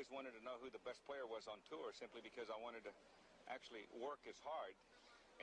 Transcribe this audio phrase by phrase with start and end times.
[0.00, 2.88] always wanted to know who the best player was on tour simply because I wanted
[2.88, 2.92] to
[3.52, 4.72] actually work as hard.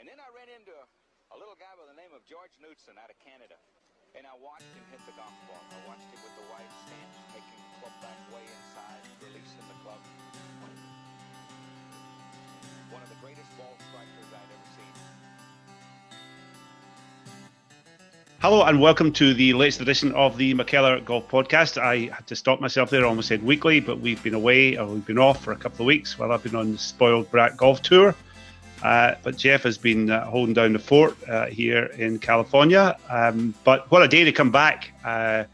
[0.02, 0.86] And then I ran into a,
[1.30, 3.54] a little guy by the name of George Knudson out of Canada.
[4.18, 5.62] And I watched him hit the golf ball.
[5.62, 9.78] I watched him with the wide stance, taking the club back way inside, releasing the
[9.86, 10.02] club.
[12.90, 15.27] One of the greatest ball strikers I'd ever seen.
[18.40, 21.82] Hello and welcome to the latest edition of the McKellar Golf Podcast.
[21.82, 25.06] I had to stop myself there, almost said weekly, but we've been away or we've
[25.08, 27.82] been off for a couple of weeks while I've been on the Spoiled Brat Golf
[27.82, 28.14] Tour.
[28.84, 32.96] Uh, but Geoff has been uh, holding down the fort uh, here in California.
[33.10, 34.92] Um, but what a day to come back!
[35.04, 35.46] Uh,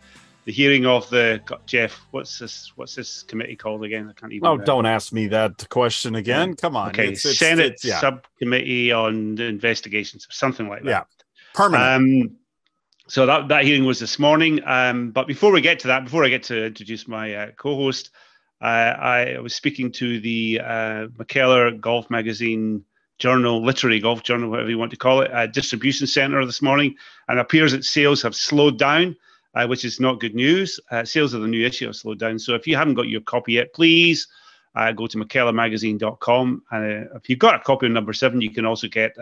[0.43, 2.05] the hearing of the Geoff.
[2.11, 2.73] What's this?
[2.75, 4.09] What's this committee called again?
[4.09, 4.45] I can't even.
[4.45, 6.53] Oh, don't ask me that question again.
[6.57, 6.89] Come on.
[6.89, 8.01] Okay, it's, it's, Senate it's, yeah.
[8.01, 10.89] Subcommittee on Investigations, something like that.
[10.89, 11.03] Yeah,
[11.53, 12.29] permanent.
[12.29, 12.37] Um,
[13.07, 14.61] so that, that hearing was this morning.
[14.65, 18.11] Um, but before we get to that, before I get to introduce my uh, co-host,
[18.61, 22.85] uh, I was speaking to the uh, McKellar Golf Magazine
[23.19, 26.95] Journal, Literary Golf Journal, whatever you want to call it, uh, distribution center this morning,
[27.27, 29.17] and it appears that sales have slowed down,
[29.53, 30.79] uh, which is not good news.
[30.89, 32.39] Uh, sales of the new issue have slowed down.
[32.39, 34.27] So if you haven't got your copy yet, please
[34.95, 36.63] go to mckellarmagazine.com.
[36.71, 39.15] And if you've got a copy of number seven, you can also get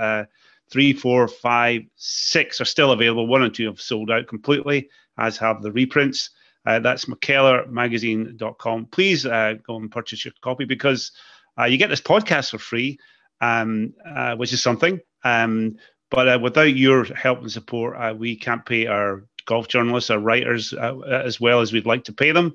[0.72, 3.28] three, four, five, six are still available.
[3.28, 6.30] One and two have sold out completely, as have the reprints.
[6.66, 8.86] Uh, that's mckellarmagazine.com.
[8.88, 11.12] Please uh, go and purchase your copy because
[11.60, 13.00] uh, you get this podcast for free,
[13.42, 15.00] um, uh, which is something.
[15.24, 15.78] Um,
[16.10, 20.20] but uh, without your help and support, uh, we can't pay our golf journalists, our
[20.20, 22.54] writers, as well as we'd like to pay them.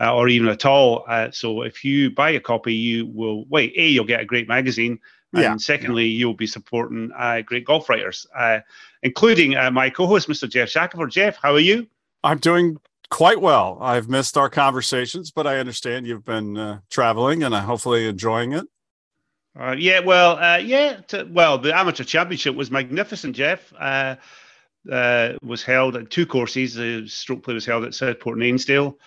[0.00, 1.04] or even at all.
[1.30, 3.72] so if you buy a copy, you will wait.
[3.76, 4.98] A, you'll get a great magazine,
[5.42, 5.52] yeah.
[5.52, 8.60] And secondly, you'll be supporting uh, great golf writers, uh,
[9.02, 10.48] including uh, my co-host, Mr.
[10.48, 11.10] Geoff Shackelford.
[11.10, 11.86] Geoff, how are you?
[12.22, 12.78] I'm doing
[13.10, 13.78] quite well.
[13.80, 18.66] I've missed our conversations, but I understand you've been uh, traveling and hopefully enjoying it.
[19.58, 20.96] Uh, yeah, well, uh, yeah.
[21.08, 23.72] To, well, the amateur championship was magnificent, Geoff.
[25.42, 26.74] was held at two courses.
[26.74, 28.98] The stroke play was held at Southport and Ainsdale.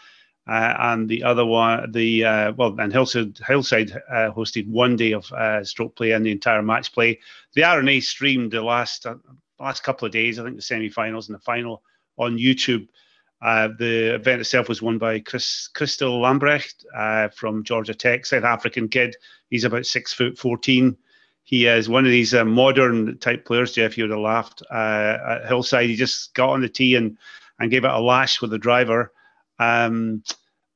[0.47, 5.12] Uh, and the other one, the uh, well, and Hillside, Hillside uh, hosted one day
[5.12, 7.19] of uh, stroke play and the entire match play.
[7.53, 9.16] The R&A streamed the last uh,
[9.59, 10.40] last couple of days.
[10.40, 11.84] I think the semi-finals and the final
[12.18, 12.88] on YouTube.
[13.41, 18.88] Uh, the event itself was won by Chris Christo Lamprecht from Georgia Tech, South African
[18.88, 19.18] kid.
[19.50, 20.96] He's about six foot fourteen.
[21.44, 23.74] He is one of these modern type players.
[23.74, 25.90] Geoff, you would have laughed at Hillside.
[25.90, 27.18] He just got on the tee and
[27.59, 29.12] and gave it a lash with the driver
[29.59, 30.23] um,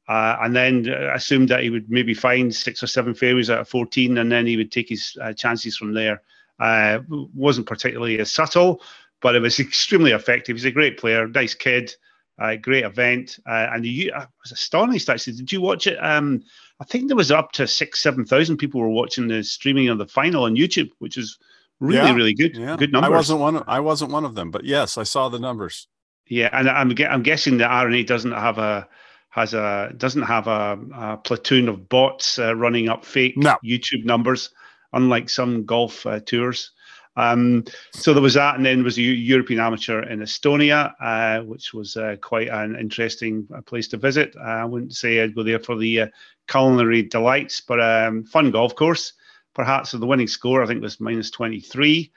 [0.07, 3.69] uh, and then assumed that he would maybe find six or seven fairways out of
[3.69, 6.21] 14, and then he would take his uh, chances from there.
[6.59, 6.99] Uh,
[7.33, 8.81] wasn't particularly as subtle,
[9.21, 10.55] but it was extremely effective.
[10.55, 11.93] He's a great player, nice kid,
[12.39, 15.33] uh, great event, uh, and the, I was astonished actually.
[15.33, 15.97] Did you watch it?
[15.97, 16.43] Um,
[16.79, 19.97] I think there was up to six, seven thousand people were watching the streaming of
[19.97, 21.37] the final on YouTube, which is
[21.79, 22.57] really, yeah, really good.
[22.57, 22.75] Yeah.
[22.75, 23.11] Good numbers.
[23.11, 23.55] I wasn't one.
[23.57, 25.87] Of, I wasn't one of them, but yes, I saw the numbers.
[26.31, 28.87] Yeah, and I'm I'm guessing that R&A doesn't have a
[29.31, 33.57] has a doesn't have a, a platoon of bots uh, running up fake no.
[33.65, 34.51] YouTube numbers,
[34.93, 36.71] unlike some golf uh, tours.
[37.17, 41.43] Um, so there was that, and then there was a European Amateur in Estonia, uh,
[41.43, 44.33] which was uh, quite an interesting uh, place to visit.
[44.37, 46.05] Uh, I wouldn't say I'd go there for the
[46.47, 49.11] culinary delights, but um, fun golf course.
[49.53, 52.13] Perhaps the winning score I think was minus twenty three.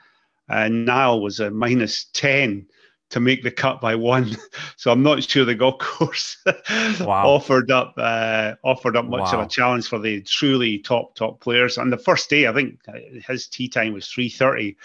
[0.47, 2.67] Uh, Niall was a minus ten
[3.15, 4.35] to make the cut by one.
[4.77, 6.37] So I'm not sure the golf course
[6.99, 7.27] wow.
[7.27, 9.39] offered up uh, offered up much wow.
[9.39, 11.77] of a challenge for the truly top top players.
[11.77, 12.93] And the first day, I think uh,
[13.25, 14.75] his tee time was 3:30,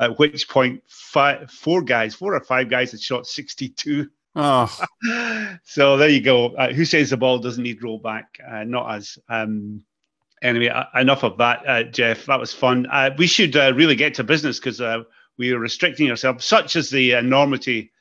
[0.00, 4.08] at which point five, four guys, four or five guys had shot 62.
[4.36, 4.70] Oh.
[5.64, 6.48] so there you go.
[6.48, 8.24] Uh, who says the ball doesn't need rollback?
[8.46, 9.18] Uh, not us.
[9.28, 9.82] Um,
[10.42, 12.26] anyway, uh, enough of that, uh, Geoff.
[12.26, 12.86] That was fun.
[12.92, 15.04] Uh, we should uh, really get to business because uh,
[15.38, 17.92] we are restricting ourselves, such as the enormity.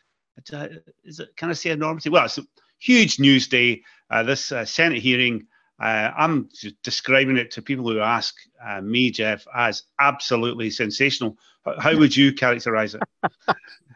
[0.52, 0.68] Uh,
[1.03, 1.36] is it?
[1.36, 2.09] Can I say enormity?
[2.09, 2.44] Well, it's a
[2.80, 3.84] huge news day.
[4.09, 5.48] Uh, this uh, Senate hearing.
[5.80, 6.50] Uh, I'm
[6.84, 8.34] describing it to people who ask
[8.66, 11.38] uh, me, Geoff, as absolutely sensational.
[11.80, 13.04] How would you characterize it?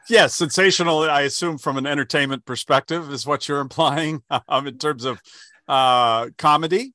[0.09, 0.99] yeah, sensational.
[1.01, 5.19] I assume from an entertainment perspective is what you're implying um, in terms of
[5.67, 6.93] uh, comedy.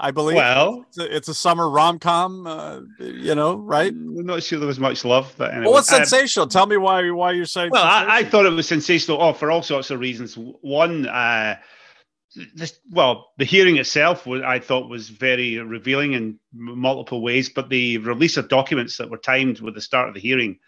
[0.00, 0.36] I believe.
[0.36, 3.92] Well, it's a, it's a summer rom com, uh, you know, right?
[3.92, 5.64] I'm not sure there was much love, but anyway.
[5.64, 6.46] Well, what's um, sensational?
[6.46, 7.70] Tell me why why you're saying.
[7.72, 9.20] Well, I, I, thought it was sensational.
[9.20, 10.34] Oh, for all sorts of reasons.
[10.34, 11.56] One, uh,
[12.54, 17.68] this well, the hearing itself was I thought was very revealing in multiple ways, but
[17.68, 20.58] the release of documents that were timed with the start of the hearing.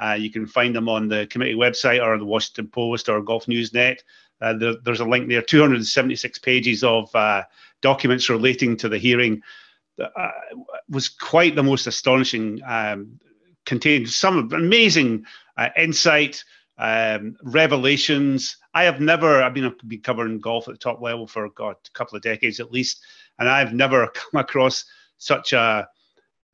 [0.00, 3.48] Uh, you can find them on the committee website or the Washington Post or Golf
[3.48, 4.00] News Net.
[4.40, 7.42] Uh, there, there's a link there, 276 pages of uh,
[7.82, 9.42] documents relating to the hearing
[10.00, 10.30] uh,
[10.88, 12.60] was quite the most astonishing.
[12.66, 13.20] Um,
[13.66, 15.24] contained some amazing
[15.56, 16.42] uh, insight,
[16.78, 18.56] um, revelations.
[18.72, 21.76] I have never, I mean, I've been covering golf at the top level for God,
[21.86, 23.04] a couple of decades at least,
[23.38, 24.84] and I've never come across
[25.18, 25.88] such a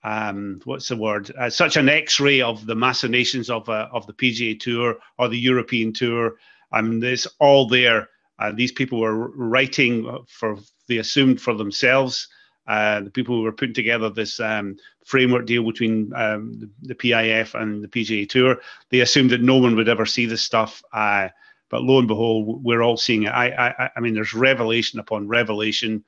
[0.03, 1.32] um, what's the word?
[1.38, 5.38] Uh, such an X-ray of the machinations of uh, of the PGA Tour or the
[5.38, 6.37] European Tour.
[6.71, 8.11] I mean, it's all there.
[8.38, 10.59] Uh, these people were writing for
[10.89, 12.29] they assumed for themselves.
[12.67, 17.55] Uh, the people who were putting together this um, framework deal between um, the, PIF
[17.61, 18.57] and the PGA Tour,
[18.91, 20.83] they assumed that no one would ever see this stuff.
[20.93, 21.29] Uh,
[21.69, 23.31] but lo and behold, we're all seeing it.
[23.31, 26.05] I, I, I mean, there's revelation upon revelation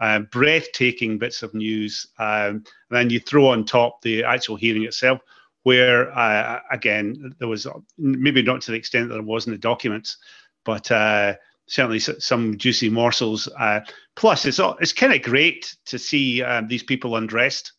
[0.00, 2.06] uh, breathtaking bits of news.
[2.18, 5.20] Um, then you throw on top the actual hearing itself,
[5.64, 7.66] where uh, again there was
[7.98, 10.18] maybe not to the extent that there was in the documents,
[10.64, 11.34] but uh,
[11.68, 13.48] certainly some juicy morsels.
[13.58, 13.80] Uh,
[14.16, 17.72] plus, it's it's kind of great to see um, these people undressed.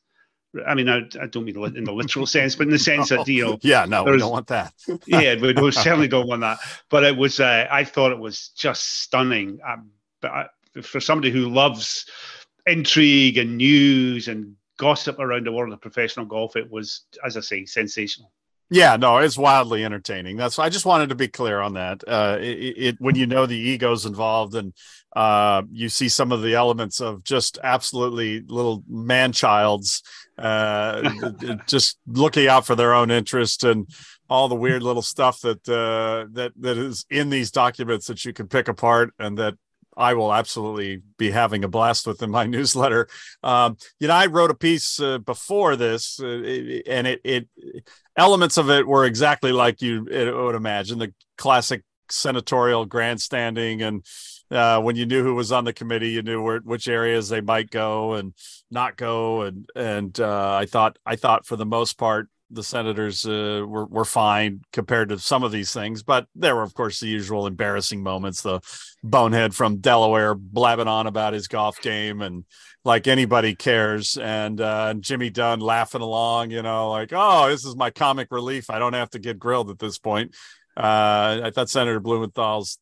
[0.66, 3.28] I mean, I, I, don't mean in the literal sense, but in the sense that
[3.28, 4.74] you know, yeah, no, we don't want that.
[5.06, 6.58] yeah, we, we certainly don't want that.
[6.90, 9.60] But it was, uh, I thought it was just stunning.
[9.68, 9.92] Um,
[10.22, 10.48] but I,
[10.82, 12.06] for somebody who loves
[12.66, 17.42] intrigue and news and gossip around the world of professional golf, it was, as I
[17.42, 18.32] say, sensational.
[18.72, 20.38] Yeah, no, it's wildly entertaining.
[20.38, 22.04] That's I just wanted to be clear on that.
[22.08, 22.46] Uh, it,
[22.78, 24.74] it when you know the egos involved and
[25.16, 30.04] uh, you see some of the elements of just absolutely little man childs,
[30.38, 31.10] uh,
[31.68, 33.90] just looking out for their own interest and
[34.30, 38.34] all the weird little stuff that uh, that that is in these documents that you
[38.34, 39.56] can pick apart and that
[39.98, 43.08] I will absolutely be having a blast with in my newsletter.
[43.44, 46.28] Um, you know, I wrote a piece uh, before this, uh,
[46.88, 47.48] and it, it
[48.20, 54.06] elements of it were exactly like you would imagine the classic senatorial grandstanding and
[54.52, 57.42] uh, when you knew who was on the committee, you knew where, which areas they
[57.42, 58.34] might go and
[58.72, 63.26] not go, and and uh, I thought I thought for the most part the Senators
[63.26, 67.00] uh, were were fine compared to some of these things, but there were, of course,
[67.00, 68.42] the usual embarrassing moments.
[68.42, 68.62] The
[69.04, 72.46] bonehead from Delaware blabbing on about his golf game, and
[72.84, 77.76] like anybody cares, and uh, Jimmy Dunne laughing along, you know, like, oh, this is
[77.76, 78.70] my comic relief.
[78.70, 80.36] I don't have to get grilled at this point.
[80.76, 82.80] Uh, I thought Senator Blumenthal's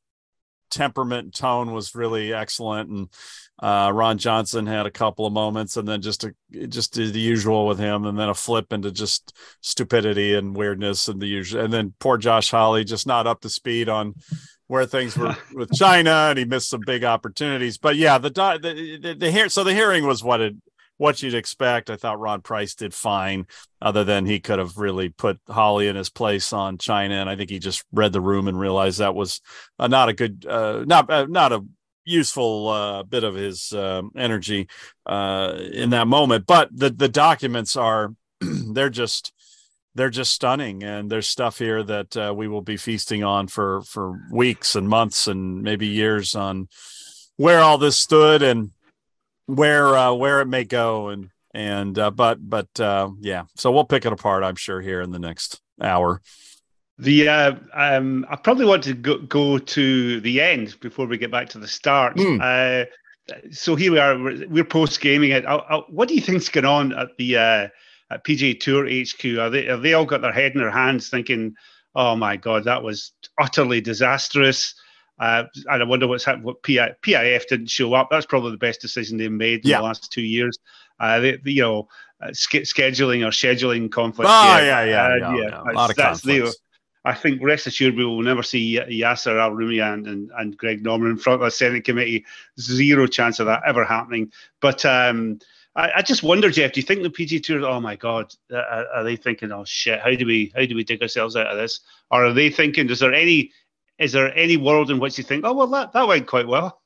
[0.69, 3.09] temperament tone was really excellent, and
[3.59, 6.33] uh, Ron Johnson had a couple of moments, and then just a,
[6.67, 11.19] just the usual with him, and then a flip into just stupidity and weirdness, and
[11.19, 11.63] the usual.
[11.63, 14.13] And then poor Josh Hawley just not up to speed on
[14.67, 17.77] where things were with China, and he missed some big opportunities.
[17.77, 20.55] But yeah, the the the, the here so the hearing was what it
[20.97, 21.89] what you'd expect.
[21.89, 23.47] I thought Ron Price did fine,
[23.81, 27.35] other than he could have really put Hawley in his place on China, and I
[27.35, 29.41] think he just read the room and realized that was
[29.79, 31.63] uh, not a good, uh, not uh, not a
[32.07, 34.67] useful uh, bit of his uh, energy
[35.05, 36.47] uh, in that moment.
[36.47, 39.33] But the the documents are they're just
[39.93, 43.81] they're just stunning, and there's stuff here that uh, we will be feasting on for
[43.81, 46.69] for weeks and months and maybe years on
[47.35, 48.71] where all this stood and
[49.45, 52.67] where uh, where it may go and and uh, but but
[53.19, 56.21] yeah so we'll pick it apart i'm sure here in the next hour
[56.99, 61.31] the uh, um, I probably want to go, go to the end before we get
[61.31, 62.15] back to the start.
[62.15, 62.41] Mm.
[62.41, 62.85] Uh,
[63.51, 64.17] so here we are.
[64.17, 65.45] We're, we're post gaming it.
[65.45, 67.67] I'll, I'll, what do you think's going on at the uh,
[68.09, 69.39] at PGA Tour HQ?
[69.39, 71.55] Are they have they all got their head in their hands, thinking,
[71.93, 74.73] "Oh my God, that was utterly disastrous."
[75.19, 76.45] Uh, and I wonder what's happened.
[76.45, 78.09] What PI, PIF didn't show up.
[78.09, 79.77] That's probably the best decision they've made in yeah.
[79.77, 80.57] the last two years.
[80.99, 81.87] Uh, they, you know,
[82.21, 84.31] uh, scheduling or scheduling conflicts.
[84.31, 85.17] Oh yeah, yeah, yeah.
[85.17, 85.41] yeah, yeah.
[85.41, 85.71] yeah.
[85.71, 86.57] A lot of conflicts.
[87.07, 91.11] I think rest assured we will never see Yasser Al Rumi and, and Greg Norman
[91.11, 92.25] in front of a Senate committee.
[92.59, 94.29] Zero chance of that ever happening.
[94.59, 95.39] But um,
[95.73, 97.65] I, I, just wonder, Geoff, do you think the PG Tour?
[97.65, 100.75] Oh my God, uh, are, are, they thinking, oh shit, how do we how do
[100.75, 101.79] we dig ourselves out of this?
[102.11, 103.53] Or are they thinking, is there any
[103.97, 106.81] is there any world in which you think, oh well, that that went quite well?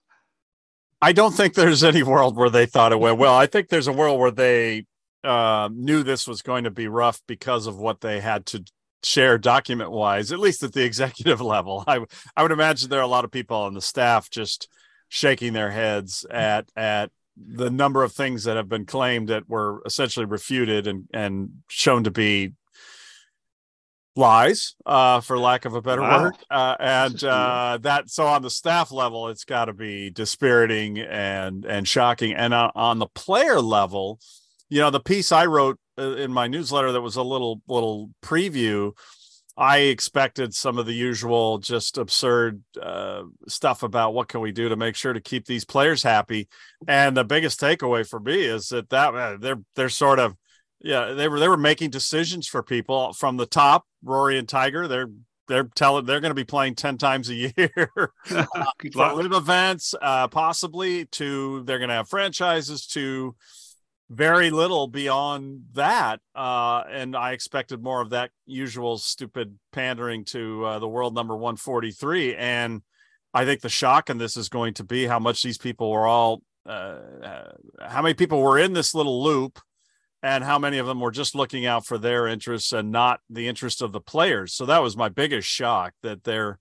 [1.01, 3.33] I don't think there's any world where they thought it went well.
[3.33, 4.85] I think there's a world where they
[5.23, 8.63] uh, knew this was going to be rough because of what they had to
[9.03, 11.83] share document wise, at least at the executive level.
[11.87, 12.05] I
[12.35, 14.67] I would imagine there are a lot of people on the staff just
[15.09, 19.81] shaking their heads at at the number of things that have been claimed that were
[19.85, 22.53] essentially refuted and and shown to be
[24.15, 26.23] lies uh, for lack of a better wow.
[26.23, 30.99] word uh, and uh, that so on the staff level it's got to be dispiriting
[30.99, 34.19] and and shocking and uh, on the player level
[34.69, 38.93] you know the piece i wrote in my newsletter that was a little little preview
[39.57, 44.69] I expected some of the usual just absurd uh, stuff about what can we do
[44.69, 46.47] to make sure to keep these players happy.
[46.87, 50.35] And the biggest takeaway for me is that that uh, they're they're sort of
[50.79, 53.85] yeah they were they were making decisions for people from the top.
[54.03, 55.09] Rory and Tiger they're
[55.47, 57.53] they're telling they're going to be playing 10 times a year
[58.31, 58.45] uh,
[58.95, 63.35] live events uh, possibly to they're going to have franchises to
[64.11, 66.19] very little beyond that.
[66.35, 71.33] Uh, and I expected more of that usual stupid pandering to uh, the world number
[71.33, 72.35] 143.
[72.35, 72.81] And
[73.33, 76.07] I think the shock in this is going to be how much these people were
[76.07, 77.51] all, uh, uh,
[77.87, 79.59] how many people were in this little loop
[80.21, 83.47] and how many of them were just looking out for their interests and not the
[83.47, 84.53] interests of the players.
[84.53, 86.59] So that was my biggest shock that they're,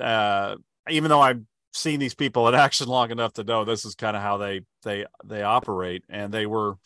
[0.00, 0.54] uh,
[0.88, 4.16] even though I'm seen these people in action long enough to know this is kind
[4.16, 6.04] of how they they they operate.
[6.08, 6.78] And they were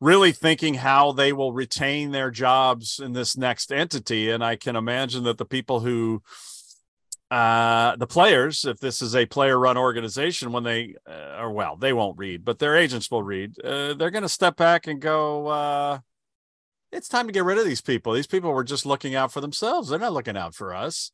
[0.00, 4.30] really thinking how they will retain their jobs in this next entity.
[4.30, 6.22] And i can imagine that the people who
[7.30, 11.76] uh the players if this is a player run organization when they uh, or well
[11.76, 14.98] they won't read but their agents will read uh, they're going to step back and
[15.02, 15.98] go uh
[16.90, 18.12] it's time to get rid of these people.
[18.12, 19.88] These people were just looking out for themselves.
[19.88, 21.12] They're not looking out for us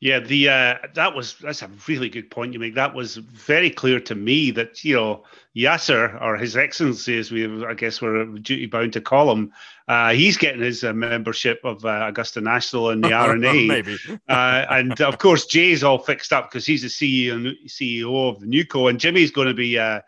[0.00, 2.76] yeah, the uh, that was that's a really good point you make.
[2.76, 5.24] That was very clear to me that you know
[5.56, 9.52] Yasser or His Excellency, as we I guess we're duty bound to call him,
[9.88, 14.66] uh, he's getting his uh, membership of uh, Augusta National and the R&A, maybe, uh,
[14.70, 18.88] and of course Jay's all fixed up because he's the CEO CEO of the Newco,
[18.88, 20.00] and Jimmy's going to be uh,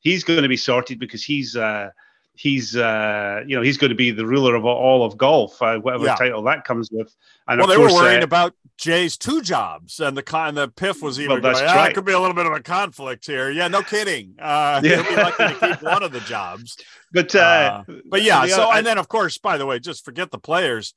[0.00, 1.56] he's going to be sorted because he's
[2.36, 5.78] he's uh, you know he's going to be the ruler of all of golf, uh,
[5.78, 6.14] whatever yeah.
[6.14, 7.12] title that comes with.
[7.48, 10.68] And well, they course, were worrying uh, about Jay's two jobs, and the con the
[10.68, 11.94] PIF was even well, going, ah, right.
[11.94, 13.50] could be a little bit of a conflict here.
[13.50, 14.34] Yeah, no kidding.
[14.38, 15.02] Uh, yeah.
[15.02, 16.76] he'll be lucky to keep one of the jobs.
[17.12, 17.38] But uh,
[17.88, 20.38] uh but yeah, the, so and then of course, by the way, just forget the
[20.38, 20.94] players.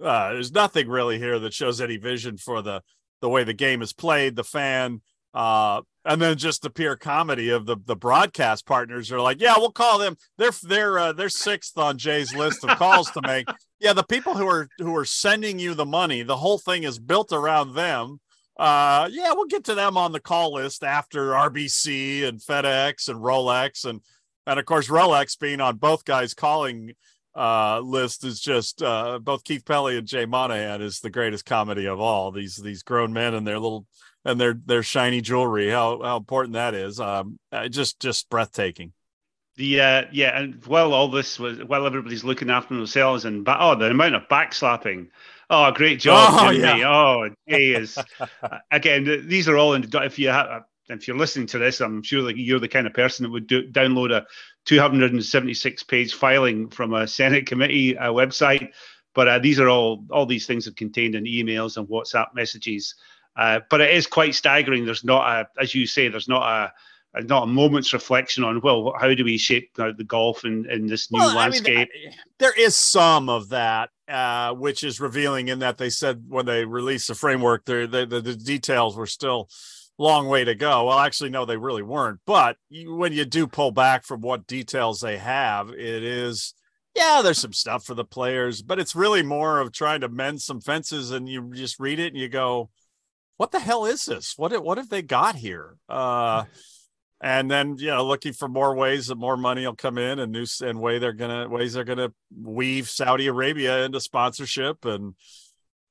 [0.00, 2.82] Uh, there's nothing really here that shows any vision for the
[3.20, 5.02] the way the game is played, the fan.
[5.32, 9.54] Uh, and then just the pure comedy of the the broadcast partners are like, yeah,
[9.56, 10.16] we'll call them.
[10.38, 13.46] They're they're uh, they're sixth on Jay's list of calls to make.
[13.82, 16.98] Yeah, the people who are who are sending you the money, the whole thing is
[16.98, 18.20] built around them.
[18.58, 23.18] Uh, yeah, we'll get to them on the call list after RBC and FedEx and
[23.18, 24.02] Rolex and
[24.46, 26.92] and of course Rolex being on both guys calling
[27.34, 31.86] uh list is just uh both Keith Pelley and Jay Monahan is the greatest comedy
[31.86, 32.32] of all.
[32.32, 33.86] These these grown men and their little
[34.24, 35.70] and their their shiny jewelry.
[35.70, 37.00] How how important that is.
[37.00, 38.92] Um, uh, just just breathtaking.
[39.56, 43.58] The uh, yeah, and while all this was while everybody's looking after themselves and but
[43.60, 45.08] oh, the amount of backslapping.
[45.52, 46.80] Oh, great job, oh, Jimmy.
[46.80, 46.88] Yeah.
[46.88, 47.98] Oh, is
[48.70, 49.26] again.
[49.26, 49.88] These are all in.
[49.92, 52.94] If you have, if you're listening to this, I'm sure that you're the kind of
[52.94, 54.26] person that would do, download a
[54.66, 58.70] 276 page filing from a Senate committee uh, website.
[59.14, 62.94] But uh, these are all all these things are contained in emails and WhatsApp messages.
[63.36, 64.84] Uh, but it is quite staggering.
[64.84, 68.94] There's not a, as you say, there's not a, not a moment's reflection on well,
[68.98, 71.88] how do we shape the golf in, in this new well, landscape?
[71.92, 76.24] I mean, there is some of that, uh, which is revealing in that they said
[76.28, 79.48] when they released the framework, the, the, the details were still
[79.98, 80.86] long way to go.
[80.86, 82.20] Well, actually, no, they really weren't.
[82.26, 86.54] But you, when you do pull back from what details they have, it is
[86.94, 90.42] yeah, there's some stuff for the players, but it's really more of trying to mend
[90.42, 91.10] some fences.
[91.10, 92.70] And you just read it and you go,
[93.40, 94.34] what the hell is this?
[94.36, 95.78] What what have they got here?
[95.88, 96.44] Uh,
[97.22, 100.30] and then you know looking for more ways that more money will come in and
[100.30, 105.14] new and way they're gonna ways they're gonna weave Saudi Arabia into sponsorship and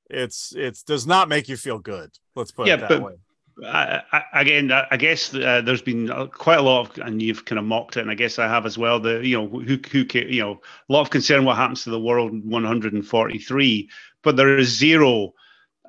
[0.08, 2.10] it's it's does not make you feel good.
[2.36, 3.14] Let's put yeah, it that but- way.
[3.66, 7.58] I, I, again, I guess uh, there's been quite a lot of, and you've kind
[7.58, 9.00] of mocked it, and I guess I have as well.
[9.00, 12.00] The you know who who you know a lot of concern what happens to the
[12.00, 13.90] world 143,
[14.22, 15.34] but there is zero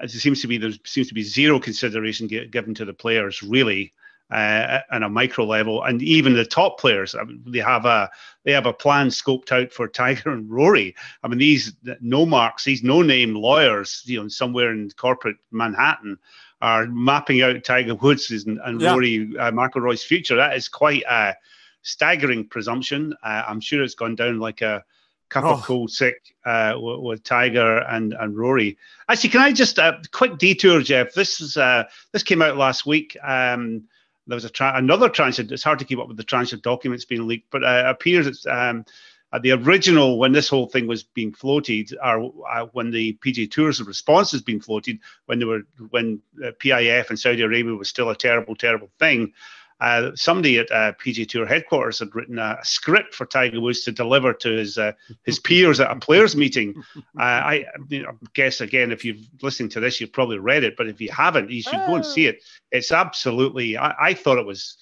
[0.01, 3.93] it seems to be there seems to be zero consideration given to the players really
[4.31, 7.15] uh, on a micro level, and even the top players.
[7.15, 8.09] I mean, they have a
[8.43, 10.95] they have a plan scoped out for Tiger and Rory.
[11.23, 16.17] I mean, these no marks, these no name lawyers, you know, somewhere in corporate Manhattan,
[16.61, 18.91] are mapping out Tiger Woods and, and yeah.
[18.91, 20.37] Rory uh, McIlroy's future.
[20.37, 21.35] That is quite a
[21.81, 23.13] staggering presumption.
[23.23, 24.83] Uh, I'm sure it's gone down like a
[25.31, 25.53] cup oh.
[25.53, 28.77] of cold sick uh, with, with, Tiger and, and Rory.
[29.09, 31.13] Actually, can I just a uh, quick detour, Geoff?
[31.13, 33.17] This is uh, this came out last week.
[33.23, 33.85] Um,
[34.27, 35.51] there was a tra- another transit.
[35.51, 38.27] It's hard to keep up with the transit documents being leaked, but uh, it appears
[38.27, 38.85] it's um,
[39.33, 43.49] at the original when this whole thing was being floated, or uh, when the PGA
[43.49, 47.89] Tour's response has been floated, when they were when uh, PIF and Saudi Arabia was
[47.89, 49.33] still a terrible, terrible thing.
[49.81, 53.83] Uh, somebody at uh, PGA Tour headquarters had written a, a, script for Tiger Woods
[53.83, 54.91] to deliver to his uh,
[55.23, 56.75] his peers at a players meeting.
[56.95, 60.77] Uh, I, you know, guess again, if you've listened to this, you've probably read it,
[60.77, 62.43] but if you haven't, you should go and see it.
[62.71, 63.75] It's absolutely.
[63.75, 64.77] I, I thought it was.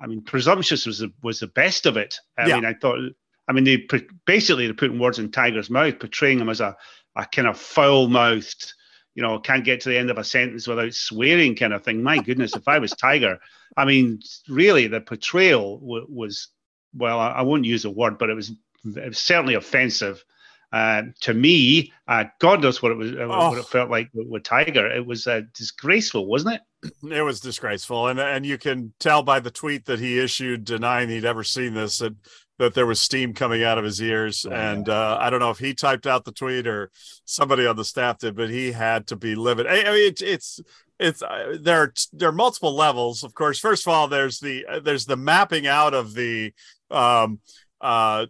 [0.00, 2.16] I mean, presumptuous was the, was the best of it.
[2.36, 2.56] I yeah.
[2.56, 2.98] mean, I thought.
[3.48, 3.86] I mean, they
[4.26, 6.76] basically they're putting words in Tiger's mouth, portraying him as a,
[7.16, 8.74] a kind of foul mouthed
[9.14, 12.02] you know, can't get to the end of a sentence without swearing kind of thing.
[12.02, 13.38] My goodness, if I was Tiger,
[13.76, 16.48] I mean, really, the portrayal w- was,
[16.94, 18.50] well, I, I, won't use a word, but it was,
[18.84, 20.24] it was certainly offensive.
[20.72, 23.50] Uh, to me, uh, God knows what it was, oh.
[23.50, 24.90] what it felt like with, with Tiger.
[24.90, 26.62] It was uh, disgraceful, wasn't it?
[27.14, 31.08] It was disgraceful, and and you can tell by the tweet that he issued denying
[31.08, 32.14] he'd ever seen this that
[32.58, 34.46] that there was steam coming out of his ears.
[34.48, 36.90] Oh, and uh, I don't know if he typed out the tweet or
[37.24, 39.66] somebody on the staff did, but he had to be livid.
[39.66, 40.60] I, I mean, it, it's
[40.98, 41.82] it's uh, there.
[41.82, 43.58] Are, there are multiple levels, of course.
[43.58, 46.52] First of all, there's the uh, there's the mapping out of the.
[46.90, 47.40] Um,
[47.80, 48.26] uh,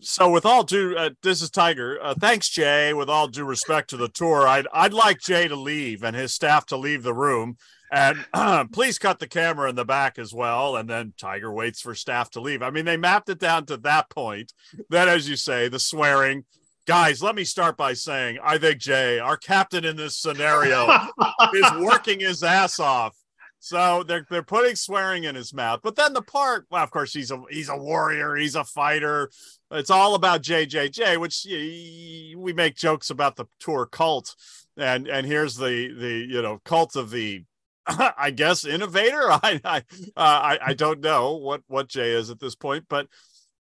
[0.00, 1.98] so with all due, uh, this is Tiger.
[2.02, 2.92] Uh, thanks, Jay.
[2.92, 6.34] With all due respect to the tour, I'd I'd like Jay to leave and his
[6.34, 7.56] staff to leave the room
[7.90, 10.76] and uh, please cut the camera in the back as well.
[10.76, 12.62] And then Tiger waits for staff to leave.
[12.62, 14.52] I mean, they mapped it down to that point.
[14.88, 16.44] Then, as you say, the swearing.
[16.86, 20.88] Guys, let me start by saying I think Jay, our captain in this scenario,
[21.54, 23.14] is working his ass off.
[23.60, 25.80] So they're they're putting swearing in his mouth.
[25.84, 29.30] But then the part, well, of course, he's a he's a warrior, he's a fighter.
[29.70, 34.34] It's all about JJJ, which we make jokes about the tour cult.
[34.78, 37.44] And and here's the the you know cult of the
[37.86, 39.22] I guess innovator.
[39.30, 39.80] I I, uh,
[40.16, 43.06] I, I don't know what what Jay is at this point, but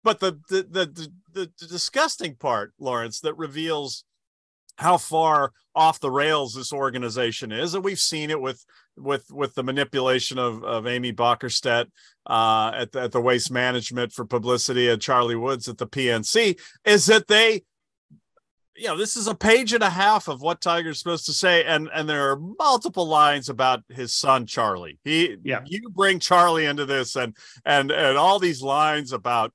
[0.04, 4.04] but the the, the the disgusting part, Lawrence, that reveals
[4.78, 8.66] how far off the rails this organization is, and we've seen it with
[8.98, 11.88] with with the manipulation of of Amy Bockerstette
[12.26, 16.60] uh, at the, at the Waste Management for publicity and Charlie Woods at the PNC,
[16.86, 17.64] is that they
[18.80, 21.64] you know this is a page and a half of what tiger's supposed to say
[21.66, 24.98] and and there are multiple lines about his son charlie.
[25.04, 25.62] He yeah.
[25.66, 29.54] you bring charlie into this and and and all these lines about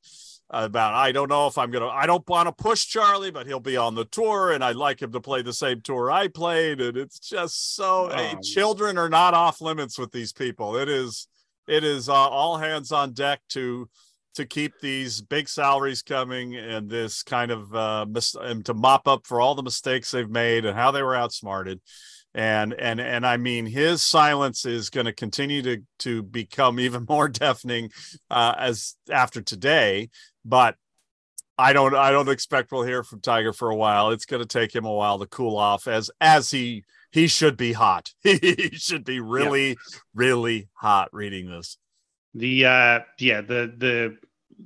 [0.50, 3.58] about i don't know if i'm gonna i don't want to push charlie but he'll
[3.58, 6.80] be on the tour and i'd like him to play the same tour i played
[6.80, 10.76] and it's just so um, hey, children are not off limits with these people.
[10.76, 11.26] It is
[11.66, 13.88] it is uh, all hands on deck to
[14.34, 19.08] to keep these big salaries coming and this kind of uh, mis- and to mop
[19.08, 21.80] up for all the mistakes they've made and how they were outsmarted.
[22.36, 27.06] And and and I mean his silence is going to continue to to become even
[27.08, 27.90] more deafening
[28.30, 30.10] uh, as after today.
[30.44, 30.76] But
[31.56, 34.10] I don't I don't expect we'll hear from Tiger for a while.
[34.10, 37.56] It's going to take him a while to cool off as as he he should
[37.56, 38.10] be hot.
[38.22, 39.74] He should be really yeah.
[40.12, 41.78] really hot reading this
[42.34, 44.16] the uh, yeah, the the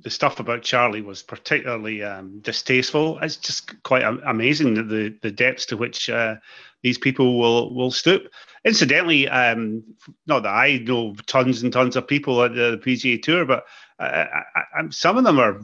[0.01, 3.19] the stuff about Charlie was particularly um, distasteful.
[3.19, 6.35] It's just quite amazing the the depths to which uh,
[6.81, 8.31] these people will will stoop.
[8.65, 9.83] Incidentally, um,
[10.27, 13.65] not that I know tons and tons of people at the PGA Tour, but
[13.99, 15.61] uh, I, I, some of them are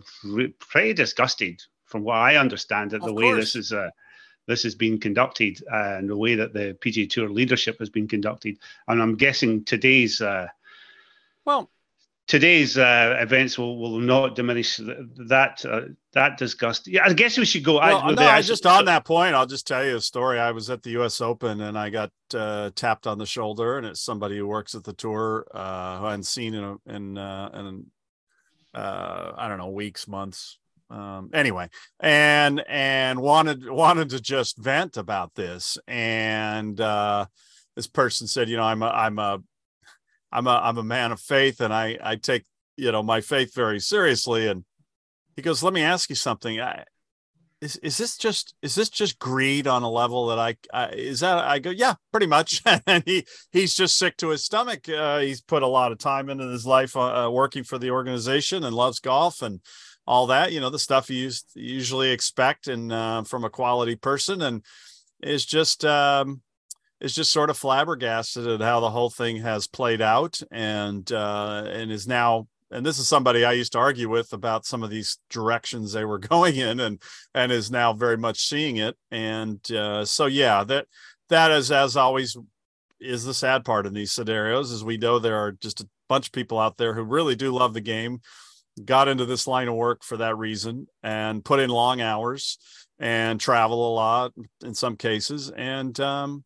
[0.60, 3.72] pretty disgusted, from what I understand, at the way this is.
[3.74, 3.90] Uh,
[4.48, 8.08] this has been conducted uh, and the way that the PGA Tour leadership has been
[8.08, 10.48] conducted, and I'm guessing today's uh,
[11.46, 11.70] well,
[12.28, 15.82] today's uh, events will, will not diminish that uh,
[16.14, 16.88] that disgust.
[16.88, 17.76] Yeah, I guess we should go.
[17.76, 19.36] Well, I, no, I just on that point.
[19.36, 20.40] I'll just tell you a story.
[20.40, 21.22] I was at the U.S.
[21.22, 24.84] Open and I got uh, tapped on the shoulder, and it's somebody who works at
[24.84, 27.86] the tour uh, who I hadn't seen in a, in uh, in
[28.74, 30.58] uh, I don't know weeks, months.
[30.90, 38.50] Um, anyway, and and wanted wanted to just vent about this, and this person said,
[38.50, 39.42] you know, I'm a I'm a
[40.32, 42.46] I'm a I'm a man of faith and I I take
[42.78, 44.48] you know my faith very seriously.
[44.48, 44.66] And
[45.36, 46.60] he goes, let me ask you something.
[46.60, 46.86] I,
[47.62, 51.22] is is this just is this just greed on a level that I, I is
[51.22, 55.20] that I go yeah pretty much and he he's just sick to his stomach uh,
[55.20, 58.64] he's put a lot of time into his life uh, uh, working for the organization
[58.64, 59.62] and loves golf and
[60.06, 64.42] all that you know the stuff you usually expect and uh, from a quality person
[64.42, 64.64] and
[65.24, 66.42] is just um,
[67.02, 71.64] is just sort of flabbergasted at how the whole thing has played out and uh,
[71.68, 74.90] and is now and this is somebody I used to argue with about some of
[74.90, 77.02] these directions they were going in and
[77.34, 78.96] and is now very much seeing it.
[79.12, 80.88] And uh, so yeah that
[81.30, 82.38] that is as always
[83.00, 86.28] is the sad part in these scenarios is we know there are just a bunch
[86.28, 88.20] of people out there who really do love the game
[88.84, 92.58] got into this line of work for that reason and put in long hours
[93.00, 95.50] and travel a lot in some cases.
[95.50, 96.44] And um,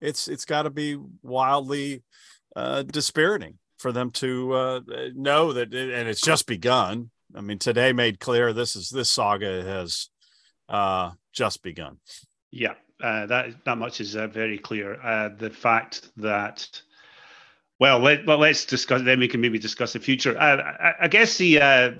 [0.00, 2.02] it's it's got to be wildly
[2.56, 4.80] uh, dispiriting for them to uh,
[5.14, 7.10] know that, and it's just begun.
[7.34, 10.08] I mean, today made clear this is this saga has
[10.68, 11.98] uh, just begun.
[12.50, 15.00] Yeah, uh, that that much is uh, very clear.
[15.02, 16.68] Uh, the fact that,
[17.78, 19.02] well, let, well, let's discuss.
[19.02, 20.38] Then we can maybe discuss the future.
[20.38, 21.90] Uh, I, I, guess the uh,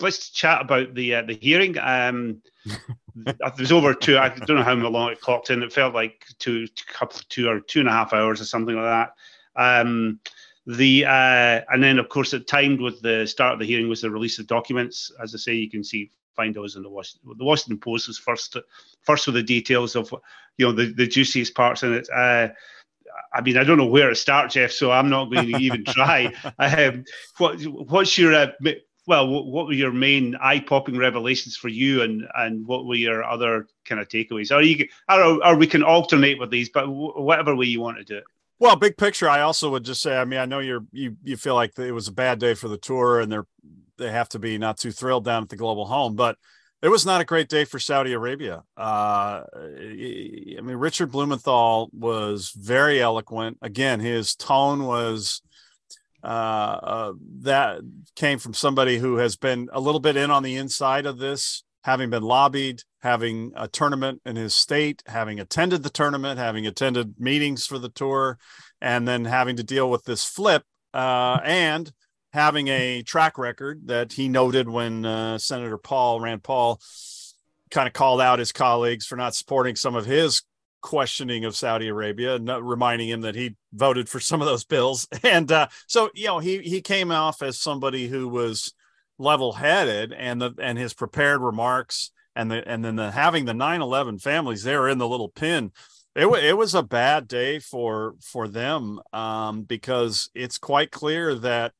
[0.00, 1.78] let's chat about the the hearing.
[1.78, 2.42] Um,
[3.24, 4.18] it was over two.
[4.18, 5.62] I don't know how long it clocked in.
[5.62, 8.84] It felt like two, couple, two or two and a half hours or something like
[8.84, 9.10] that.
[9.56, 10.20] Um,
[10.66, 14.02] the uh, and then of course it timed with the start of the hearing was
[14.02, 15.12] the release of documents.
[15.22, 17.34] As I say, you can see find those in the Washington.
[17.38, 18.56] The Washington Post was first
[19.02, 20.12] first with the details of
[20.58, 22.08] you know the, the juiciest parts in it.
[22.14, 22.48] Uh,
[23.32, 25.84] I mean, I don't know where to start, Geoff, so I'm not going to even
[25.84, 26.32] try.
[26.58, 27.04] Um,
[27.38, 28.48] what what's your uh,
[29.06, 33.66] well, what were your main eye-popping revelations for you, and and what were your other
[33.84, 34.54] kind of takeaways?
[34.54, 38.04] Are you, or, or we can alternate with these, but whatever way you want to
[38.04, 38.24] do it.
[38.58, 41.36] Well, big picture, I also would just say, I mean, I know you're you you
[41.36, 43.46] feel like it was a bad day for the tour, and they're
[43.98, 46.36] they have to be not too thrilled down at the global home, but
[46.82, 48.62] it was not a great day for Saudi Arabia.
[48.76, 53.58] Uh, I mean, Richard Blumenthal was very eloquent.
[53.62, 55.40] Again, his tone was
[56.26, 57.12] uh, uh,
[57.42, 57.80] that
[58.16, 61.62] came from somebody who has been a little bit in on the inside of this,
[61.84, 67.14] having been lobbied, having a tournament in his state, having attended the tournament, having attended
[67.20, 68.38] meetings for the tour,
[68.80, 71.92] and then having to deal with this flip uh, and
[72.32, 76.80] having a track record that he noted when uh, Senator Paul Rand Paul
[77.70, 80.42] kind of called out his colleagues for not supporting some of his
[80.80, 85.08] questioning of Saudi Arabia, reminding him that he voted for some of those bills.
[85.22, 88.72] And uh, so, you know, he he came off as somebody who was
[89.18, 94.22] level-headed, and the and his prepared remarks, and the and then the having the 9/11
[94.22, 95.72] families there in the little pin.
[96.14, 101.72] It, it was a bad day for for them um, because it's quite clear that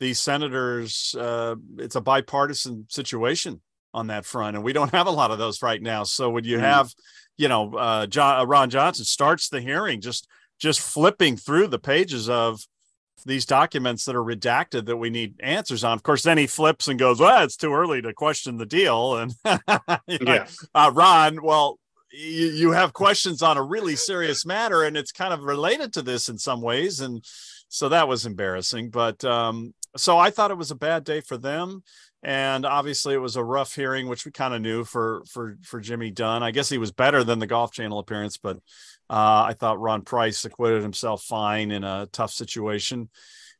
[0.00, 3.60] these senators uh, it's a bipartisan situation
[3.92, 6.44] on that front and we don't have a lot of those right now so when
[6.44, 6.60] you mm.
[6.60, 6.92] have
[7.40, 11.78] you know, uh, John, uh, Ron Johnson starts the hearing just just flipping through the
[11.78, 12.60] pages of
[13.24, 15.94] these documents that are redacted that we need answers on.
[15.94, 19.16] Of course, then he flips and goes, "Well, it's too early to question the deal."
[19.16, 19.32] And
[20.06, 20.48] yeah.
[20.74, 21.78] uh, Ron, well,
[22.12, 26.02] you, you have questions on a really serious matter, and it's kind of related to
[26.02, 27.24] this in some ways, and
[27.68, 28.90] so that was embarrassing.
[28.90, 31.84] But um, so I thought it was a bad day for them
[32.22, 35.80] and obviously it was a rough hearing which we kind of knew for for for
[35.80, 36.42] jimmy Dunne.
[36.42, 38.56] I guess he was better than the golf channel appearance but
[39.08, 43.08] uh, i thought ron price acquitted himself fine in a tough situation.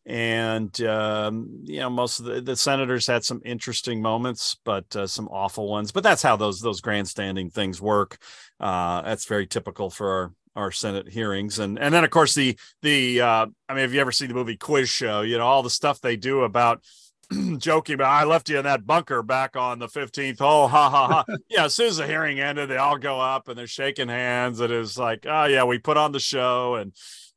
[0.06, 5.06] And um, you know most of the, the, senators had some interesting moments but uh,
[5.06, 5.92] some awful ones.
[5.92, 8.16] But that's how those those grandstanding things work.
[8.58, 12.58] Uh, that's very typical for our our Senate hearings, and and then of course the
[12.82, 15.20] the uh, I mean, have you ever seen the movie Quiz Show?
[15.20, 16.82] You know all the stuff they do about
[17.58, 20.68] joking about I left you in that bunker back on the 15th hole.
[20.68, 21.24] Ha ha ha.
[21.48, 24.60] yeah, as soon as the hearing ended, they all go up and they're shaking hands.
[24.60, 26.92] It's like, oh yeah, we put on the show and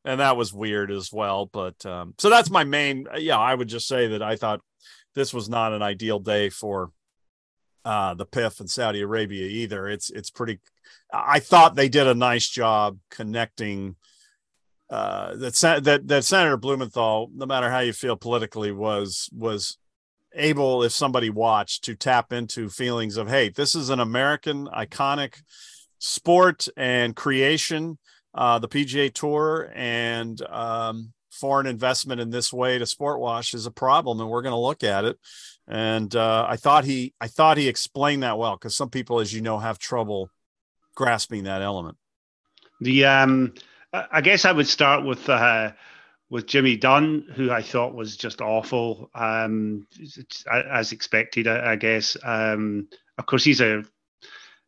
[0.06, 1.46] and that was weird as well.
[1.46, 4.62] But um, so that's my main yeah, I would just say that I thought
[5.16, 6.92] this was not an ideal day for
[7.86, 9.88] uh the PIF in Saudi Arabia either.
[9.88, 10.60] It's it's pretty
[11.14, 13.96] I thought they did a nice job connecting
[14.90, 19.78] uh, that that that Senator Blumenthal, no matter how you feel politically, was was
[20.36, 25.42] able, if somebody watched, to tap into feelings of, hey, this is an American iconic
[26.00, 27.98] sport and creation,
[28.34, 33.66] uh, the PGA Tour, and um, foreign investment in this way to sport wash is
[33.66, 35.18] a problem, and we're going to look at it.
[35.68, 39.34] And uh, I thought he, I thought he explained that well because some people, as
[39.34, 40.30] you know, have trouble
[40.96, 41.98] grasping that element.
[42.82, 43.54] The um,
[43.94, 45.72] I guess I would start with uh,
[46.34, 49.86] with Jimmy Dunne, who I thought was just awful, um,
[50.52, 52.18] as expected, I, I guess.
[52.24, 52.88] Um,
[53.20, 53.84] of course, he's a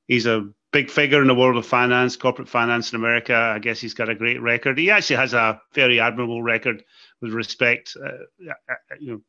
[0.08, 3.36] he's a big figure in the world of finance, corporate finance in America.
[3.36, 4.78] I guess he's got a great record.
[4.78, 6.84] He actually has a very admirable record
[7.20, 9.22] with respect, uh, uh you know,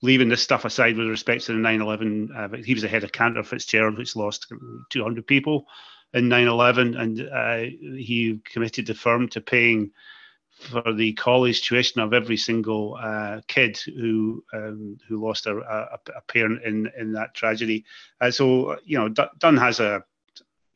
[0.00, 2.30] leaving this stuff aside with respect to the 9/11.
[2.34, 4.50] Uh, he was the head of Cantor Fitzgerald, which lost
[4.92, 5.66] 200 people
[6.14, 9.92] in 9/11, and uh, he committed the firm to paying
[10.56, 15.98] for the college tuition of every single uh, kid who um, who lost a, a,
[16.16, 17.84] a, parent in in that tragedy.
[18.20, 20.02] Uh, so you know, Dunne has a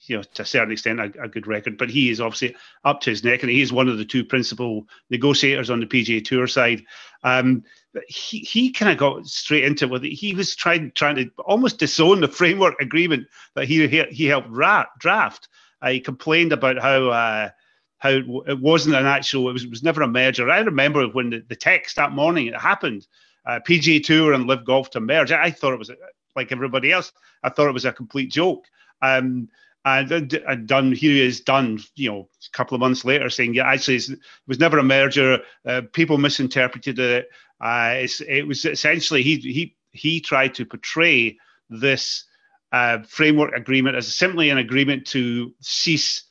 [0.02, 3.00] you know to a certain extent a, a, good record, but he is obviously up
[3.00, 6.46] to his neck, and he's one of the two principal negotiators on the PGA Tour
[6.46, 6.84] side.
[7.24, 7.64] Um,
[8.06, 10.12] he he kind of got straight into it with it.
[10.12, 14.50] He was trying trying to almost disown the framework agreement that he he, he helped
[14.50, 15.48] ra- draft.
[15.80, 17.50] Uh, he complained about how.
[18.00, 20.50] How it wasn't an actual, it was, it was never a merger.
[20.50, 23.06] I remember when the, the text that morning it happened,
[23.46, 25.32] uh, PGA Tour and LIV Golf to merge.
[25.32, 25.90] I thought it was
[26.34, 27.12] like everybody else.
[27.42, 28.66] I thought it was a complete joke.
[29.02, 29.48] Um,
[29.84, 33.66] and, and done here is done you know a couple of months later saying yeah
[33.66, 37.28] actually it was never a merger uh, people misinterpreted it
[37.62, 41.36] uh, it was essentially he he he tried to portray
[41.70, 42.24] this
[42.72, 46.24] uh, framework agreement as simply an agreement to cease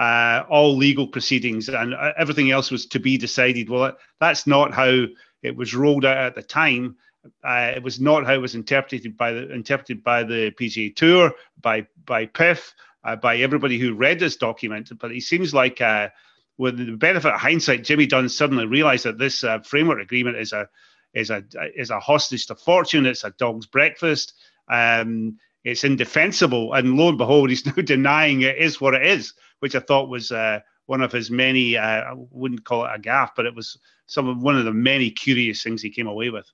[0.00, 3.68] uh, all legal proceedings and uh, everything else was to be decided.
[3.68, 5.04] Well, that's not how
[5.42, 6.96] it was rolled out at the time.
[7.44, 11.32] Uh, it was not how it was interpreted by the interpreted by the PGA Tour,
[11.60, 12.72] by by PIF,
[13.04, 14.90] uh, by everybody who read this document.
[14.98, 16.08] But it seems like, uh,
[16.56, 20.54] with the benefit of hindsight, Jimmy Dunne suddenly realised that this uh, framework agreement is
[20.54, 20.66] a
[21.12, 21.44] is a
[21.76, 23.04] is a hostage to fortune.
[23.04, 24.32] It's a dog's breakfast.
[24.66, 29.34] Um, it's indefensible, and lo and behold, he's now denying it is what it is,
[29.60, 31.76] which I thought was uh, one of his many.
[31.76, 34.72] Uh, I wouldn't call it a gaffe, but it was some of one of the
[34.72, 36.46] many curious things he came away with.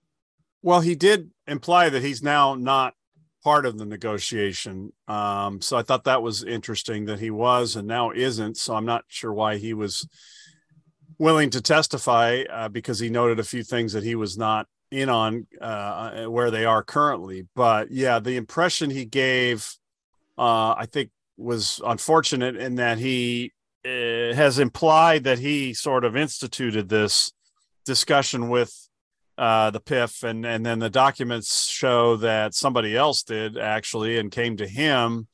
[0.62, 2.94] Well, he did imply that he's now not
[3.44, 4.92] part of the negotiation.
[5.06, 8.56] Um, so I thought that was interesting that he was and now isn't.
[8.56, 10.08] So I'm not sure why he was
[11.18, 15.08] willing to testify uh, because he noted a few things that he was not in
[15.08, 17.46] on uh, where they are currently.
[17.54, 19.68] But yeah, the impression he gave,
[20.38, 23.52] uh, I think, was unfortunate in that he
[23.84, 27.32] uh, has implied that he sort of instituted this
[27.84, 28.74] discussion with
[29.38, 34.32] uh, the PIF, and and then the documents show that somebody else did actually and
[34.32, 35.28] came to him,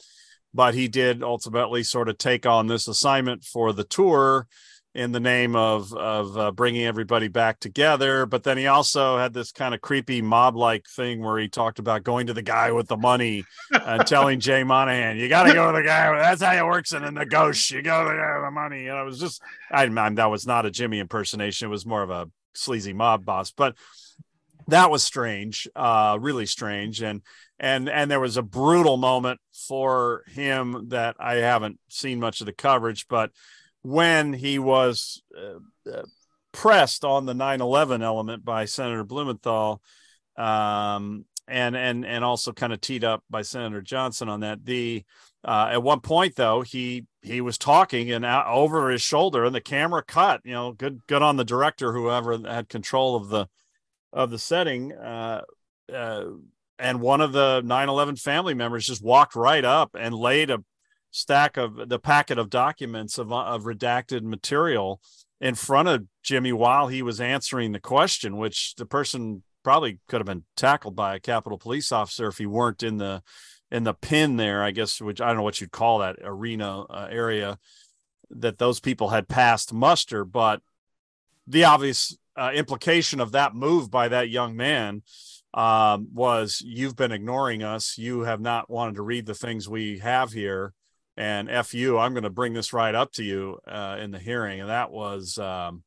[0.52, 4.48] but he did ultimately sort of take on this assignment for the tour
[4.94, 8.26] in the name of of uh, bringing everybody back together.
[8.26, 11.78] But then he also had this kind of creepy mob like thing where he talked
[11.78, 15.54] about going to the guy with the money and telling Jay Monahan, "You got to
[15.54, 16.16] go to the guy.
[16.18, 17.70] That's how it works in the ghost.
[17.70, 20.30] You go to the guy with the money." And I was just, I, I that
[20.30, 21.68] was not a Jimmy impersonation.
[21.68, 23.50] It was more of a sleazy mob boss.
[23.50, 23.76] But
[24.68, 27.02] that was strange, uh, really strange.
[27.02, 27.22] And
[27.58, 32.46] and and there was a brutal moment for him that I haven't seen much of
[32.46, 33.30] the coverage, but
[33.82, 36.02] when he was uh, uh,
[36.52, 39.82] pressed on the 9/11 element by Senator Blumenthal,
[40.36, 44.64] um, and and and also kind of teed up by Senator Johnson on that.
[44.64, 45.04] The
[45.44, 49.54] uh, at one point though he he was talking and out, over his shoulder and
[49.54, 53.48] the camera cut you know good good on the director whoever had control of the
[54.12, 55.42] of the setting uh,
[55.92, 56.24] uh,
[56.78, 60.62] and one of the 9-11 family members just walked right up and laid a
[61.12, 65.00] stack of the packet of documents of, of redacted material
[65.40, 70.20] in front of jimmy while he was answering the question which the person probably could
[70.20, 73.22] have been tackled by a capitol police officer if he weren't in the
[73.72, 76.82] in the pin there, I guess, which I don't know what you'd call that arena
[76.82, 77.58] uh, area
[78.28, 80.26] that those people had passed muster.
[80.26, 80.60] But
[81.46, 85.02] the obvious uh, implication of that move by that young man
[85.54, 87.96] um, was you've been ignoring us.
[87.96, 90.74] You have not wanted to read the things we have here.
[91.16, 94.18] And F you, I'm going to bring this right up to you uh, in the
[94.18, 94.60] hearing.
[94.60, 95.82] And that was, um,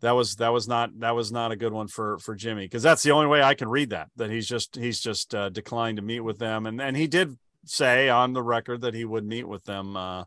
[0.00, 2.82] that was that was not that was not a good one for for Jimmy because
[2.82, 5.96] that's the only way I can read that that he's just he's just uh, declined
[5.96, 9.24] to meet with them and and he did say on the record that he would
[9.24, 10.24] meet with them uh,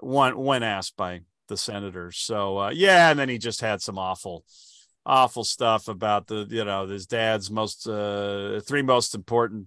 [0.00, 2.18] when when asked by the senators.
[2.18, 4.44] So uh, yeah, and then he just had some awful
[5.04, 9.66] awful stuff about the you know his dad's most uh, three most important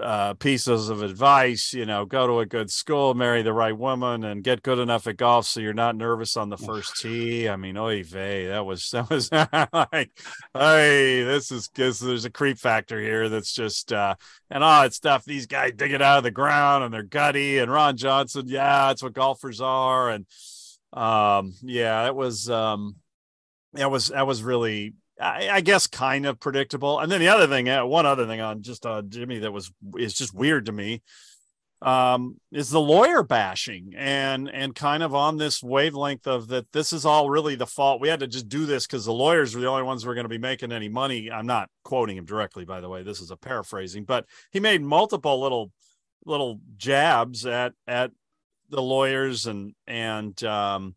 [0.00, 4.24] uh, pieces of advice, you know, go to a good school, marry the right woman,
[4.24, 7.48] and get good enough at golf so you're not nervous on the first tee.
[7.48, 10.10] I mean, oy vey, that was that was like,
[10.54, 14.14] hey, this is this, there's a creep factor here that's just uh,
[14.50, 15.24] and all that stuff.
[15.24, 17.58] These guys dig it out of the ground and they're gutty.
[17.58, 20.10] And Ron Johnson, yeah, that's what golfers are.
[20.10, 20.26] And
[20.92, 22.96] um, yeah, it was um,
[23.74, 26.98] that was that was really I, I, guess kind of predictable.
[26.98, 29.72] And then the other thing, uh, one other thing on just uh, Jimmy that was
[29.96, 31.02] is just weird to me
[31.82, 36.92] um, is the lawyer bashing and and kind of on this wavelength of that this
[36.92, 38.00] is all really the fault.
[38.00, 40.14] We had to just do this because the lawyers were the only ones who were
[40.14, 41.30] going to be making any money.
[41.30, 43.02] I'm not quoting him directly, by the way.
[43.02, 45.72] This is a paraphrasing, but he made multiple little
[46.24, 48.12] little jabs at at
[48.70, 50.94] the lawyers and and um,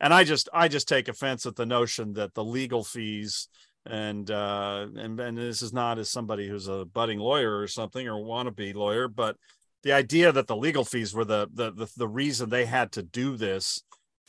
[0.00, 3.48] and I just I just take offense at the notion that the legal fees
[3.86, 8.06] and uh and, and this is not as somebody who's a budding lawyer or something
[8.06, 9.36] or wannabe lawyer, but
[9.82, 13.02] the idea that the legal fees were the the the, the reason they had to
[13.02, 13.82] do this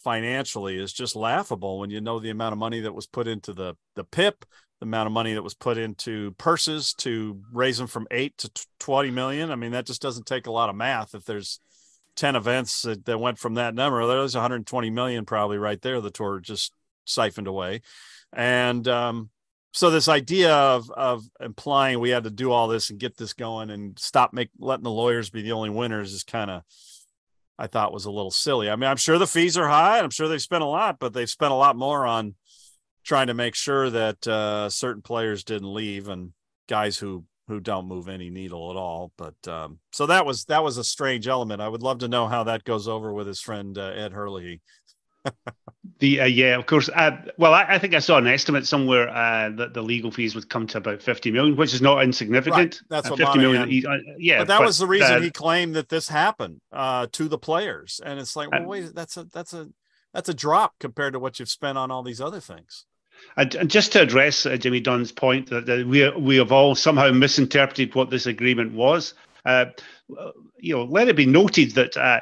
[0.03, 3.53] financially is just laughable when you know the amount of money that was put into
[3.53, 4.45] the the PIP,
[4.79, 8.49] the amount of money that was put into purses to raise them from eight to
[8.79, 9.51] 20 million.
[9.51, 11.60] I mean, that just doesn't take a lot of math if there's
[12.15, 14.06] 10 events that, that went from that number.
[14.06, 16.02] There's 120 million probably right there.
[16.02, 16.74] The tour just
[17.06, 17.82] siphoned away.
[18.34, 19.30] And um,
[19.72, 23.34] so this idea of of implying we had to do all this and get this
[23.34, 26.63] going and stop make letting the lawyers be the only winners is kind of
[27.58, 28.69] I thought was a little silly.
[28.69, 30.00] I mean, I'm sure the fees are high.
[30.00, 32.36] I'm sure they've spent a lot, but they've spent a lot more on
[33.04, 36.32] trying to make sure that uh, certain players didn't leave and
[36.69, 39.12] guys who who don't move any needle at all.
[39.17, 41.62] But um, so that was that was a strange element.
[41.62, 44.62] I would love to know how that goes over with his friend uh, Ed Herlihy.
[45.99, 46.88] the uh, yeah, of course.
[46.88, 50.35] Uh, well, I, I, think I saw an estimate somewhere uh, that the legal fees
[50.35, 52.75] would come to about fifty million, which is not insignificant.
[52.75, 52.81] Right.
[52.89, 53.67] That's uh, what fifty million.
[53.67, 57.27] He, uh, yeah, but that but, was the reason he claimed that this happened to
[57.27, 59.67] the players, and it's like, well, wait, that's a that's a
[60.13, 62.85] that's a drop compared to what you've spent on all these other things.
[63.38, 67.12] And, just to address uh, Jimmy Dunne's point that, that, we we have all somehow
[67.12, 69.13] misinterpreted what this agreement was.
[69.45, 69.65] Uh,
[70.58, 72.19] you know, let it be noted that uh,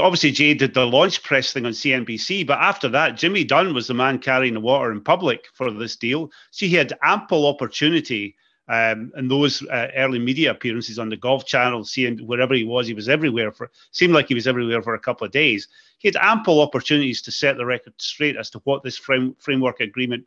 [0.00, 3.86] obviously Jay did the launch press thing on CNBC, but after that, Jimmy Dunne was
[3.86, 6.30] the man carrying the water in public for this deal.
[6.50, 8.36] So he had ample opportunity
[8.68, 12.86] um, in those uh, early media appearances on the Golf Channel, seeing wherever he was,
[12.86, 13.70] he was everywhere for.
[13.92, 15.68] Seemed like he was everywhere for a couple of days.
[15.98, 19.80] He had ample opportunities to set the record straight as to what this frame, framework
[19.80, 20.26] agreement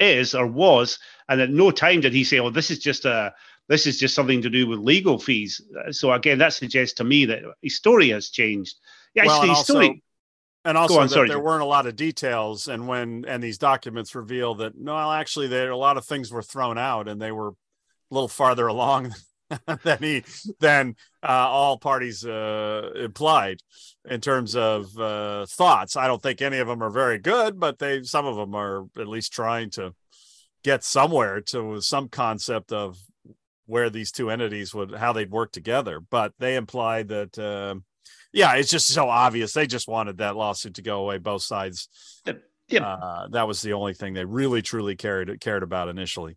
[0.00, 3.34] is or was, and at no time did he say, "Oh, this is just a."
[3.66, 5.58] This is just something to do with legal fees.
[5.90, 8.76] So again, that suggests to me that his story has changed.
[9.14, 10.02] Yeah, well, his story.
[10.64, 11.28] And also on, that sorry.
[11.28, 15.48] there weren't a lot of details, and when and these documents reveal that no, actually,
[15.48, 17.54] there a lot of things were thrown out, and they were a
[18.10, 19.14] little farther along
[19.82, 20.24] than he
[20.60, 23.58] than uh, all parties uh, implied
[24.08, 25.96] in terms of uh, thoughts.
[25.96, 28.84] I don't think any of them are very good, but they some of them are
[28.98, 29.94] at least trying to
[30.62, 32.96] get somewhere to some concept of
[33.66, 37.74] where these two entities would how they'd work together but they implied that uh,
[38.34, 39.52] yeah it's just so obvious.
[39.52, 41.88] They just wanted that lawsuit to go away both sides.
[42.68, 42.80] Yeah.
[42.80, 46.36] Uh, that was the only thing they really truly cared cared about initially.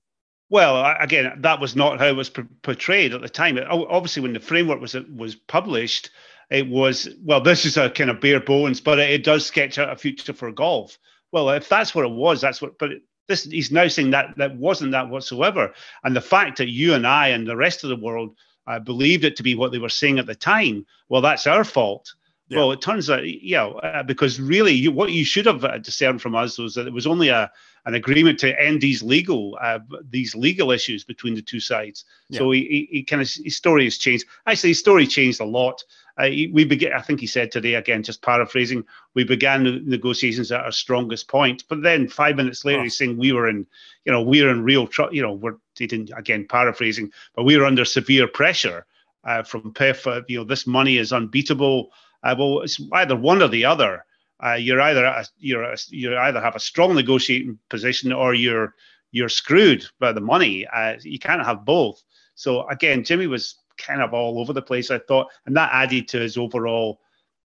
[0.50, 2.32] Well again that was not how it was
[2.62, 3.58] portrayed at the time.
[3.70, 6.12] Obviously when the framework was was published
[6.50, 9.78] it was well this is a kind of bare bones but it, it does sketch
[9.78, 10.98] out a future for golf.
[11.32, 12.92] Well if that's what it was that's what but
[13.28, 15.74] this he's now saying that that wasn't that whatsoever.
[16.04, 18.36] And the fact that you and I and the rest of the world
[18.68, 21.64] uh, believed it to be what they were saying at the time, well, that's our
[21.64, 22.14] fault.
[22.50, 22.60] Yeah.
[22.60, 25.80] Well, it turns out, you know, uh, because really, you, what you should have uh,
[25.80, 27.52] discerned from us was that it was only a
[27.86, 32.06] an agreement to end these legal uh, these legal issues between the two sides.
[32.30, 32.40] Yeah.
[32.40, 34.26] So he, he, he kind of his story has changed.
[34.46, 35.84] Actually, his story changed a lot
[36.18, 40.52] uh, we began, I think he said today, again, just paraphrasing, we began the negotiations
[40.52, 41.64] at our strongest point.
[41.70, 42.84] But then five minutes later, oh.
[42.84, 43.68] he's saying we were in,
[44.06, 45.14] you know, we are in real trouble.
[45.14, 48.86] You know, we're, didn't, again, paraphrasing, but we were under severe pressure
[49.26, 50.08] uh, from PIF.
[50.08, 51.92] Uh, you know, this money is unbeatable.
[52.24, 54.04] Uh, well, it's either one or the other.
[54.44, 58.76] Uh, you're either a, you're a, you either have a strong negotiating position or you're
[59.12, 60.66] you're screwed by the money.
[60.68, 62.04] Uh, you can't have both.
[62.36, 64.92] So again, Jimmy was kind of all over the place.
[64.92, 67.00] I thought, and that added to his overall,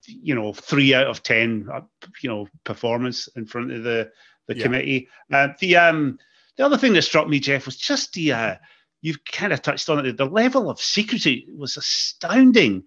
[0.08, 1.82] you know, three out of ten, uh,
[2.22, 4.12] you know, performance in front of the
[4.48, 4.64] the yeah.
[4.64, 5.08] committee.
[5.32, 6.20] Uh, the um
[6.58, 8.56] the other thing that struck me, Geoff, was just the uh,
[9.02, 10.18] you've kind of touched on it.
[10.18, 12.84] The level of secrecy was astounding.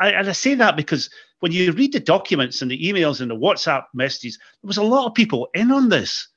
[0.00, 3.30] I, and I say that because when you read the documents and the emails and
[3.30, 6.28] the WhatsApp messages, there was a lot of people in on this.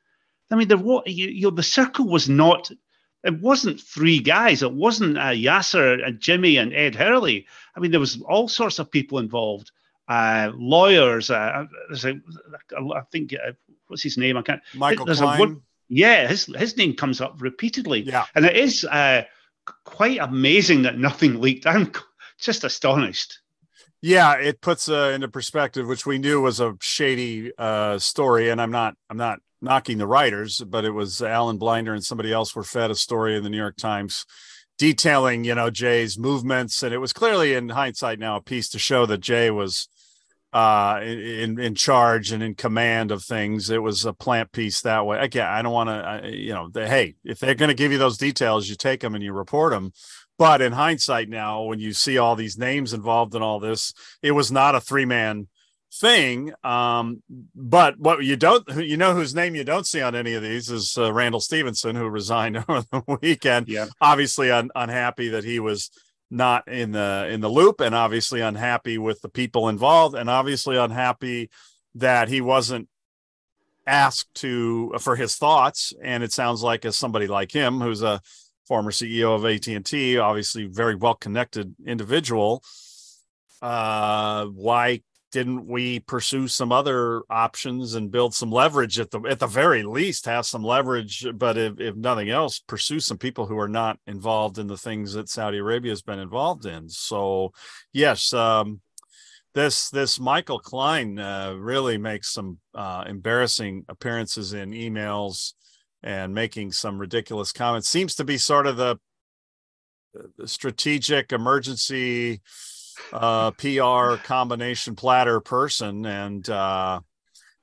[0.52, 2.70] I mean, there what you, you know, the circle was not
[3.24, 4.64] it wasn't three guys.
[4.64, 7.46] It wasn't uh, Yasser and Jimmy and Ed Herlihy.
[7.76, 9.72] I mean, there was all sorts of people involved,
[10.08, 11.30] uh, lawyers.
[11.30, 13.52] Uh, I think uh,
[13.88, 14.38] what's his name?
[14.38, 14.62] I can't.
[14.74, 15.62] Michael Klein.
[15.88, 18.02] Yeah, his his name comes up repeatedly.
[18.02, 19.24] Yeah, and it is uh,
[19.84, 21.68] quite amazing that nothing leaked.
[21.68, 21.92] I'm
[22.40, 23.40] just astonished.
[24.02, 28.60] Yeah, it puts uh, into perspective, which we knew was a shady uh, story, and
[28.60, 32.56] I'm not, I'm not knocking the writers, but it was Alan Blinder and somebody else
[32.56, 34.26] were fed a story in the New York Times
[34.78, 38.80] detailing, you know, Jay's movements, and it was clearly in hindsight now a piece to
[38.80, 39.88] show that Jay was
[40.54, 43.70] uh in in charge and in command of things.
[43.70, 45.18] It was a plant piece that way.
[45.18, 47.98] Again i don't want to you know they, hey if they're going to give you
[47.98, 49.94] those details you take them and you report them
[50.38, 54.32] but in hindsight now when you see all these names involved in all this it
[54.32, 55.48] was not a three man
[55.94, 56.54] thing.
[56.64, 57.22] Um,
[57.56, 60.70] but what you don't, you know, whose name you don't see on any of these
[60.70, 63.68] is uh, Randall Stephenson, who resigned over the weekend.
[63.68, 63.88] Yeah.
[64.00, 65.90] Obviously un- unhappy that he was
[66.30, 70.78] not in the in the loop, and obviously unhappy with the people involved, and obviously
[70.78, 71.50] unhappy
[71.96, 72.88] that he wasn't
[73.86, 75.94] asked to for his thoughts.
[76.02, 78.22] And it sounds like as somebody like him, who's a
[78.66, 82.64] former CEO of AT and T, obviously very well connected individual
[83.62, 85.02] uh, why
[85.32, 89.84] didn't we pursue some other options and build some leverage at the at the very
[89.84, 93.98] least have some leverage but if, if nothing else pursue some people who are not
[94.08, 96.90] involved in the things that saudi arabia has been involved in?
[96.90, 97.54] So
[97.94, 98.82] yes um,
[99.54, 105.54] this this michael klein uh, really makes some uh, embarrassing appearances in emails
[106.04, 107.88] and making some ridiculous comments.
[107.88, 108.98] Seems to be sort of the,
[110.38, 112.42] the strategic emergency
[113.14, 117.02] uh, PR combination platter person, and uh,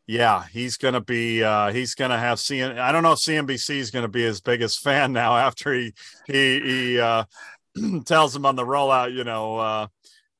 [0.06, 2.78] yeah, he's gonna be uh, he's gonna have CN.
[2.78, 5.92] I don't know if CNBC is gonna be his biggest fan now after he
[6.26, 7.24] he he uh,
[8.04, 9.58] tells him on the rollout, you know.
[9.58, 9.86] Uh,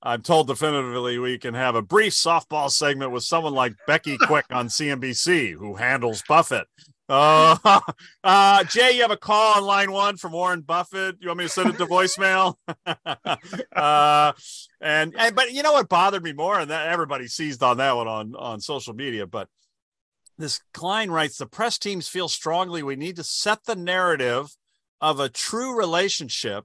[0.00, 4.46] I'm told definitively we can have a brief softball segment with someone like Becky Quick
[4.50, 6.68] on CNBC, who handles Buffett.
[7.08, 7.56] Uh,
[8.24, 11.16] uh, Jay, you have a call on line one from Warren Buffett.
[11.20, 12.54] You want me to send it to voicemail?
[13.76, 14.32] uh,
[14.80, 17.96] and, and but you know what bothered me more, and that everybody seized on that
[17.96, 19.26] one on on social media.
[19.26, 19.48] But
[20.36, 24.54] this Klein writes: the press teams feel strongly we need to set the narrative
[25.00, 26.64] of a true relationship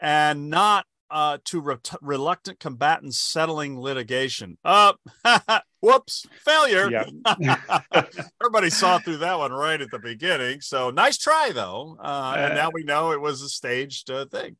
[0.00, 4.58] and not uh, to re- reluctant combatants settling litigation.
[4.64, 4.92] Uh,
[5.80, 6.90] whoops, failure.
[6.90, 7.56] Yeah.
[8.40, 10.60] Everybody saw through that one right at the beginning.
[10.60, 11.96] So nice try, though.
[12.02, 14.56] Uh, and now we know it was a staged uh, thing.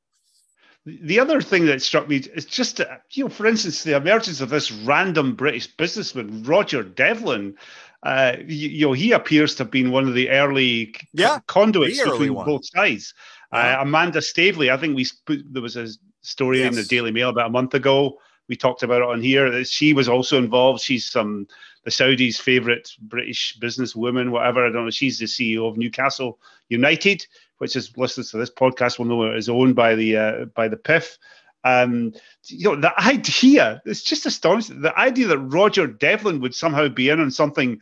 [0.85, 4.41] The other thing that struck me is just, uh, you know, for instance, the emergence
[4.41, 7.57] of this random British businessman, Roger Devlin.
[8.03, 12.03] Uh, you, you, know, he appears to have been one of the early yeah, conduits
[12.03, 12.47] between one.
[12.47, 13.13] both sides.
[13.53, 13.79] Yeah.
[13.79, 15.89] Uh, Amanda Staveley, I think we put, there was a
[16.29, 16.69] story yes.
[16.69, 18.19] in the Daily Mail about a month ago.
[18.49, 19.65] We talked about it on here.
[19.65, 20.81] She was also involved.
[20.81, 21.47] She's some
[21.85, 24.67] the Saudis' favorite British businesswoman, whatever.
[24.67, 24.91] I don't know.
[24.91, 27.27] She's the CEO of Newcastle United,
[27.59, 30.77] which is listeners to this podcast will know is owned by the uh, by the
[30.77, 31.17] PIF.
[31.65, 32.13] Um,
[32.45, 34.81] you know, the idea, it's just astonishing.
[34.81, 37.81] The idea that Roger Devlin would somehow be in on something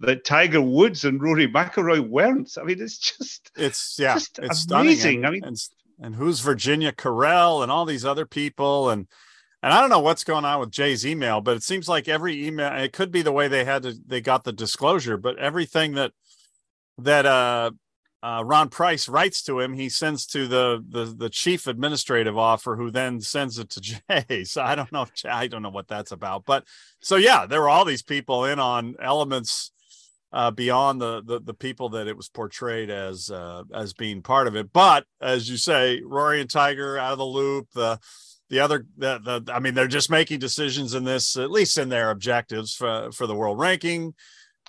[0.00, 2.56] that Tiger Woods and Rory McIlroy weren't.
[2.60, 5.24] I mean, it's just it's yeah, just it's amazing.
[5.24, 5.56] I mean,
[6.00, 9.06] and who's Virginia Carell and all these other people and
[9.60, 12.46] and I don't know what's going on with Jay's email, but it seems like every
[12.46, 15.94] email it could be the way they had to they got the disclosure, but everything
[15.94, 16.12] that
[16.98, 17.72] that uh,
[18.22, 22.76] uh, Ron Price writes to him, he sends to the the the chief administrative officer,
[22.76, 23.80] who then sends it to
[24.28, 24.44] Jay.
[24.44, 26.64] So I don't know, if, I don't know what that's about, but
[27.00, 29.72] so yeah, there were all these people in on elements
[30.32, 34.46] uh, beyond the, the, the people that it was portrayed as uh, as being part
[34.46, 34.72] of it.
[34.72, 37.68] But as you say, Rory and Tiger out of the loop.
[37.74, 37.98] The
[38.50, 41.88] the other the, the I mean, they're just making decisions in this, at least in
[41.88, 44.14] their objectives for for the world ranking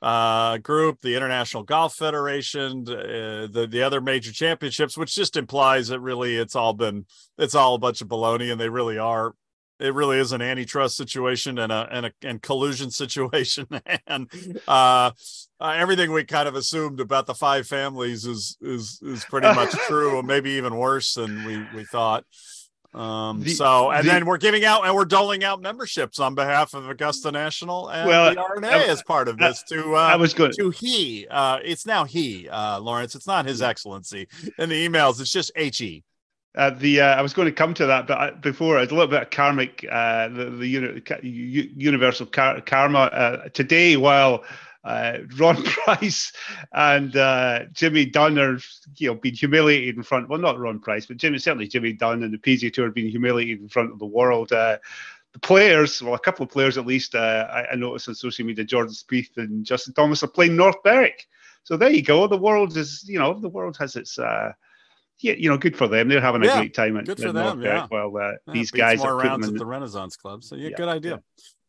[0.02, 5.90] uh, group, the International Golf Federation, uh, the the other major championships, which just implies
[5.90, 7.06] that really it's all been
[7.38, 9.34] it's all a bunch of baloney, and they really are
[9.80, 13.68] it really is an antitrust situation and a and a and collusion situation.
[14.06, 14.30] And
[14.68, 15.12] uh,
[15.60, 19.72] uh, everything we kind of assumed about the five families is is is pretty much
[19.88, 22.26] true or maybe even worse than we we thought.
[22.92, 26.34] Um the, so and the, then we're giving out and we're doling out memberships on
[26.34, 30.00] behalf of augusta national and well, the R&A I, as part of this to uh
[30.00, 33.14] i was good to he uh it's now he uh lawrence.
[33.14, 34.28] It's not his excellency.
[34.58, 36.04] In the emails it's just he
[36.60, 39.08] uh, the uh, I was going to come to that, but I, before a little
[39.08, 43.96] bit of karmic, uh, the, the uni- universal car- karma uh, today.
[43.96, 44.44] While
[44.84, 46.34] uh, Ron Price
[46.74, 47.14] and
[47.74, 48.60] Jimmy Dunne are,
[48.98, 50.28] you know, being humiliated in front.
[50.28, 53.62] Well, not Ron Price, but Jimmy certainly Jimmy Dunne and the PGA Tour being humiliated
[53.62, 54.50] in front of the world.
[54.50, 54.82] the
[55.42, 58.94] players, well, a couple of players at least, I, I, noticed on social media, Jordan
[58.94, 61.30] Spieth and Justin Thomas are playing North Berwick.
[61.64, 62.28] So there you go.
[62.28, 64.20] The world is, you know, the world has its
[65.22, 66.08] yeah, you know, good for them.
[66.08, 67.88] They're having a great time at, good for them, yeah.
[67.92, 70.44] Well, uh, yeah, these guys more are rounds at the, Renaissance Club.
[70.44, 71.22] So yeah, yeah good idea.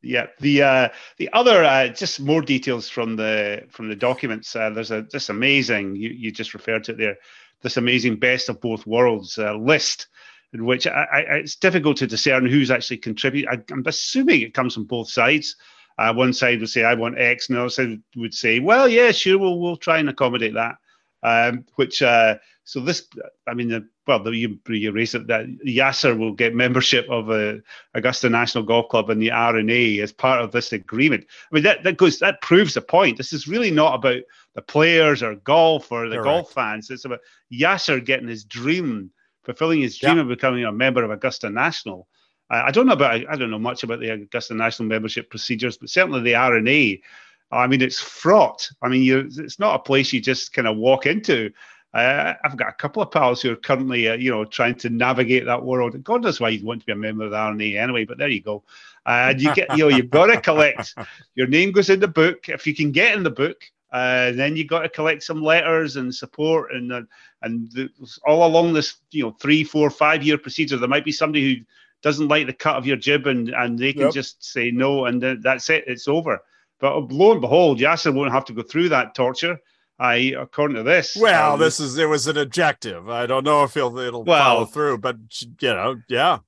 [0.02, 0.88] Yeah, the uh,
[1.18, 4.54] the other uh, just more details from the from the documents.
[4.54, 7.16] Uh, there's a this amazing you, you just referred to it there.
[7.62, 10.08] This amazing best of both worlds uh, list,
[10.54, 13.50] in which I, I, it's difficult to discern who's actually contributed.
[13.50, 15.56] I, am assuming it comes from both sides.
[15.98, 18.88] Uh, one side would say I want X, and the other side would say, well,
[18.88, 20.76] yeah, sure, we'll we'll try and accommodate that.
[21.22, 22.36] Um, which uh,
[22.70, 23.08] so this,
[23.48, 27.28] I mean, the, well, the, you, you raise it that Yasser will get membership of
[27.28, 27.54] uh,
[27.94, 31.26] Augusta National Golf Club and the R&A as part of this agreement.
[31.50, 33.16] I mean, that, that goes that proves the point.
[33.16, 34.22] This is really not about
[34.54, 36.24] the players or golf or the Correct.
[36.24, 36.90] golf fans.
[36.90, 37.18] It's about
[37.52, 39.10] Yasser getting his dream,
[39.42, 42.06] fulfilling his dream of becoming a member of Augusta National.
[42.50, 45.90] I don't know about I don't know much about the Augusta National membership procedures, but
[45.90, 47.02] certainly the R&A.
[47.50, 48.70] I mean, it's fraught.
[48.82, 51.50] I mean, you, it's not a place you just kind of walk into.
[51.92, 54.90] Uh, I've got a couple of pals who are currently, uh, you know, trying to
[54.90, 56.02] navigate that world.
[56.04, 58.28] God knows why you'd want to be a member of the R&A anyway, but there
[58.28, 58.62] you go.
[59.06, 60.94] And you get, you know, you've got to collect.
[61.34, 63.64] Your name goes in the book if you can get in the book.
[63.92, 67.02] Uh, then you've got to collect some letters and support, and uh,
[67.42, 67.88] and the,
[68.24, 71.64] all along this, you know, three, four, five year procedure, there might be somebody who
[72.00, 74.12] doesn't like the cut of your jib, and and they can yep.
[74.12, 76.40] just say no, and that's it, it's over.
[76.80, 79.58] But lo and behold, Yasser won't have to go through that torture
[80.00, 81.16] I, according to this.
[81.20, 83.10] Well, um, this is it was an objective.
[83.10, 85.16] I don't know if it'll it'll well, follow through, but
[85.60, 86.38] you know, yeah,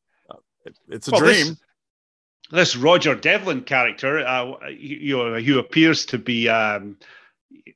[0.64, 1.48] it, it's a well, dream.
[1.48, 1.56] This,
[2.50, 6.48] this, Roger Devlin character, uh, you know, who appears to be.
[6.48, 6.96] Um,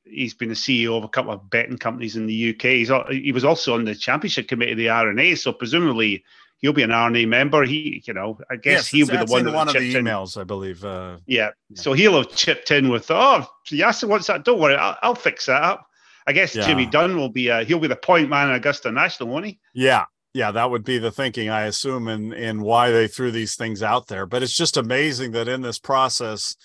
[0.03, 2.63] he's been the CEO of a couple of betting companies in the UK.
[2.63, 6.23] He's he was also on the championship committee of the R&A, so presumably
[6.59, 7.63] he'll be an R&A member.
[7.63, 10.35] He, you know, I guess yes, he'll be the one that one of the emails,
[10.35, 10.41] in.
[10.41, 10.83] I believe.
[10.83, 11.51] Uh, yeah.
[11.69, 11.81] yeah.
[11.81, 14.43] so he'll have chipped in with, oh, Yasser wants that.
[14.43, 15.87] Don't worry, I'll, I'll fix that up.
[16.27, 16.65] I guess yeah.
[16.65, 19.59] Jimmy Dunne will be, uh, he'll be the point man at Augusta National, won't he?
[19.73, 23.55] Yeah, yeah, that would be the thinking, I assume, in in why they threw these
[23.55, 24.25] things out there.
[24.25, 26.55] But it's just amazing that in this process,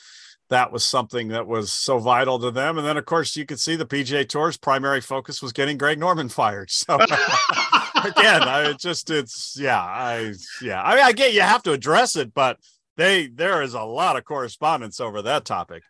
[0.51, 2.77] that was something that was so vital to them.
[2.77, 5.99] And then, of course, you could see the PGA Tour's primary focus was getting Greg
[5.99, 6.71] Norman fired.
[6.71, 6.99] So.
[8.05, 10.83] again, I just it's yeah, I yeah.
[10.83, 12.59] I mean, I get you have to address it, but
[12.97, 15.83] they there is a lot of correspondence over that topic.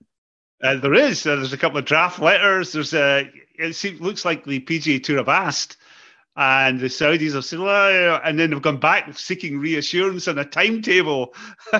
[0.63, 1.27] Uh, there is.
[1.27, 2.73] Uh, there's a couple of draft letters.
[2.73, 3.29] There's a.
[3.59, 5.77] It seems, looks like the PGA Tour have asked,
[6.37, 10.45] and the Saudis have said, well, and then they've gone back seeking reassurance on a
[10.45, 11.35] timetable.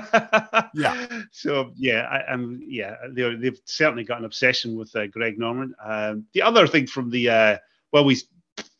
[0.75, 1.23] yeah.
[1.31, 5.75] So yeah, I, am yeah, they they've certainly got an obsession with uh, Greg Norman.
[5.83, 7.59] Um, the other thing from the uh,
[7.93, 8.17] well, we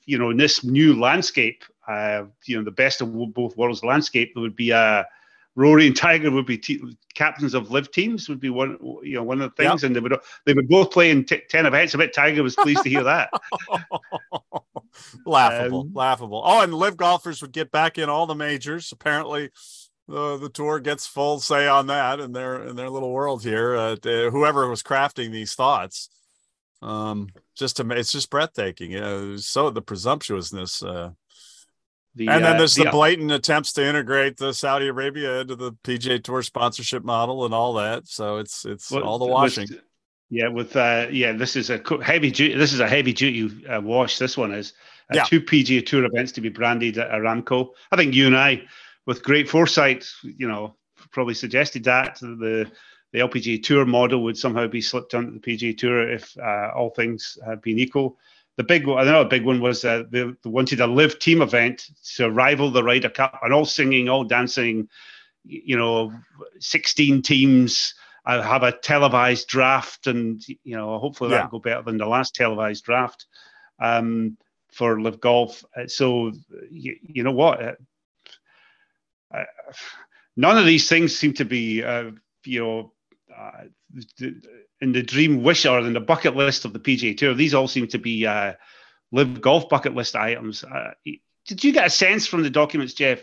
[0.05, 4.33] you know, in this new landscape, uh, you know, the best of both worlds landscape,
[4.35, 5.05] there would be uh,
[5.55, 6.61] Rory and Tiger would be
[7.15, 9.89] captains of LIV teams would be one, you know, one of the things, yep.
[9.89, 11.95] and they would they would both play in t- ten events.
[11.95, 13.31] I bet Tiger was pleased to hear that.
[15.27, 16.43] laughable, um, laughable.
[16.45, 18.93] Oh, and LIV golfers would get back in all the majors.
[18.93, 19.51] Apparently,
[20.09, 23.77] the the tour gets full say on that in their in their little world here.
[23.77, 26.09] Uh, whoever was crafting these thoughts
[26.83, 28.93] um, just to, it's just breathtaking.
[28.93, 30.83] You know, so the presumptuousness.
[30.83, 31.11] Uh,
[32.15, 35.57] the, and then uh, there's the, the, blatant attempts to integrate the Saudi Arabia into
[35.57, 38.07] the PGA Tour sponsorship model and all that.
[38.07, 39.69] So it's it's well, all the washing.
[39.71, 39.81] With,
[40.29, 42.55] yeah, with uh, yeah, this is a heavy duty.
[42.55, 44.19] This is a heavy duty uh, wash.
[44.19, 44.75] This one is
[45.11, 45.25] uh, yeah.
[45.25, 47.71] two PGA Tour events to be branded at Aramco.
[47.91, 48.63] I think you and I,
[49.07, 50.77] with great foresight, you know,
[51.13, 52.71] probably suggested that the
[53.13, 56.91] the LPGA Tour model would somehow be slipped onto the PGA Tour if uh, all
[56.91, 58.19] things had been equal.
[58.57, 61.89] The big one, another big one was uh, they, they, wanted a LIV team event
[62.17, 64.89] to rival the Ryder Cup, and all singing, all dancing,
[65.45, 66.13] you know,
[66.59, 67.95] 16 teams
[68.27, 71.39] uh, have a televised draft, and you know, hopefully yeah.
[71.39, 73.27] that'll go better than the last televised draft
[73.79, 74.37] um,
[74.71, 75.65] for LIV Golf.
[75.77, 76.33] Uh, so,
[76.71, 77.63] you, you know what?
[77.63, 77.73] Uh,
[79.35, 79.45] uh,
[80.37, 81.83] none of these things seem to be,
[82.45, 82.93] you know,
[83.37, 83.65] uh,
[84.81, 87.69] in the dream wish or in the bucket list of the PGA Tour, these all
[87.69, 88.55] seem to be uh,
[89.13, 90.65] LIV golf bucket list items.
[90.65, 90.93] Uh,
[91.47, 93.21] did you get a sense from the documents, Geoff,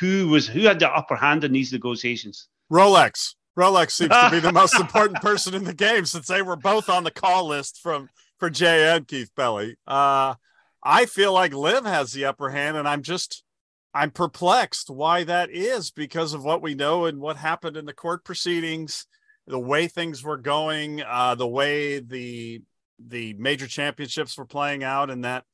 [0.00, 2.48] who was who had the upper hand in these negotiations?
[2.70, 3.34] Rolex.
[3.58, 6.90] Rolex seems to be the most important person in the game since they were both
[6.90, 8.08] on the call list from
[8.38, 9.76] for Jay and Keith Pelley.
[9.86, 10.34] Uh,
[10.82, 13.42] I feel like LIV has the upper hand, and I'm just
[13.96, 17.94] I'm perplexed why that is because of what we know and what happened in the
[17.94, 19.06] court proceedings
[19.46, 22.62] the way things were going, uh, the way the
[22.98, 25.44] the major championships were playing out, and that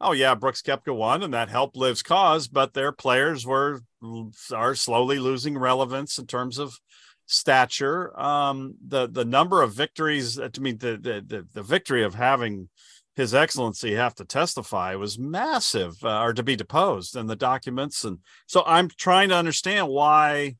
[0.00, 3.80] oh yeah, Brooks Koepka won, and that helped LIV's cause, but their players were
[4.52, 6.74] are slowly losing relevance in terms of
[7.26, 8.18] stature.
[8.18, 12.68] Um, the the number of victories, I mean, the the the, the victory of having
[13.16, 18.04] his excellency have to testify was massive uh, or to be deposed in the documents
[18.04, 20.54] and so i'm trying to understand why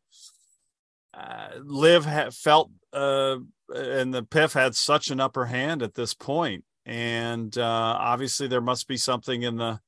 [1.14, 3.36] uh, LIV ha- felt uh,
[3.74, 8.60] and the PIF had such an upper hand at this point, and uh, obviously there
[8.60, 9.80] must be something in the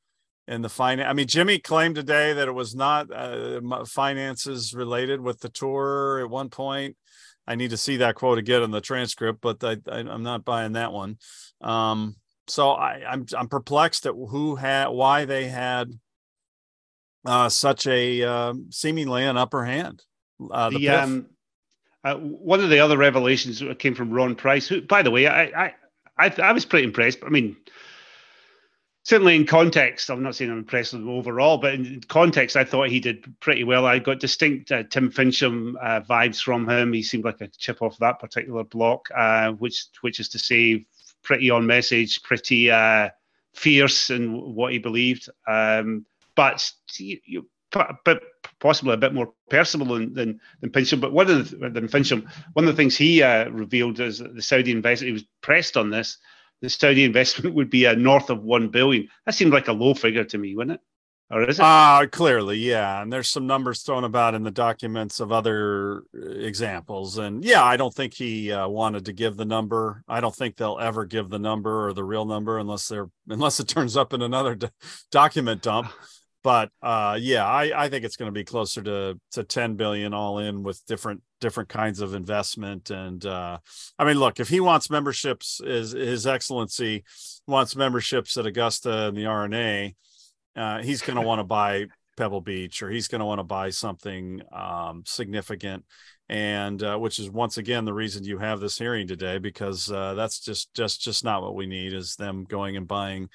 [0.48, 1.08] in the finance.
[1.08, 6.20] I mean, Jimmy claimed today that it was not uh, finances related with the tour
[6.20, 6.96] at one point.
[7.48, 10.72] I need to see that quote again in the transcript, but I, am not buying
[10.72, 11.18] that one.
[11.60, 12.16] Um,
[12.48, 15.92] so I, I'm I'm perplexed at who had why they had
[17.24, 20.02] uh, such a um, seemingly an upper hand.
[20.50, 21.26] Uh, the, the um,
[22.04, 25.66] uh, one of the other revelations came from Ron Price, who, by the way, I
[25.66, 25.74] I
[26.18, 27.18] I, I was pretty impressed.
[27.24, 27.56] I mean,
[29.02, 32.64] certainly in context, I'm not saying I'm impressed with him overall, but in context, I
[32.64, 33.86] thought he did pretty well.
[33.86, 36.92] I got distinct uh, Tim Finchem uh, vibes from him.
[36.92, 40.86] He seemed like a chip off that particular block, uh, which which is to say,
[41.26, 43.10] pretty on message, pretty uh,
[43.54, 48.22] fierce in what he believed, um, but you, but
[48.60, 51.00] possibly a bit more personable than than, than Finchem.
[51.00, 54.34] But one of the than Finchem, one of the things he uh, revealed is that
[54.34, 55.08] the Saudi investment.
[55.08, 56.16] He was pressed on this.
[56.62, 59.08] The Saudi investment would be uh, north of one billion.
[59.26, 60.80] That seemed like a low figure to me, wouldn't it?
[61.28, 61.62] Or is it?
[61.62, 63.02] Uh, clearly, yeah.
[63.02, 67.18] And there's some numbers thrown about in the documents of other uh, examples.
[67.18, 70.04] And yeah, I don't think he uh, wanted to give the number.
[70.06, 73.58] I don't think they'll ever give the number or the real number unless they're unless
[73.58, 74.68] it turns up in another do-
[75.10, 75.88] document dump.
[76.44, 80.14] But uh, yeah, I, I think it's going to be closer to to 10 billion
[80.14, 82.90] all in with different different kinds of investment.
[82.90, 83.58] And uh,
[83.98, 87.02] I mean, look, if he wants memberships, is his excellency
[87.48, 89.96] wants memberships at Augusta and the R&A
[90.56, 91.86] uh, he's going to want to buy
[92.16, 95.84] Pebble Beach or he's going to want to buy something um, significant.
[96.28, 100.14] And uh, which is once again the reason you have this hearing today, because uh,
[100.14, 103.28] that's just just just not what we need is them going and buying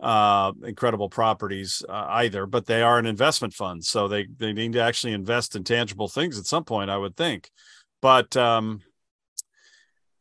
[0.00, 2.44] uh, incredible properties uh, either.
[2.46, 6.08] But they are an investment fund, so they they need to actually invest in tangible
[6.08, 7.48] things at some point, I would think.
[8.02, 8.80] But um,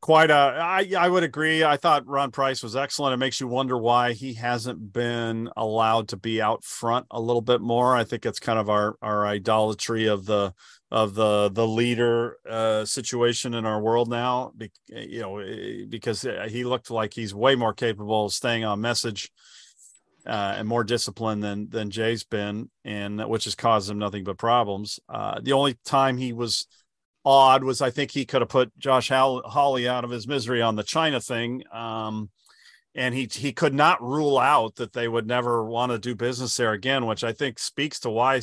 [0.06, 1.64] quite a I, I would agree.
[1.64, 3.16] I thought ron price was excellent.
[3.16, 7.42] It makes you wonder why he hasn't been allowed to be out front a little
[7.42, 7.96] bit more.
[7.96, 10.54] I think it's kind of our our idolatry of the
[10.92, 16.22] of the the leader uh situation in our world now be, you know eh, because
[16.50, 19.32] he looked like he's way more capable of staying on message
[20.28, 24.38] uh, and more disciplined than than jay's been and which has caused him nothing but
[24.38, 25.00] problems.
[25.10, 26.68] Uh the only time he was
[27.26, 30.76] odd was I think he could have put Josh Hawley out of his misery on
[30.76, 31.64] the China thing.
[31.72, 32.30] Um,
[32.94, 36.56] and he he could not rule out that they would never want to do business
[36.56, 38.42] there again, which I think speaks to why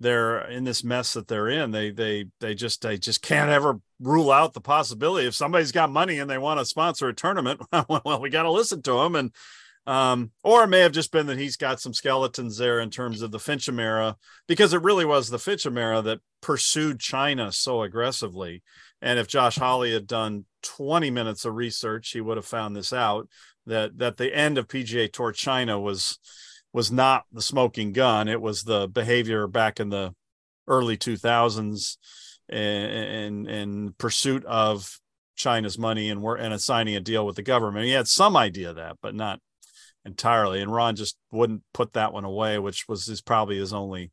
[0.00, 1.70] they're in this mess that they're in.
[1.70, 5.90] They they they just they just can't ever rule out the possibility if somebody's got
[5.90, 7.60] money and they want to sponsor a tournament.
[7.88, 9.32] well, we got to listen to them and
[9.86, 13.22] um, or it may have just been that he's got some skeletons there in terms
[13.22, 14.16] of the Finchem era,
[14.46, 18.62] because it really was the Finchem era that pursued China so aggressively.
[19.00, 22.92] And if Josh Hawley had done 20 minutes of research, he would have found this
[22.92, 23.28] out
[23.66, 26.18] that that the end of PGA Tour China was
[26.72, 28.28] was not the smoking gun.
[28.28, 30.14] It was the behavior back in the
[30.66, 31.96] early 2000s
[32.48, 34.98] in in pursuit of
[35.34, 37.86] China's money and we're and signing a deal with the government.
[37.86, 39.40] He had some idea of that, but not
[40.04, 40.60] entirely.
[40.60, 44.10] And Ron just wouldn't put that one away, which was his probably his only.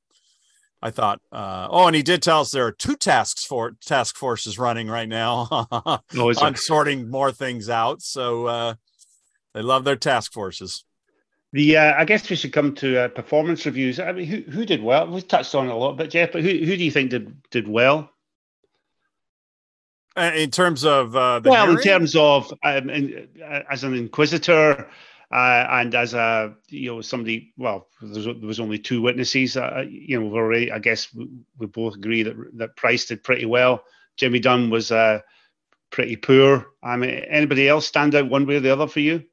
[0.82, 1.20] I thought.
[1.30, 4.88] Uh, oh, and he did tell us there are two tasks for task forces running
[4.88, 8.02] right now oh, on sorting more things out.
[8.02, 8.74] So uh,
[9.54, 10.86] they love their task forces.
[11.52, 14.00] The uh, I guess we should come to uh, performance reviews.
[14.00, 15.08] I mean, who who did well?
[15.08, 17.36] We touched on it a lot, but Geoff, but who who do you think did
[17.50, 18.12] did well?
[20.16, 21.78] Uh, in terms of uh, well, hearing?
[21.78, 24.88] in terms of um, in, uh, as an inquisitor,
[25.32, 29.58] uh, and as a you know somebody, well, there was only two witnesses.
[29.58, 33.24] Uh, you know, we've already, I guess, we, we, both agree that that Price did
[33.24, 33.84] pretty well.
[34.18, 35.20] Jimmy Dunne was uh,
[35.92, 36.68] pretty poor.
[36.84, 39.24] I mean, anybody else stand out one way or the other for you?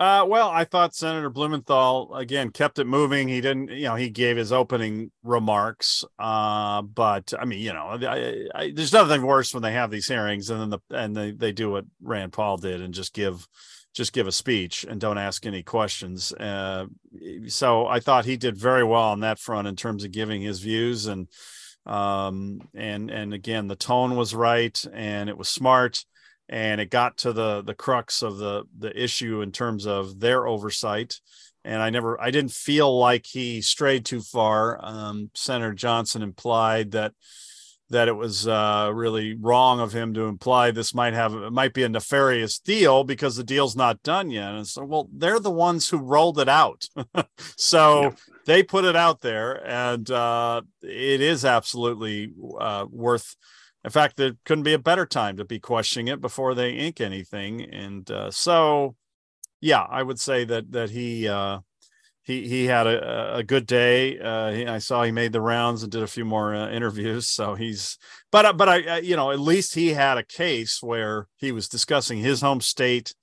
[0.00, 3.26] Uh, well, I thought Senator Blumenthal again kept it moving.
[3.26, 6.04] He didn't, you know, he gave his opening remarks.
[6.20, 10.06] Uh, but I mean, you know, I, I, there's nothing worse when they have these
[10.06, 13.48] hearings and then the and they they do what Rand Paul did and just give
[13.98, 16.32] just give a speech and don't ask any questions.
[16.32, 16.86] Uh,
[17.48, 20.60] so I thought he did very well on that front in terms of giving his
[20.60, 21.26] views and
[21.84, 26.04] um, and and again the tone was right and it was smart
[26.48, 30.46] and it got to the the crux of the the issue in terms of their
[30.46, 31.18] oversight
[31.64, 36.90] and i never i didn't feel like he strayed too far um, senator johnson implied
[36.90, 37.12] that
[37.90, 41.72] that it was uh, really wrong of him to imply this might have it might
[41.72, 44.54] be a nefarious deal because the deal's not done yet.
[44.54, 46.86] And so, well, they're the ones who rolled it out,
[47.56, 48.10] so yeah.
[48.46, 53.36] they put it out there, and uh, it is absolutely uh, worth.
[53.84, 57.00] In fact, there couldn't be a better time to be questioning it before they ink
[57.00, 57.62] anything.
[57.62, 58.96] And uh, so,
[59.60, 61.60] yeah, I would say that that he uh,
[62.28, 64.18] he he had a, a good day.
[64.18, 67.26] Uh, he, I saw he made the rounds and did a few more uh, interviews.
[67.26, 67.96] So he's,
[68.30, 71.68] but uh, but I you know at least he had a case where he was
[71.68, 73.14] discussing his home state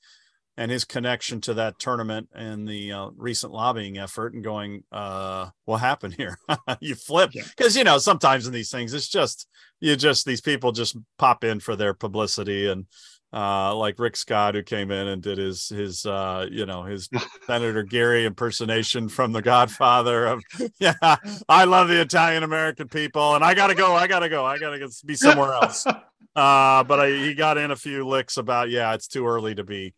[0.57, 5.49] and his connection to that tournament and the uh, recent lobbying effort and going, uh,
[5.65, 6.39] what happened here?
[6.79, 7.81] you flip because yeah.
[7.81, 9.47] you know sometimes in these things it's just
[9.79, 12.87] you just these people just pop in for their publicity and
[13.33, 17.09] uh, like Rick Scott, who came in and did his his uh, you know his
[17.47, 20.25] Senator Geary impersonation from The Godfather.
[20.27, 20.43] Of
[20.79, 20.95] yeah,
[21.49, 24.89] I love the Italian American people, and I gotta go, I gotta go, I gotta
[25.05, 25.85] be somewhere else.
[25.85, 29.63] Uh, but I, he got in a few licks about yeah, it's too early to
[29.63, 29.93] be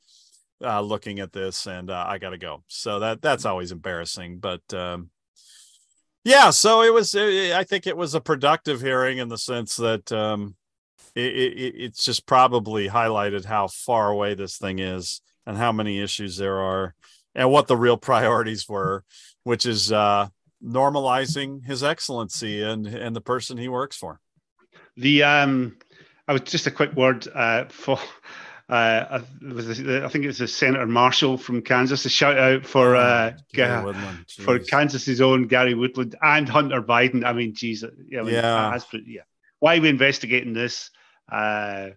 [0.63, 2.63] uh, looking at this, and uh, I got to go.
[2.67, 4.39] So that that's always embarrassing.
[4.39, 5.09] But um,
[6.23, 7.15] yeah, so it was.
[7.15, 10.55] I think it was a productive hearing in the sense that um,
[11.17, 15.99] it, it, it's just probably highlighted how far away this thing is and how many
[15.99, 16.93] issues there are,
[17.33, 19.03] and what the real priorities were,
[19.43, 20.27] which is uh,
[20.63, 24.19] normalizing his excellency and and the person he works for.
[24.95, 25.77] The um,
[26.27, 27.99] I was just a quick word uh, for
[28.69, 32.05] uh, I think it's a Senator Marshall from Kansas.
[32.05, 33.31] A shout out for oh, uh,
[34.39, 37.23] for Kansas's own Gary Woodland and Hunter Biden.
[37.23, 39.21] I mean, geez, I mean, yeah, yeah.
[39.59, 40.91] Why are we investigating this?
[41.31, 41.89] Uh,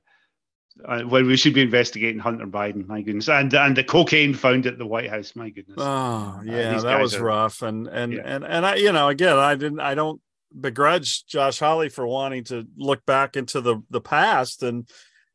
[0.85, 4.66] uh, when we should be investigating Hunter Biden, my goodness, and and the cocaine found
[4.66, 5.76] at the White House, my goodness.
[5.78, 8.22] Oh uh, yeah, uh, that was are, rough, and and yeah.
[8.24, 10.20] and and I, you know, again, I didn't, I don't
[10.59, 14.89] begrudge Josh Hawley for wanting to look back into the the past and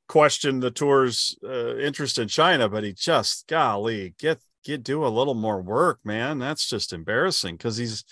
[0.08, 5.08] question the tour's uh, interest in China, but he just golly get get do a
[5.08, 6.40] little more work, man.
[6.40, 8.04] That's just embarrassing because he's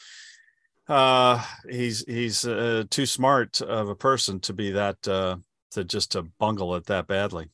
[0.88, 5.38] uh he's he's uh, too smart of a person to be that uh
[5.74, 7.50] to just to bungle it that badly.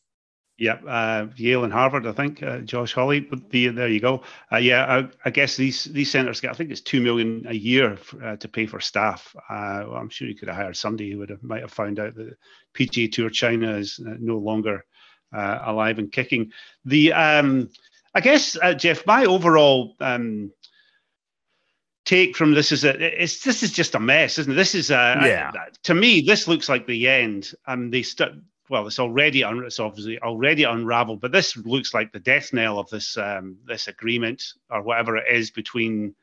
[0.60, 2.44] Yeah, uh, Yale and Harvard, I think.
[2.44, 3.88] Uh, Josh Hawley, would be there.
[3.88, 4.24] You go.
[4.52, 6.52] Uh, yeah, I, I, guess these these centres get.
[6.52, 9.34] I think it's two million a year for, uh, to pay for staff.
[9.50, 11.98] Uh, well, I'm sure you could have hired somebody who would have might have found
[11.98, 12.36] out that
[12.74, 14.84] PGA Tour China is uh, no longer
[15.32, 16.52] alive and kicking.
[16.84, 17.70] The um,
[18.14, 20.52] I guess Geoff, my overall um,
[22.10, 24.56] take from this is that it's this is just a mess, isn't it?
[24.56, 25.52] This is a, yeah.
[25.84, 27.54] to me, this looks like the end.
[27.68, 28.34] And they start
[28.70, 32.80] well, it's already un- it's obviously already unraveled, but this looks like the death knell
[32.80, 36.16] of this um, this agreement or whatever it is between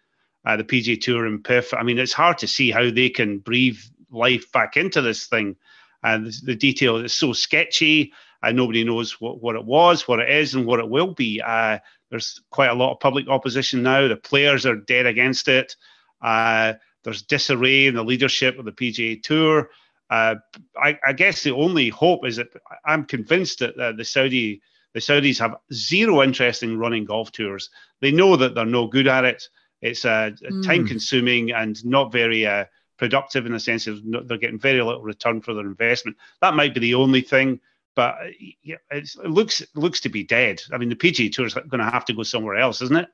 [0.45, 1.73] uh, the PGA Tour and PIF.
[1.79, 3.79] I mean, it's hard to see how they can breathe
[4.11, 5.57] life back into this thing,
[6.03, 8.13] and the, the detail is so sketchy,
[8.43, 11.41] and nobody knows what, what it was, what it is, and what it will be.
[11.41, 11.79] Uh,
[12.11, 14.09] there's quite a lot of public opposition now.
[14.09, 15.77] The players are dead against it.
[16.23, 19.71] Uh, there's disarray in the leadership of the PGA Tour.
[20.09, 20.37] Uh,
[20.81, 22.49] I, I, guess the only hope is that
[22.85, 24.63] I'm convinced that uh, the Saudi
[24.95, 27.69] the Saudis have zero interest in running golf tours.
[28.01, 29.47] They know that they're no good at it.
[29.83, 30.65] It's uh, mm.
[30.65, 32.65] time consuming and not very uh,
[32.97, 36.17] productive in the sense of no, they're getting very little return for their investment.
[36.41, 37.61] That might be the only thing,
[37.97, 40.63] but uh, it looks it looks to be dead.
[40.73, 43.09] I mean, the PGA Tour is going to have to go somewhere else, isn't it?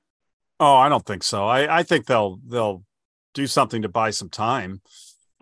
[0.61, 1.47] Oh, I don't think so.
[1.47, 2.85] I, I think they'll they'll
[3.33, 4.83] do something to buy some time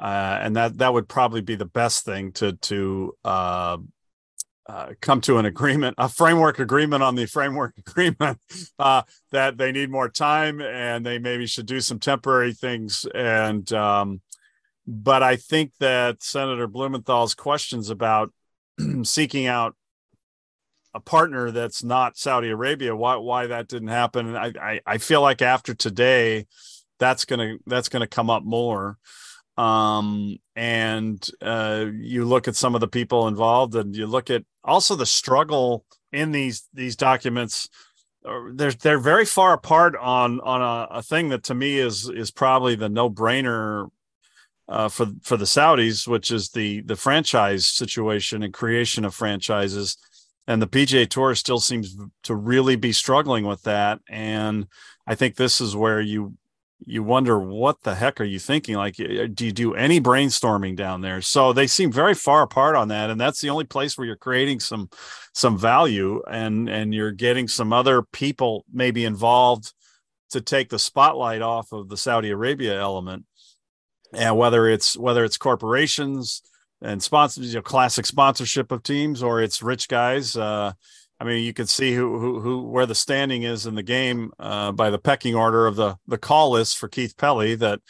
[0.01, 3.77] uh, and that that would probably be the best thing to to uh,
[4.67, 8.39] uh, come to an agreement, a framework agreement on the framework agreement
[8.79, 13.07] uh, that they need more time and they maybe should do some temporary things.
[13.15, 14.23] And um,
[14.87, 18.33] but I think that Senator Blumenthal's questions about
[19.05, 19.75] seeking out
[20.95, 25.21] a partner that's not Saudi Arabia, why why that didn't happen, I I, I feel
[25.21, 26.47] like after today,
[26.99, 28.99] that's gonna that's gonna come up more.
[29.57, 34.45] Um, and uh, you look at some of the people involved and you look at
[34.65, 37.69] also the struggle in these these documents
[38.25, 42.09] uh, they're they're very far apart on on a, a thing that to me is
[42.09, 43.89] is probably the no brainer
[44.71, 49.97] uh, for for the Saudis, which is the the franchise situation and creation of franchises.
[50.47, 54.01] And the PGA Tour still seems to really be struggling with that.
[54.09, 54.67] And
[55.07, 56.35] I think this is where you
[56.87, 61.03] you wonder what the heck are you thinking like do you do any brainstorming down
[61.03, 64.07] there so they seem very far apart on that and that's the only place where
[64.07, 64.89] you're creating some
[65.35, 69.75] some value and and you're getting some other people maybe involved
[70.31, 73.25] to take the spotlight off of the Saudi Arabia element
[74.13, 76.43] and whether it's whether it's corporations
[76.83, 80.73] and sponsors you know classic sponsorship of teams or it's rich guys uh
[81.21, 84.33] I mean, you can see who, who, who, where the standing is in the game
[84.39, 87.55] uh, by the pecking order of the the call list for Keith Pelley.
[87.55, 87.81] That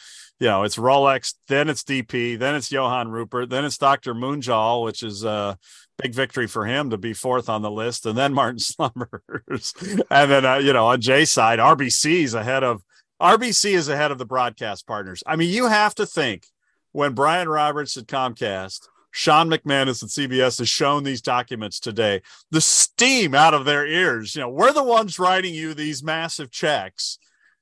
[0.41, 4.14] you know, it's Rolex, then it's DP, then it's Johann Rupert, then it's Dr.
[4.14, 5.57] Munjal, which is a
[6.03, 9.75] big victory for him to be fourth on the list, and then Martin Slumbers,
[10.11, 12.83] and then uh, you know on Jay's side, RBC is ahead of
[13.21, 15.23] RBC is ahead of the broadcast partners.
[15.27, 16.47] I mean, you have to think
[16.93, 22.23] when Brian Roberts at Comcast Sean McManus at CBS has shown these documents today.
[22.51, 24.35] The steam out of their ears.
[24.35, 27.18] You know, we're the ones writing you these massive checks.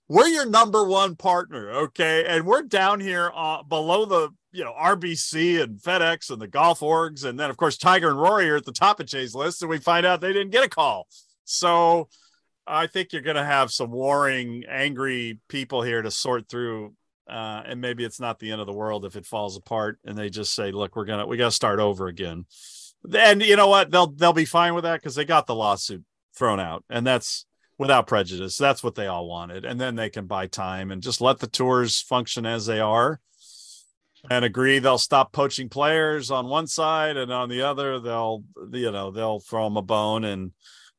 [0.08, 2.24] We're your number one partner, okay?
[2.26, 6.80] And we're down here uh, below the you know RBC and FedEx and the golf
[6.80, 9.60] orgs, and then of course Tiger and Rory are at the top of Jay's list,
[9.62, 11.06] and we find out they didn't get a call.
[11.44, 12.08] So
[12.68, 16.94] I think you're going to have some warring, angry people here to sort through
[17.28, 20.16] uh, and maybe it's not the end of the world if it falls apart and
[20.16, 22.46] they just say look we're gonna we gotta start over again.
[23.14, 23.90] And you know what?
[23.90, 26.04] They'll they'll be fine with that because they got the lawsuit
[26.34, 27.46] thrown out, and that's
[27.76, 28.56] without prejudice.
[28.56, 31.46] That's what they all wanted, and then they can buy time and just let the
[31.46, 33.20] tours function as they are,
[34.28, 38.42] and agree they'll stop poaching players on one side, and on the other they'll
[38.72, 40.52] you know they'll throw them a bone and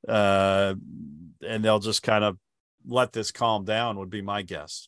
[0.07, 0.73] uh
[1.47, 2.37] and they'll just kind of
[2.85, 3.97] let this calm down.
[3.99, 4.87] Would be my guess.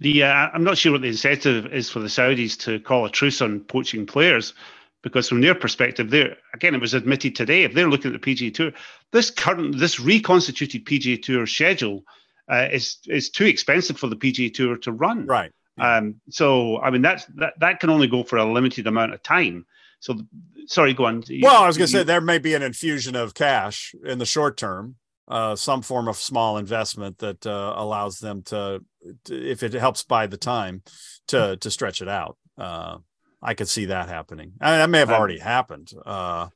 [0.00, 3.10] The uh, I'm not sure what the incentive is for the Saudis to call a
[3.10, 4.54] truce on poaching players,
[5.02, 8.34] because from their perspective, there again it was admitted today if they're looking at the
[8.34, 8.72] PGA Tour,
[9.12, 12.04] this current this reconstituted PGA Tour schedule
[12.50, 15.26] uh, is is too expensive for the PGA Tour to run.
[15.26, 15.52] Right.
[15.78, 19.22] Um, so I mean that's that that can only go for a limited amount of
[19.22, 19.66] time.
[20.00, 20.18] So
[20.66, 21.22] sorry, go on.
[21.40, 24.26] Well, I was going to say there may be an infusion of cash in the
[24.26, 24.96] short term
[25.28, 28.84] uh, some form of small investment that uh, allows them to,
[29.24, 30.82] to, if it helps buy the time,
[31.28, 32.36] to to stretch it out.
[32.58, 32.98] Uh,
[33.42, 34.52] I could see that happening.
[34.60, 35.90] I mean, that may have already happened.
[36.04, 36.48] Uh,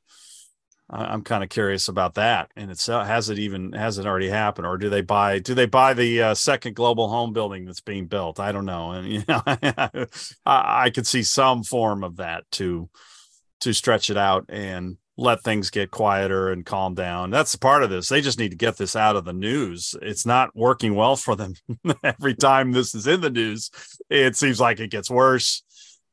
[0.89, 2.49] I, am kind of curious about that.
[2.55, 5.53] And it's uh, has it even has it already happened, or do they buy do
[5.53, 8.39] they buy the uh, second global home building that's being built?
[8.39, 8.91] I don't know.
[8.91, 10.07] And you know, I,
[10.45, 12.89] I could see some form of that to
[13.61, 17.29] to stretch it out and let things get quieter and calm down.
[17.29, 18.07] That's part of this.
[18.07, 19.93] They just need to get this out of the news.
[20.01, 21.55] It's not working well for them.
[22.03, 23.69] Every time this is in the news,
[24.09, 25.61] it seems like it gets worse.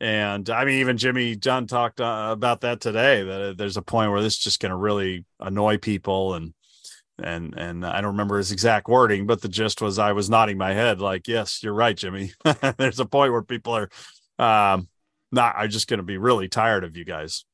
[0.01, 3.23] And I mean, even Jimmy John talked uh, about that today.
[3.23, 6.53] That there's a point where this is just going to really annoy people, and
[7.19, 10.59] and and I don't remember his exact wording, but the gist was I was nodding
[10.59, 12.33] my head like, "Yes, you're right, Jimmy."
[12.77, 13.89] there's a point where people are
[14.39, 14.89] um,
[15.33, 15.55] not.
[15.57, 17.46] I'm just going to be really tired of you guys.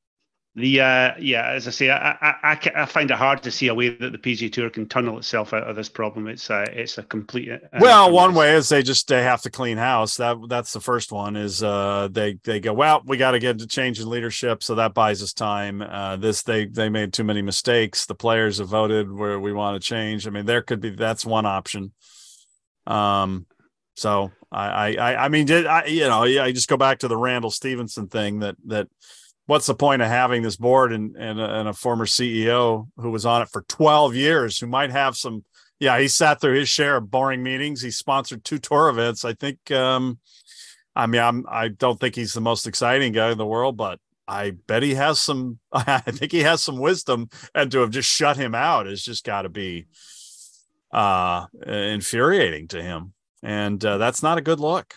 [0.54, 3.68] The uh, yeah, as I say, I, I, I, I, find it hard to see
[3.68, 6.26] a way that the PGA Tour can tunnel itself out of this problem.
[6.26, 7.50] It's a it's a complete.
[7.50, 10.18] Uh, well, one way is they just they have to clean house.
[10.18, 11.36] That that's the first one.
[11.36, 14.74] Is uh, they they go well, we got to get to change in leadership, so
[14.74, 15.80] that buys us time.
[15.80, 18.04] Uh, this they they made too many mistakes.
[18.04, 20.26] The players have voted where we want to change.
[20.26, 21.92] I mean, there could be that's one option.
[22.86, 23.46] Um,
[23.96, 27.16] so I I I mean, did I you know I just go back to the
[27.16, 28.88] Randall Stephenson thing that that
[29.52, 33.10] what's the point of having this board and and a, and a former CEO who
[33.10, 35.44] was on it for 12 years who might have some
[35.78, 37.82] yeah he sat through his share of boring meetings.
[37.82, 39.26] He sponsored two tour events.
[39.26, 40.18] I think um
[40.96, 43.98] i mean i'm i don't think he's the most exciting guy in the world but
[44.28, 48.10] i bet he has some i think he has some wisdom and to have just
[48.10, 49.86] shut him out has just got to be
[50.92, 53.12] uh infuriating to him.
[53.42, 54.94] And uh, that's not a good look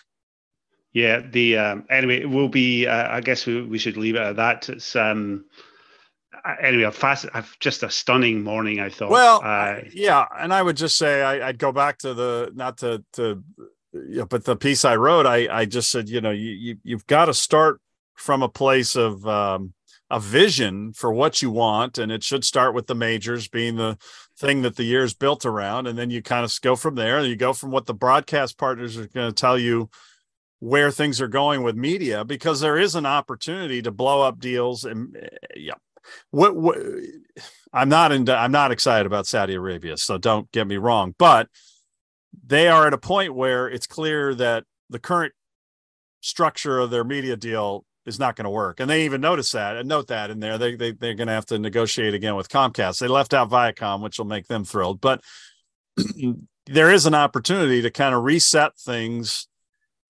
[0.96, 2.86] yeah, the um, anyway, it will be.
[2.86, 4.70] Uh, I guess we, we should leave it at that.
[4.70, 5.44] It's um,
[6.58, 7.26] anyway, a fast,
[7.60, 8.80] just a stunning morning.
[8.80, 9.10] I thought.
[9.10, 12.78] Well, uh, yeah, and I would just say I, would go back to the not
[12.78, 13.44] to to,
[13.92, 16.76] you know, but the piece I wrote, I I just said, you know, you, you
[16.82, 17.78] you've got to start
[18.14, 19.74] from a place of um,
[20.08, 23.98] a vision for what you want, and it should start with the majors being the
[24.38, 27.18] thing that the year is built around, and then you kind of go from there.
[27.18, 29.90] And you go from what the broadcast partners are going to tell you
[30.66, 34.84] where things are going with media because there is an opportunity to blow up deals
[34.84, 35.74] and eh, yeah.
[36.30, 36.78] What, what
[37.72, 41.48] i'm not in i'm not excited about saudi arabia so don't get me wrong but
[42.44, 45.32] they are at a point where it's clear that the current
[46.20, 49.76] structure of their media deal is not going to work and they even notice that
[49.76, 50.58] and note that in there.
[50.58, 52.98] They, they they're going to have to negotiate again with comcast.
[52.98, 55.22] They left out viacom which will make them thrilled but
[56.66, 59.48] there is an opportunity to kind of reset things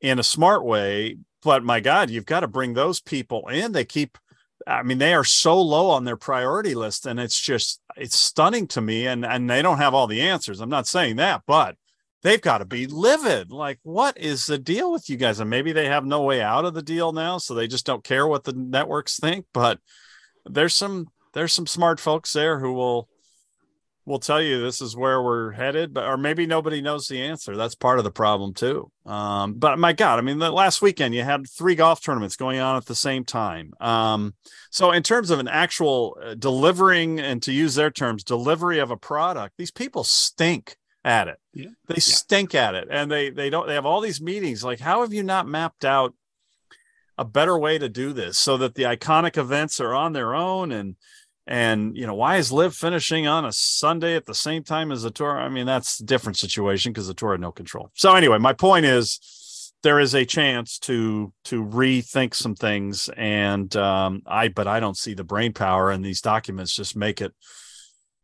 [0.06, 1.18] in a smart way.
[1.42, 3.72] But my God, you've got to bring those people in.
[3.72, 4.18] They keep,
[4.66, 8.66] I mean, they are so low on their priority list, and it's just it's stunning
[8.68, 9.06] to me.
[9.06, 10.60] And and they don't have all the answers.
[10.60, 11.76] I'm not saying that, but
[12.22, 13.52] they've got to be livid.
[13.52, 15.38] Like, what is the deal with you guys?
[15.40, 18.04] And maybe they have no way out of the deal now, so they just don't
[18.04, 19.46] care what the networks think.
[19.52, 19.78] But
[20.44, 23.08] there's some there's some smart folks there who will
[24.06, 27.56] will tell you this is where we're headed, but or maybe nobody knows the answer.
[27.56, 28.90] That's part of the problem too.
[29.04, 32.60] Um, but my God, I mean, the last weekend you had three golf tournaments going
[32.60, 33.72] on at the same time.
[33.80, 34.34] Um,
[34.70, 38.92] so in terms of an actual uh, delivering and to use their terms, delivery of
[38.92, 41.38] a product, these people stink at it.
[41.52, 41.70] Yeah.
[41.88, 42.00] They yeah.
[42.00, 43.66] stink at it, and they they don't.
[43.66, 44.62] They have all these meetings.
[44.62, 46.14] Like, how have you not mapped out
[47.18, 50.70] a better way to do this so that the iconic events are on their own
[50.70, 50.96] and
[51.46, 55.02] and you know, why is LIV finishing on a Sunday at the same time as
[55.02, 55.38] the tour?
[55.38, 57.90] I mean, that's a different situation because the tour had no control.
[57.94, 63.74] So anyway, my point is there is a chance to to rethink some things, and
[63.76, 67.32] um, I but I don't see the brain power, and these documents just make it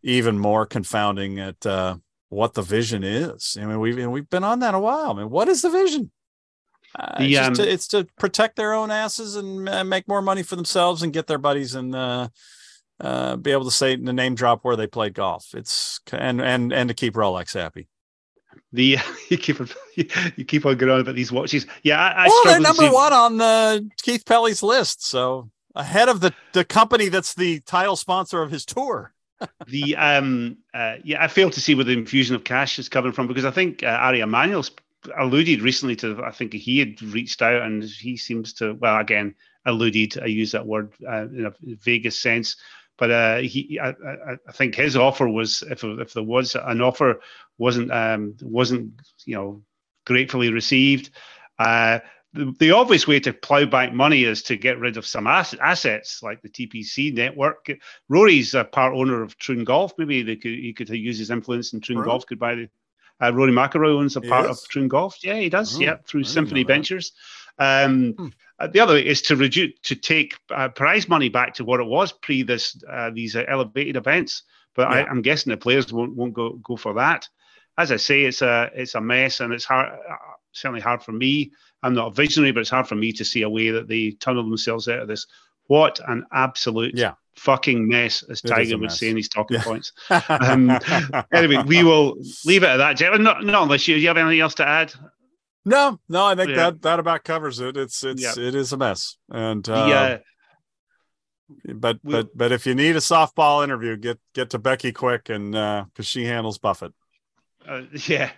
[0.03, 1.97] even more confounding at uh,
[2.29, 3.57] what the vision is.
[3.61, 5.13] I mean, we've we've been on that a while.
[5.13, 6.11] I mean, what is the vision?
[6.99, 10.21] Uh, the, it's, um, to, it's, to, protect their own asses and uh, make more
[10.21, 12.29] money for themselves and get their buddies and uh,
[13.03, 15.55] uh, be able to say the name drop where they played golf.
[15.55, 17.89] It's and and and to keep Rolex happy.
[18.73, 18.99] The
[19.29, 19.59] you keep
[20.37, 21.67] you keep on going on about these watches.
[21.83, 26.21] Yeah, I, I well, they're number one on the Keith Pelley's list, so ahead of
[26.21, 29.13] the the company that's the title sponsor of his tour.
[29.67, 33.11] the um uh, yeah, I fail to see where the infusion of cash is coming
[33.11, 34.71] from because I think uh, Ari Emanuel's
[35.19, 36.23] alluded recently to.
[36.25, 39.35] I think he had reached out and he seems to well again
[39.67, 40.19] alluded.
[40.23, 42.57] I use that word uh, in a vaguest sense
[43.03, 43.89] but uh, he, I,
[44.49, 47.19] I, think his offer was, if if there was an offer,
[47.59, 48.93] wasn't um, wasn't
[49.25, 49.63] you know
[50.07, 51.11] gratefully received.
[51.59, 51.99] Uh,
[52.33, 55.57] the, the obvious way to plow back money is to get rid of some ass-
[55.61, 57.73] assets like the TPC network.
[58.09, 59.95] Rory's a part owner of Troon Golf.
[59.99, 62.07] Maybe they could, he could use his influence and Troon right.
[62.07, 62.25] Golf.
[62.27, 62.69] Could buy the
[63.21, 65.17] uh, Rory McIlroy owns a part of Troon Golf.
[65.25, 65.77] Yeah, he does.
[65.77, 67.11] Oh, yeah, through Symphony Ventures.
[67.59, 68.29] Um, hmm.
[68.63, 71.81] Uh, the other way is to reduce to take uh, prize money back to what
[71.81, 74.45] it was pre this uh, these uh, elevated events.
[74.75, 74.99] But yeah.
[74.99, 77.29] I, am guessing the players won't won't go go for that.
[77.77, 80.17] As I say, it's a it's a mess, and it's hard uh,
[80.53, 81.51] certainly hard for me.
[81.83, 84.13] I'm not a visionary, but it's hard for me to see a way that they
[84.13, 85.27] tunnel themselves out of this.
[85.67, 87.15] What an absolute yeah.
[87.35, 89.65] fucking mess, as Tiger would say in his talking yeah.
[89.65, 89.93] points.
[90.29, 90.79] Um,
[91.33, 92.97] anyway, we will leave it at that.
[92.97, 93.19] Geoff.
[93.19, 94.93] Not, not unless you, you have anything else to add.
[95.65, 96.57] No, no, I think yeah.
[96.57, 97.77] that that about covers it.
[97.77, 98.43] It's it's yeah.
[98.43, 100.19] it is a mess, and uh, yeah.
[101.75, 105.29] But we'll, but but if you need a softball interview, get get to Becky quick,
[105.29, 106.93] and because uh, she handles Buffett.
[107.67, 108.31] Uh, yeah,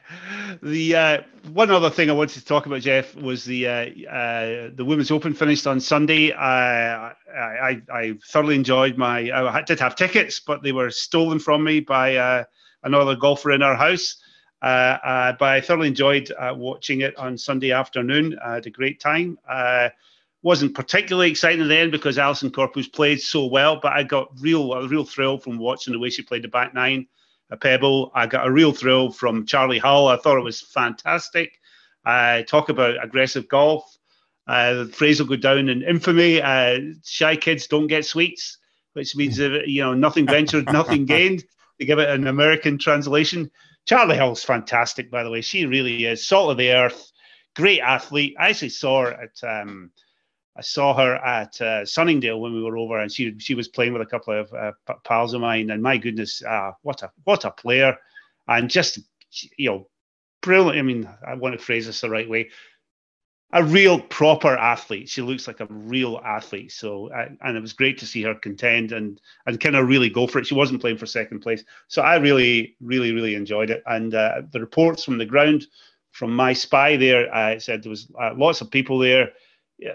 [0.62, 1.22] the uh,
[1.53, 3.72] one other thing I wanted to talk about, Geoff, was the uh,
[4.11, 6.33] uh the Women's Open finished on Sunday.
[6.33, 9.31] I, I I thoroughly enjoyed my.
[9.33, 12.45] I did have tickets, but they were stolen from me by uh,
[12.83, 14.16] another golfer in our house.
[14.65, 18.39] Uh, uh, but I thoroughly enjoyed uh, watching it on Sunday afternoon.
[18.45, 19.39] I had a great time.
[19.49, 19.91] Uh
[20.45, 24.29] wasn't particularly exciting at the end because Allisen Corpuz played so well, but I got
[24.39, 27.07] real a real thrill from watching the way she played the back nine
[27.51, 28.12] at Pebble.
[28.15, 30.09] I got a real thrill from Charley Hull.
[30.09, 31.59] I thought it was fantastic.
[32.05, 33.97] Uh, talk about aggressive golf.
[34.47, 36.43] Uh, the phrase will go down in infamy.
[36.43, 38.59] Uh, shy kids don't get sweets,
[38.93, 41.43] which means you know nothing ventured, nothing gained.
[41.81, 43.51] To give it an American translation,
[43.87, 45.41] Charley Hull's fantastic, by the way.
[45.41, 47.12] She really is salt of the earth,
[47.55, 48.35] great athlete.
[48.39, 49.91] I actually saw her at um,
[50.57, 53.93] I saw her at uh, Sunningdale when we were over, and she she was playing
[53.93, 54.72] with a couple of uh,
[55.05, 55.70] pals of mine.
[55.70, 57.97] And my goodness, uh, what a what a player,
[58.49, 59.01] and just
[59.57, 59.89] you know,
[60.43, 60.78] brilliant.
[60.78, 62.51] I mean, I want to phrase this the right way
[63.55, 65.09] a real proper athlete.
[65.09, 66.72] She looks like a real athlete.
[66.72, 70.26] So, and it was great to see her contend and and kind of really go
[70.26, 70.46] for it.
[70.46, 73.82] She wasn't playing for second place, so I really, really, really enjoyed it.
[73.86, 75.68] And uh, the reports from the ground,
[76.11, 79.30] from my spy there, I said there was uh, lots of people there.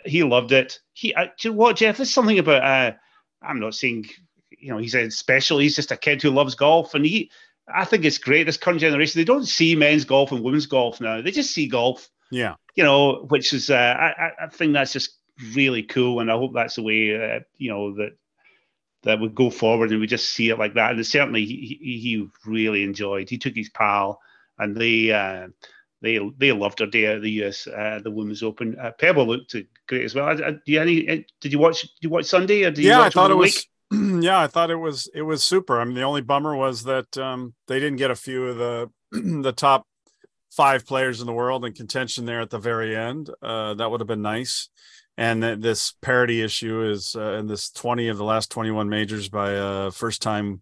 [0.06, 0.80] He loved it.
[0.94, 1.98] He, uh, do you know what, Geoff?
[1.98, 2.64] There's something about.
[2.64, 2.94] Uh,
[3.42, 4.06] I'm not saying,
[4.58, 5.60] you know, he's a special.
[5.60, 7.30] He's just a kid who loves golf, and he.
[7.74, 8.46] I think it's great.
[8.46, 11.22] This current generation, they don't see men's golf and women's golf now.
[11.22, 12.56] They just see golf yeah.
[12.76, 15.18] You know, which is, uh, I, I think that's just
[15.54, 16.20] really cool.
[16.20, 18.12] And I hope that's the way, uh, you know, that
[19.04, 20.92] that would go forward and we just see it like that.
[20.92, 23.30] And certainly he, he really enjoyed.
[23.30, 24.20] He took his pal
[24.58, 25.48] and they uh,
[26.02, 28.78] they they loved her day at the US uh, the Women's Open.
[28.80, 29.56] Uh, Pebble looked
[29.88, 30.28] great as well.
[30.28, 32.86] I, I, do you any, uh, did you watch did you watch Sunday or did
[32.86, 33.66] yeah, I thought it was.
[33.92, 35.80] Yeah, I thought it was it was super.
[35.82, 38.92] I mean, the only bummer was that um, they didn't get a few of the
[39.42, 39.88] the top
[40.52, 43.30] five players in the world in contention there at the very end.
[43.42, 44.70] Uh, that would have been nice.
[45.18, 49.30] And th- this parity issue is uh, in this 20 of the last 21 majors
[49.30, 50.62] by a first time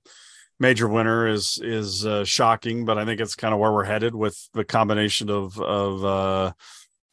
[0.59, 4.15] major winner is is uh, shocking, but I think it's kind of where we're headed
[4.15, 6.51] with the combination of of uh,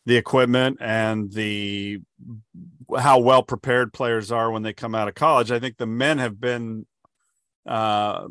[0.07, 2.01] the equipment and the
[2.99, 5.51] how well prepared players are when they come out of college.
[5.51, 6.87] I think the men have been
[7.67, 8.27] uh,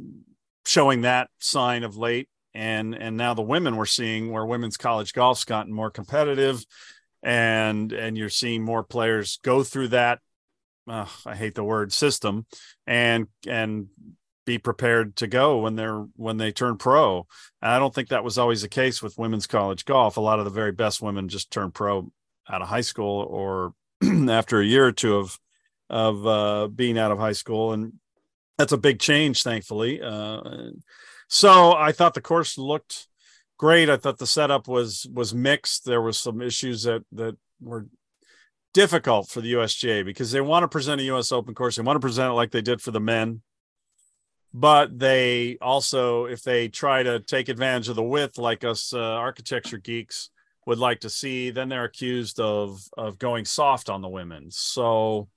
[0.65, 5.13] showing that sign of late and and now the women we're seeing where women's college
[5.13, 6.63] golf's gotten more competitive
[7.21, 10.19] and and you're seeing more players go through that
[10.87, 12.45] uh, i hate the word system
[12.85, 13.87] and and
[14.45, 17.25] be prepared to go when they're when they turn pro.
[17.61, 20.17] And i don't think that was always the case with women's college golf.
[20.17, 22.11] A lot of the very best women just turn pro
[22.49, 23.73] out of high school or
[24.29, 25.39] after a year or two of
[25.89, 27.73] of uh, being out of high school.
[27.73, 27.93] And
[28.57, 30.41] that's a big change thankfully uh,
[31.34, 33.07] so I thought the course looked
[33.57, 33.89] great.
[33.89, 35.84] I thought the setup was was mixed.
[35.84, 37.88] There was some issues that that were
[38.71, 41.75] difficult for the USGA because they want to present a US Open course.
[41.75, 43.41] They want to present it like they did for the men.
[44.53, 48.99] But they also, if they try to take advantage of the width, like us uh,
[48.99, 50.29] architecture geeks
[50.67, 54.51] would like to see, then they're accused of of going soft on the women.
[54.51, 55.29] So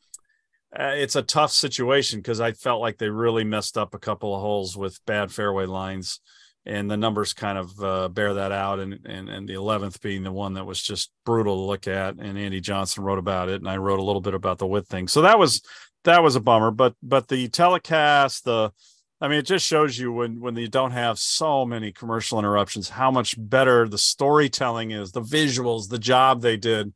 [0.78, 4.34] uh, it's a tough situation because I felt like they really messed up a couple
[4.34, 6.20] of holes with bad fairway lines,
[6.64, 8.80] and the numbers kind of uh, bear that out.
[8.80, 12.16] And, and and the eleventh being the one that was just brutal to look at.
[12.16, 14.88] And Andy Johnson wrote about it, and I wrote a little bit about the width
[14.88, 15.08] thing.
[15.08, 15.62] So that was
[16.04, 16.70] that was a bummer.
[16.70, 18.72] But but the telecast, the
[19.20, 22.88] I mean, it just shows you when when you don't have so many commercial interruptions,
[22.88, 26.92] how much better the storytelling is, the visuals, the job they did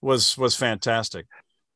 [0.00, 1.26] was was fantastic.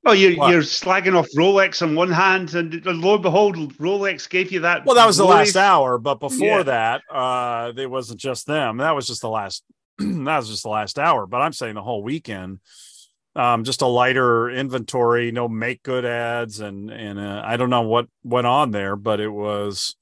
[0.02, 4.50] Well, you're, you're slagging off Rolex on one hand, and lo and behold, Rolex gave
[4.50, 4.86] you that.
[4.86, 6.62] Well, that was the last hour, but before yeah.
[6.62, 8.78] that, uh, it wasn't just them.
[8.78, 9.62] That was just the last.
[9.98, 11.26] that was just the last hour.
[11.26, 12.60] But I'm saying the whole weekend,
[13.36, 17.82] um, just a lighter inventory, no make good ads, and and uh, I don't know
[17.82, 19.96] what went on there, but it was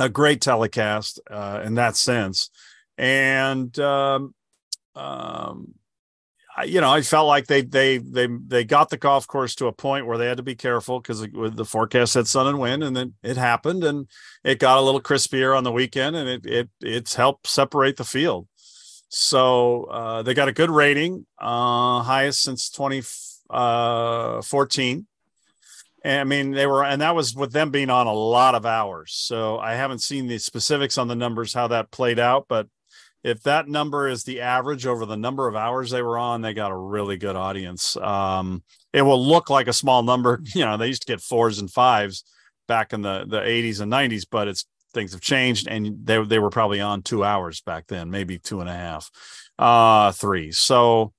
[0.00, 2.50] a great telecast uh, in that sense,
[2.98, 4.34] and um,
[4.96, 5.74] um,
[6.66, 9.72] you know, I felt like they they they they got the golf course to a
[9.72, 12.94] point where they had to be careful because the forecast said sun and wind, and
[12.94, 14.08] then it happened, and
[14.44, 18.04] it got a little crispier on the weekend, and it it it's helped separate the
[18.04, 18.48] field.
[19.08, 24.98] So uh, they got a good rating, uh, highest since 2014.
[24.98, 25.02] Uh,
[26.04, 28.66] and I mean, they were, and that was with them being on a lot of
[28.66, 29.12] hours.
[29.14, 32.66] So I haven't seen the specifics on the numbers, how that played out, but
[33.24, 36.54] if that number is the average over the number of hours they were on, they
[36.54, 37.96] got a really good audience.
[37.96, 38.62] Um,
[38.92, 40.40] it will look like a small number.
[40.54, 42.24] You know, they used to get fours and fives
[42.68, 46.38] back in the, the 80s and 90s, but it's things have changed and they, they
[46.38, 49.10] were probably on two hours back then, maybe two and a half,
[49.58, 50.52] uh, three.
[50.52, 51.12] So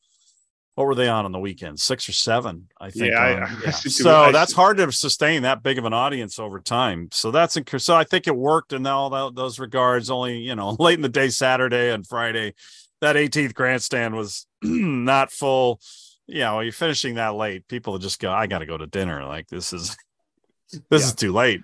[0.76, 1.80] what were they on on the weekend?
[1.80, 3.12] Six or seven, I think.
[3.12, 3.30] Yeah, I,
[3.66, 3.72] yeah.
[3.72, 7.10] so that's hard to sustain that big of an audience over time.
[7.12, 10.10] So that's so I think it worked in all those regards.
[10.10, 12.56] Only you know, late in the day, Saturday and Friday,
[13.02, 15.80] that 18th grandstand was not full.
[16.26, 17.68] You know, you're finishing that late.
[17.68, 19.26] People just go, I got to go to dinner.
[19.26, 19.96] Like this is
[20.90, 21.08] this yeah.
[21.08, 21.62] is too late.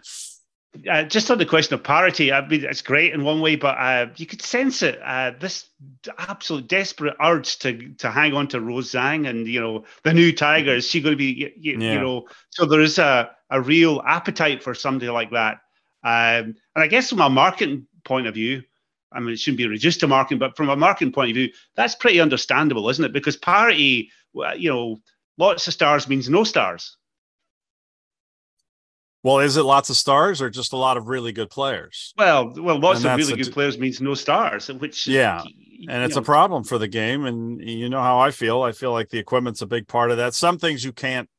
[0.90, 3.76] Uh, just on the question of parity, I mean, it's great in one way, but
[3.78, 5.00] uh, you could sense it.
[5.04, 5.68] Uh, this
[6.18, 10.32] absolute desperate urge to to hang on to Rose Zhang and you know the new
[10.32, 10.76] Tiger.
[10.76, 11.94] Is she going to be you, yeah.
[11.94, 12.28] you know?
[12.52, 15.56] So there is a a real appetite for somebody like that.
[16.04, 18.62] Um, and I guess from a marketing point of view,
[19.12, 21.50] I mean, it shouldn't be reduced to marketing, but from a marketing point of view,
[21.76, 23.12] that's pretty understandable, isn't it?
[23.14, 24.12] Because parity,
[24.56, 25.00] you know,
[25.38, 26.96] lots of stars means no stars.
[29.22, 32.14] Well, is it lots of stars or just a lot of really good players?
[32.18, 35.44] Well, well, lots and of really good players means no stars, which yeah,
[35.90, 36.22] and it's know.
[36.22, 37.26] a problem for the game.
[37.26, 38.62] And you know how I feel.
[38.62, 40.34] I feel like the equipment's a big part of that.
[40.34, 41.30] Some things you can't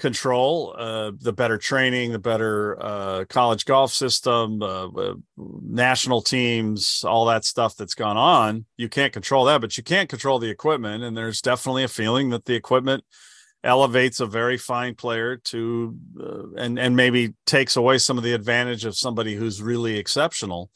[0.00, 0.74] control.
[0.76, 7.26] Uh, the better training, the better uh, college golf system, uh, uh national teams, all
[7.26, 8.64] that stuff that's gone on.
[8.76, 11.04] You can't control that, but you can't control the equipment.
[11.04, 13.04] And there's definitely a feeling that the equipment
[13.62, 18.32] elevates a very fine player to uh, and and maybe takes away some of the
[18.32, 20.70] advantage of somebody who's really exceptional.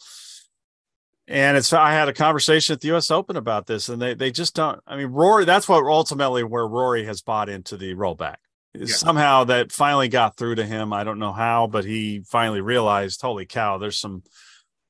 [1.26, 4.30] And it's i had a conversation at the us open about this and they they
[4.30, 8.36] just don't i mean rory that's what ultimately where rory has bought into the rollback.
[8.74, 8.86] Yeah.
[8.86, 10.92] somehow that finally got through to him.
[10.92, 14.22] I don't know how but he finally realized holy cow there's some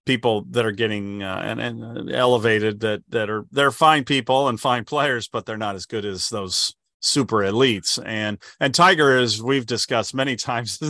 [0.07, 4.61] people that are getting uh, and, and elevated that that are they're fine people and
[4.61, 6.75] fine players but they're not as good as those
[7.05, 10.81] super elites and and tiger as we've discussed many times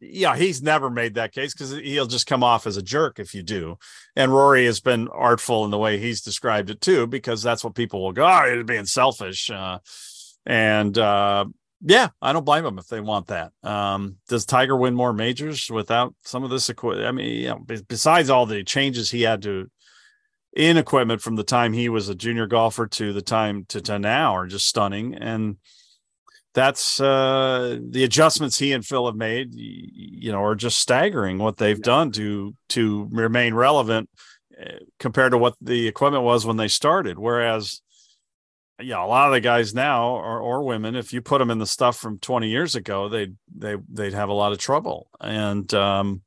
[0.00, 3.34] yeah he's never made that case because he'll just come off as a jerk if
[3.34, 3.76] you do
[4.16, 7.74] and rory has been artful in the way he's described it too because that's what
[7.74, 9.78] people will go oh you're being selfish uh,
[10.46, 11.44] and uh,
[11.82, 13.52] yeah i don't blame them if they want that.
[13.62, 18.30] Um, does tiger win more majors without some of this i mean you know, besides
[18.30, 19.68] all the changes he had to
[20.56, 23.98] in equipment from the time he was a junior golfer to the time to, to
[23.98, 25.14] now are just stunning.
[25.14, 25.58] And
[26.54, 31.58] that's uh, the adjustments he and Phil have made, you know, are just staggering what
[31.58, 34.08] they've done to to remain relevant
[34.58, 37.18] eh, compared to what the equipment was when they started.
[37.18, 37.82] Whereas,
[38.80, 41.58] yeah, a lot of the guys now or, or women, if you put them in
[41.58, 45.10] the stuff from 20 years ago, they'd they they'd have a lot of trouble.
[45.20, 46.22] And um,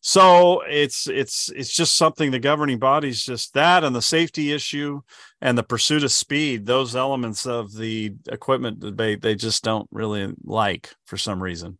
[0.00, 5.02] so it's it's it's just something the governing bodies just that and the safety issue
[5.42, 6.64] and the pursuit of speed.
[6.64, 11.78] Those elements of the equipment debate they just don't really like for some reason.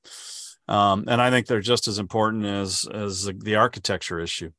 [0.69, 4.51] Um, and i think they're just as important as as the architecture issue.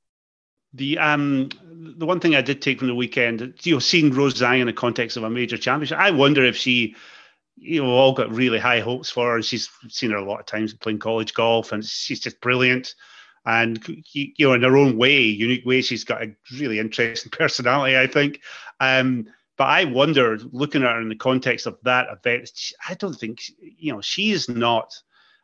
[0.74, 4.34] The um the one thing I did take from the weekend, you know, seeing Rose
[4.34, 6.96] Zhang in the context of a major championship, I wonder if she,
[7.58, 9.36] you know, all got really high hopes for her.
[9.36, 12.96] And she's seen her a lot of times playing college golf, and she's just brilliant
[13.46, 17.98] and you know in her own way unique way she's got a really interesting personality
[17.98, 18.40] i think
[18.80, 19.28] um,
[19.62, 22.50] But I wonder, looking at her in the context of that event,
[22.90, 24.92] I don't think you know she is not.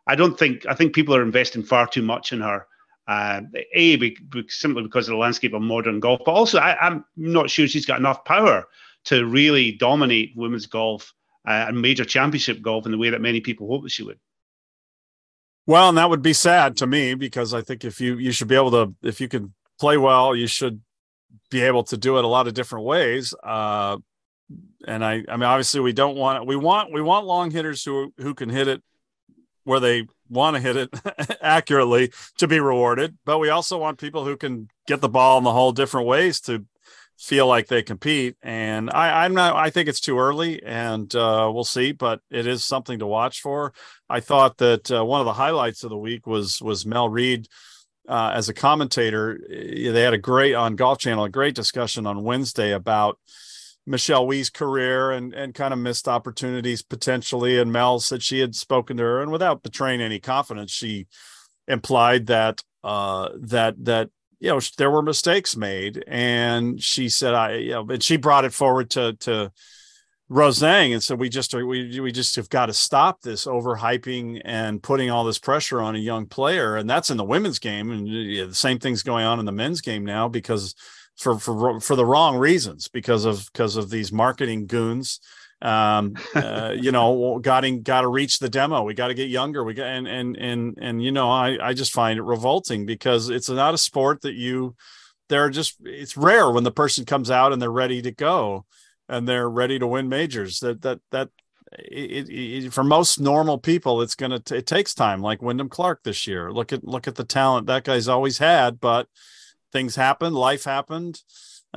[0.07, 2.65] I don't think I think people are investing far too much in her.
[3.07, 3.41] Uh,
[3.75, 7.05] a be, be, simply because of the landscape of modern golf, but also I, am
[7.15, 8.65] not sure she's got enough power
[9.05, 11.13] to really dominate women's golf
[11.47, 14.19] uh, and major championship golf in the way that many people hope that she would.
[15.67, 18.47] Well, and that would be sad to me because I think if you you should
[18.47, 20.81] be able to if you can play well, you should
[21.51, 23.33] be able to do it a lot of different ways.
[23.43, 23.97] Uh,
[24.87, 28.13] and I, I mean, obviously, we don't want we want we want long hitters who
[28.17, 28.81] who can hit it
[29.65, 30.89] where they want to hit it
[31.41, 35.43] accurately to be rewarded, but we also want people who can get the ball in
[35.43, 36.65] the whole different ways to
[37.17, 38.35] feel like they compete.
[38.41, 39.55] And I, I'm not.
[39.55, 41.91] I think it's too early, and uh, we'll see.
[41.91, 43.73] But it is something to watch for.
[44.09, 47.47] I thought that uh, one of the highlights of the week was was Mel Reid
[48.07, 52.07] uh, as a commentator, eh, they had a great on Golf Channel, a great discussion
[52.07, 53.19] on Wednesday about
[53.85, 57.59] Michelle Wie's career and and kind of missed opportunities potentially.
[57.59, 61.07] And Mel said she had spoken to her, and without betraying any confidence, she
[61.67, 67.55] implied that uh, that that you know there were mistakes made, and she said I
[67.55, 69.51] you know, and she brought it forward to to
[70.29, 73.45] Rose Zhang and said we just are we we just have got to stop this
[73.45, 77.59] overhyping and putting all this pressure on a young player and that's in the women's
[77.59, 80.75] game and the same thing's going on in the men's game now because
[81.15, 85.21] for for for the wrong reasons because of because of these marketing goons
[85.61, 89.29] um uh, you know got to got to reach the demo we got to get
[89.29, 92.85] younger we got and and and and you know I I just find it revolting
[92.85, 94.75] because it's not a sport that you
[95.29, 98.65] they're just it's rare when the person comes out and they're ready to go
[99.09, 100.59] and they're ready to win majors.
[100.59, 101.29] That that that
[101.79, 105.21] it, it, for most normal people, it's gonna t- it takes time.
[105.21, 106.51] Like Wyndham Clark this year.
[106.51, 109.07] Look at look at the talent that guy's always had, but
[109.71, 110.35] things happened.
[110.35, 111.21] Life happened.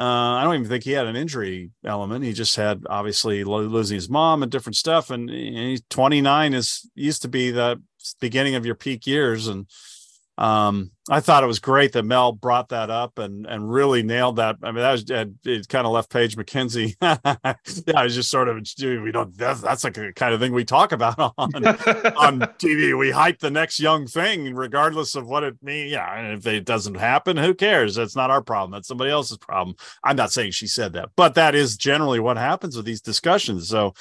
[0.01, 2.25] Uh, I don't even think he had an injury element.
[2.25, 5.11] He just had obviously losing his mom and different stuff.
[5.11, 7.83] And he's 29 is used to be the
[8.19, 9.67] beginning of your peak years, and
[10.39, 14.37] um, I thought it was great that Mel brought that up and and really nailed
[14.37, 14.57] that.
[14.63, 16.97] I mean, that was it, it kind of left Paige Mackenzie.
[17.03, 17.17] yeah,
[17.95, 20.65] I was just sort of we don't that's that's like a kind of thing we
[20.65, 22.99] talk about on on TV.
[22.99, 25.93] We hype the next young thing, regardless of what it means.
[25.93, 27.97] Yeah, and if it doesn't happen, who cares?
[27.97, 28.71] That's not our problem.
[28.71, 29.77] That's somebody else's problem.
[30.05, 33.69] I'm not saying she said that, but that is generally what happens with these discussions.
[33.69, 33.95] So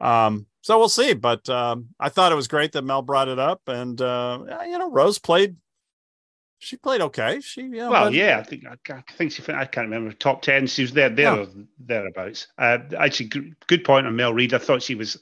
[0.00, 1.14] um, so we'll see.
[1.14, 4.78] But um, I thought it was great that Mel brought it up, and uh, you
[4.78, 5.56] know, Rose played
[6.62, 7.40] she played okay.
[7.40, 7.88] She yeah.
[7.88, 8.12] Well, but...
[8.12, 9.42] yeah, I think I, think she.
[9.52, 10.66] I can't remember top ten.
[10.68, 11.46] She was there, there,
[11.78, 12.46] thereabouts.
[12.56, 14.54] Uh, actually, good, good point on Mel Reid.
[14.54, 15.20] I thought she was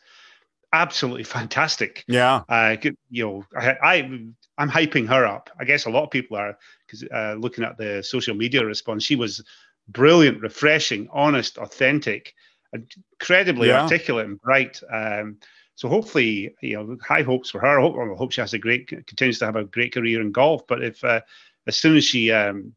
[0.73, 2.05] absolutely fantastic.
[2.07, 2.43] Yeah.
[2.49, 2.77] Uh,
[3.09, 5.49] you know, I, I am hyping her up.
[5.59, 9.03] I guess a lot of people are because uh, looking at the social media response,
[9.03, 9.43] she was
[9.89, 12.35] brilliant, refreshing, honest, authentic,
[12.73, 13.83] incredibly yeah.
[13.83, 14.81] articulate and bright.
[14.93, 15.39] Um,
[15.81, 17.79] so hopefully, you know, high hopes for her.
[17.79, 20.31] I hope, I hope she has a great, continues to have a great career in
[20.31, 20.67] golf.
[20.67, 21.23] But if uh,
[21.67, 22.75] as soon as she um,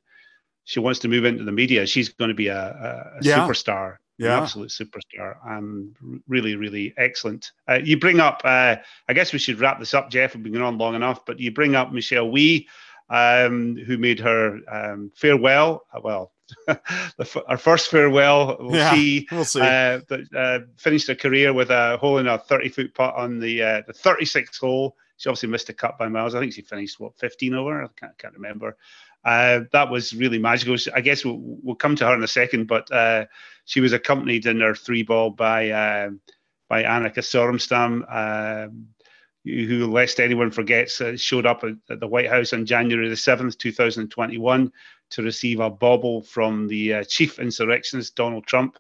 [0.63, 3.39] she wants to move into the media, she's going to be a, a, yeah.
[3.39, 4.38] superstar, yeah.
[4.38, 5.93] an absolute superstar, and
[6.30, 7.51] really, really excellent.
[7.67, 8.77] Uh, you bring up, uh,
[9.09, 10.34] I guess we should wrap this up, Geoff.
[10.34, 12.69] We've been going on long enough, but you bring up Michelle Wie,
[13.09, 15.84] um, who made her um, farewell.
[15.93, 16.25] Uh,
[16.68, 18.57] well, our first farewell.
[18.60, 19.28] We'll yeah, see.
[19.32, 19.61] We'll see.
[19.61, 23.40] Uh, but uh, finished her career with a hole in a 30 foot putt on
[23.40, 24.95] the uh, the 36th hole.
[25.18, 26.36] She obviously missed a cut by miles.
[26.36, 27.84] I think she finished what 15 over.
[27.84, 28.78] I can't, can't remember.
[29.24, 30.76] Uh, that was really magical.
[30.94, 33.26] I guess we'll, we'll come to her in a second, but uh,
[33.65, 36.10] she was accompanied in her three ball by uh,
[36.68, 38.03] by Annika Sorenstam.
[38.11, 38.88] Um,
[39.45, 43.15] who, lest anyone forgets, uh, showed up at, at, the White House on January the
[43.15, 44.72] 7th, 2021,
[45.11, 48.77] to receive a bauble from the uh, chief insurrectionist, Donald Trump.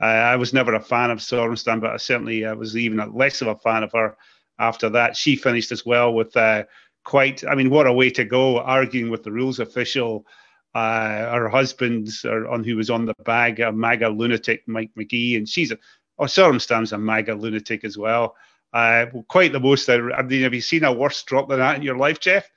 [0.00, 3.40] Uh, I was never a fan of Sorenstam, but I certainly uh, was even less
[3.42, 4.16] of a fan of her
[4.58, 5.16] after that.
[5.16, 6.64] She finished as well with uh,
[7.04, 10.26] quite, I mean, what a way to go, arguing with the rules official.
[10.74, 15.48] Uh, her husband, on who was on the bag, a MAGA lunatic, Mike McGee, and
[15.48, 15.78] she's a,
[16.18, 18.34] oh, Sorenstam's a MAGA lunatic as well.
[18.72, 19.88] Uh, quite the most.
[19.88, 22.50] I mean, have you seen a worse drop than that in your life, Geoff?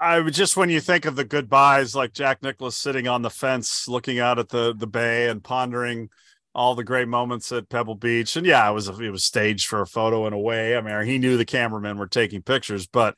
[0.00, 3.88] I just when you think of the goodbyes, like Jack Nicklaus sitting on the fence,
[3.88, 6.10] looking out at the the bay and pondering
[6.54, 9.80] all the great moments at Pebble Beach, and yeah, it was it was staged for
[9.80, 10.76] a photo in a way.
[10.76, 13.16] I mean, he knew the cameramen were taking pictures, but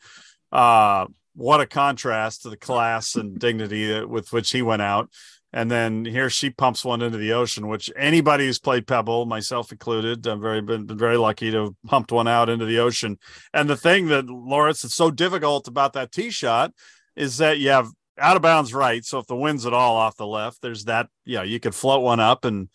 [0.52, 5.10] uh, what a contrast to the class and dignity with which he went out
[5.52, 9.72] and then here she pumps one into the ocean which anybody who's played pebble myself
[9.72, 13.18] included i've very been, been very lucky to have pumped one out into the ocean
[13.52, 16.72] and the thing that lawrence is so difficult about that tee shot
[17.16, 17.88] is that you have
[18.18, 21.08] out of bounds right so if the wind's at all off the left there's that
[21.24, 22.68] you know you could float one up and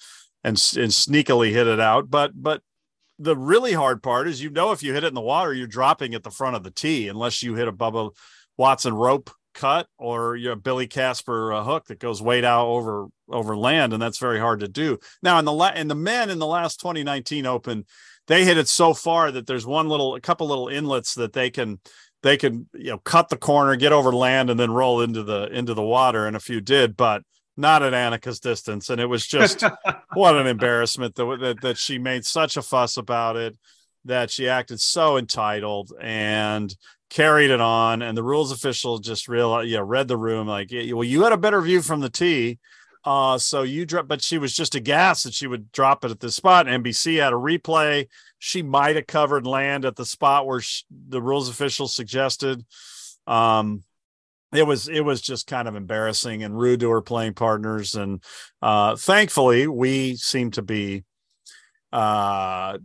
[0.47, 2.09] and and sneakily hit it out.
[2.09, 2.61] But but
[3.19, 5.67] the really hard part is you know if you hit it in the water, you're
[5.67, 8.11] dropping at the front of the tee unless you hit a Bubba
[8.57, 13.57] Watson rope cut or your Billy Casper uh, hook that goes way out over over
[13.57, 14.97] land, and that's very hard to do.
[15.21, 17.85] Now in the la- in the men in the last 2019 Open,
[18.27, 21.49] they hit it so far that there's one little a couple little inlets that they
[21.49, 21.79] can
[22.23, 25.47] they can you know cut the corner, get over land, and then roll into the
[25.47, 26.27] into the water.
[26.27, 27.23] And a few did, but
[27.57, 28.89] not at Annika's distance.
[28.89, 29.63] And it was just
[30.13, 33.57] what an embarrassment that, that that she made such a fuss about it,
[34.07, 36.75] that she acted so entitled and
[37.09, 38.01] carried it on.
[38.01, 41.37] And the rules official just realized, yeah, read the room like, well, you had a
[41.37, 42.59] better view from the tee.
[43.03, 46.19] Uh, so you drop, but she was just aghast that she would drop it at
[46.19, 46.65] this spot.
[46.65, 48.07] NBC had a replay.
[48.39, 52.65] She might have covered land at the spot where she, the rules official suggested.
[53.25, 53.83] Um,
[54.53, 58.23] it was it was just kind of embarrassing and rude to her playing partners and
[58.61, 61.03] uh, thankfully we seem to be
[61.93, 62.77] uh,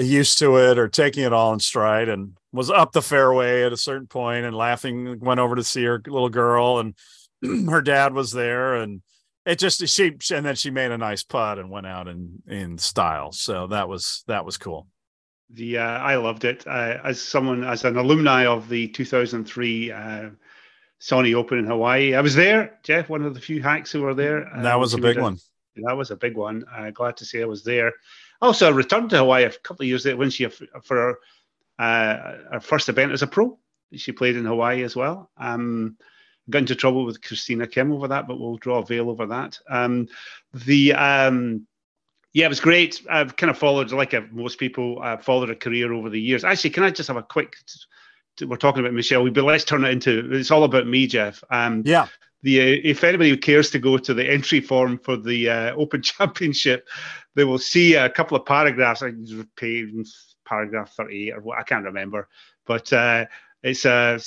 [0.00, 3.72] used to it or taking it all in stride and was up the fairway at
[3.72, 6.94] a certain point and laughing went over to see her little girl and
[7.70, 9.02] her dad was there and
[9.46, 12.78] it just she and then she made a nice putt and went out in in
[12.78, 13.30] style.
[13.32, 14.88] So that was that was cool.
[15.50, 20.30] The uh, I loved it uh, as someone as an alumni of the 2003 uh,
[21.00, 22.14] Sony Open in Hawaii.
[22.14, 24.50] I was there, Geoff, one of the few hacks who were there.
[24.56, 25.38] that was a big one.
[25.76, 26.64] That was a big one.
[26.74, 27.92] Uh, glad to say I was there.
[28.40, 31.18] Also, I returned to Hawaii a couple of years later when she for her,
[31.78, 33.58] uh, her first event as a pro.
[33.94, 35.30] She played in Hawaii as well.
[35.36, 35.96] Um,
[36.50, 39.58] got into trouble with Christina Kim over that, but we'll draw a veil over that.
[39.68, 40.08] Um,
[40.52, 41.66] the um,
[42.36, 43.00] yeah, it was great.
[43.10, 46.44] I've kind of followed, like most people, uh, followed a career over the years.
[46.44, 47.56] Actually, can I just have a quick?
[48.42, 50.28] We're talking about Michelle, but let's turn it into.
[50.32, 51.42] It's all about me, Geoff.
[51.50, 52.08] Um, yeah.
[52.42, 56.02] The if anybody who cares to go to the entry form for the uh, Open
[56.02, 56.86] Championship,
[57.36, 59.02] they will see a couple of paragraphs.
[59.02, 60.06] I think
[60.44, 62.28] paragraph thirty-eight or what I can't remember,
[62.66, 63.26] but uh,
[63.62, 64.18] it's a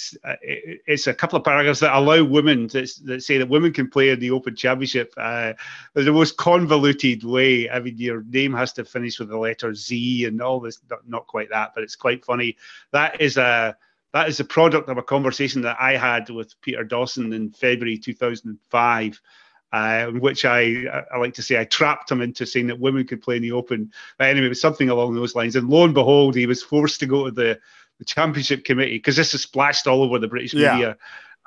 [0.85, 4.09] it's a couple of paragraphs that allow women to, that say that women can play
[4.09, 5.13] in the Open Championship.
[5.17, 5.53] Uh,
[5.95, 7.69] the most convoluted way.
[7.69, 10.79] I mean, your name has to finish with the letter Z and all this.
[11.07, 12.57] Not, quite that, but it's quite funny.
[12.91, 13.75] That is a
[14.13, 17.97] that is a product of a conversation that I had with Peter Dawson in February
[17.97, 19.21] 2005.
[19.71, 23.21] Uh, which I, I like to say I trapped him into saying that women could
[23.21, 23.91] play in the Open.
[24.17, 25.55] But anyway, it was something along those lines.
[25.55, 27.59] And lo and behold, he was forced to go to the
[27.99, 30.73] the championship committee because this is splashed all over the British yeah.
[30.73, 30.97] media.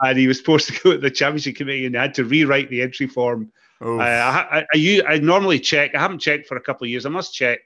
[0.01, 2.82] And he was supposed to go to the championship committee and had to rewrite the
[2.82, 3.51] entry form.
[3.81, 5.94] Uh, I, I, I, I, normally check.
[5.94, 7.05] I haven't checked for a couple of years.
[7.05, 7.59] I must check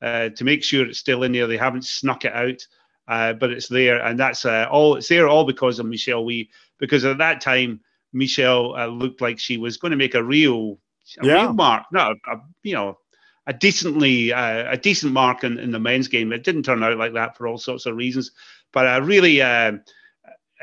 [0.00, 1.48] uh, to make sure it's still in there.
[1.48, 2.64] They haven't snuck it out,
[3.08, 4.94] uh, but it's there, and that's uh, all.
[4.94, 6.50] It's there all because of Michelle Wie.
[6.78, 7.80] Because at that time,
[8.14, 10.78] Michelle uh, looked like she was going to make a real,
[11.20, 11.42] a yeah.
[11.42, 11.84] real mark.
[11.92, 12.98] No, a, you know,
[13.46, 16.32] a decently uh, a decent mark in, in the men's game.
[16.32, 18.30] It didn't turn out like that for all sorts of reasons,
[18.72, 19.72] but a really uh,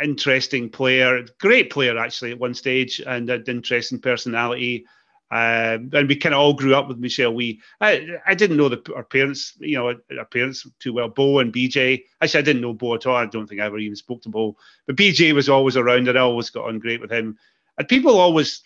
[0.02, 4.86] interesting player, great player actually at one stage, and an interesting personality.
[5.32, 7.62] Uh, and we kind of all grew up with Michelle Wie.
[7.80, 11.08] I, I didn't know the, our parents, you know, our parents too well.
[11.08, 12.04] Bo and BJ.
[12.22, 13.16] Actually, I didn't know Bo at all.
[13.16, 14.58] I don't think I ever even spoke to Bo.
[14.88, 17.38] But BJ was always around, and I always got on great with him.
[17.78, 18.62] And people always,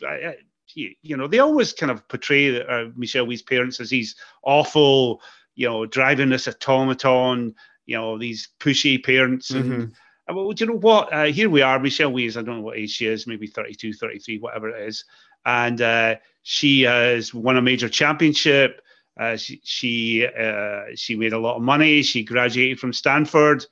[0.74, 5.22] you know, they always kind of portray uh, Michelle Wie's parents as these awful,
[5.54, 7.54] you know, driving this automaton,
[7.86, 9.52] you know, these pushy parents.
[9.52, 9.82] And, mm-hmm.
[10.28, 11.14] and well, do you know what?
[11.14, 11.80] Uh, here we are.
[11.80, 14.88] Michelle Wie is, I don't know what age she is, maybe 32, 33, whatever it
[14.88, 15.06] is.
[15.46, 18.82] And uh, she has won a major championship.
[19.20, 22.02] Uh, she she, uh, she made a lot of money.
[22.02, 23.66] She graduated from Stanford.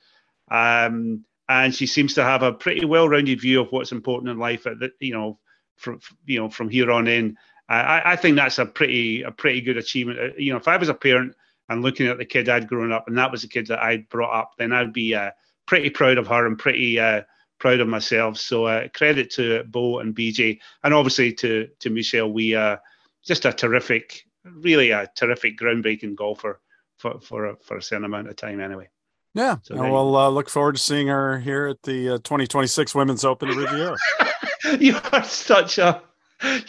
[0.50, 4.66] Um, and she seems to have a pretty well-rounded view of what's important in life.
[4.66, 5.38] At the, you know,
[5.76, 7.36] from you know from here on in.
[7.68, 10.18] I, I think that's a pretty a pretty good achievement.
[10.18, 11.34] Uh, you know, if I was a parent
[11.68, 14.08] and looking at the kid I'd grown up, and that was the kid that I'd
[14.08, 15.30] brought up, then I'd be uh,
[15.66, 17.22] pretty proud of her and pretty uh,
[17.64, 18.36] proud of myself.
[18.36, 22.30] So uh, credit to Bo and BJ, and obviously to to Michelle.
[22.30, 22.76] We uh,
[23.24, 26.60] just a terrific, really a terrific groundbreaking golfer
[26.98, 28.90] for for a, for a certain amount of time anyway.
[29.32, 33.24] Yeah, so we'll uh, look forward to seeing her here at the uh, 2026 Women's
[33.24, 33.96] Open at Riviera.
[34.78, 36.02] you are such a.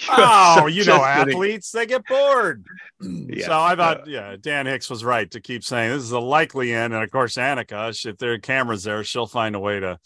[0.10, 2.66] Oh, you know, athletes they get bored.
[3.02, 6.12] Yeah, so I thought, uh, yeah, Dan Hicks was right to keep saying this is
[6.12, 9.60] a likely end, and of course, Annika, if there are cameras there, she'll find a
[9.60, 10.00] way to.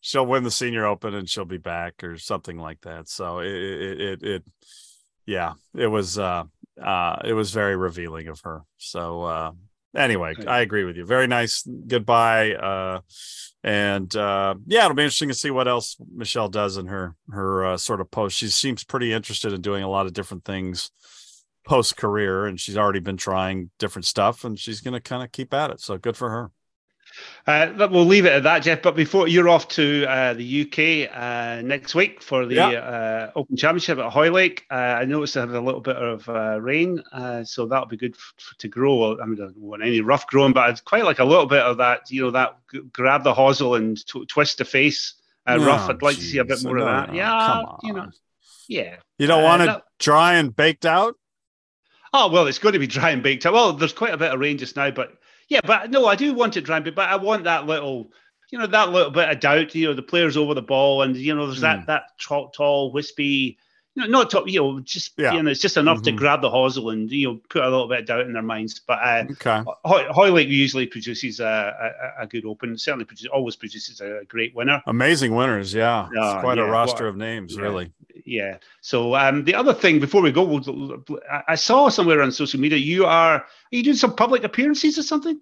[0.00, 3.08] She'll win the Senior Open and she'll be back or something like that.
[3.08, 4.44] So it, it, it, it
[5.26, 6.44] yeah, it was, uh,
[6.80, 8.62] uh, it was very revealing of her.
[8.76, 9.52] So, uh,
[9.94, 11.04] anyway, I agree with you.
[11.04, 12.52] Very nice goodbye.
[12.52, 13.00] Uh,
[13.64, 17.66] and uh, yeah, it'll be interesting to see what else Michelle does in her her
[17.66, 18.36] uh, sort of post.
[18.36, 20.90] She seems pretty interested in doing a lot of different things
[21.66, 25.32] post career, and she's already been trying different stuff, and she's going to kind of
[25.32, 25.80] keep at it.
[25.80, 26.50] So good for her.
[27.46, 28.82] Uh, we'll leave it at that, Geoff.
[28.82, 32.68] But before you're off to uh, the UK uh, next week for the yeah.
[32.68, 36.60] Uh, Open Championship at Hoylake, uh, I noticed they had a little bit of uh,
[36.60, 37.02] rain,
[37.44, 39.18] so that'll be good f- to grow.
[39.18, 41.62] I mean, I don't want any rough growing, but I'd quite like a little bit
[41.62, 45.14] of that, you know, that g- grab the hosel and t- twist the face
[45.46, 45.88] oh, rough.
[45.88, 46.24] I'd like geez.
[46.24, 47.08] to see a bit more no, of that.
[47.12, 48.10] No, yeah, you know,
[48.68, 48.96] yeah.
[49.18, 51.16] You don't want it dry and baked out.
[52.12, 53.52] Oh well, it's going to be dry and baked out.
[53.52, 55.12] Well, there's quite a bit of rain just now, but
[55.48, 58.10] yeah, but no, I do want it dry, but I want that little,
[58.50, 59.74] you know, that little bit of doubt.
[59.74, 61.62] You know, the players over the ball, and you know, there's mm.
[61.62, 63.58] that that tall, tall, wispy.
[63.94, 65.32] You know, not top, you know, just yeah.
[65.32, 66.04] you know, it's just enough mm-hmm.
[66.04, 68.42] to grab the hosel and you know put a little bit of doubt in their
[68.42, 68.78] minds.
[68.78, 72.76] But uh, okay, Hoylake usually produces a, a, a, good open.
[72.76, 74.82] Certainly, produces, always produces a great winner.
[74.86, 76.08] Amazing winners, yeah.
[76.16, 77.92] Uh, quite yeah, a roster of names, yeah, really.
[78.28, 78.58] Yeah.
[78.82, 80.62] So um, the other thing before we go,
[81.48, 85.02] I saw somewhere on social media you are are you doing some public appearances or
[85.02, 85.40] something?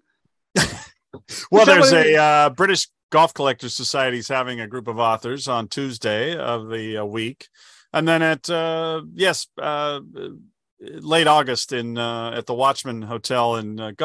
[1.50, 5.66] well, there's a uh, British Golf Collectors Society is having a group of authors on
[5.66, 7.48] Tuesday of the uh, week,
[7.92, 10.00] and then at uh, yes, uh,
[10.80, 13.96] late August in uh, at the Watchman Hotel in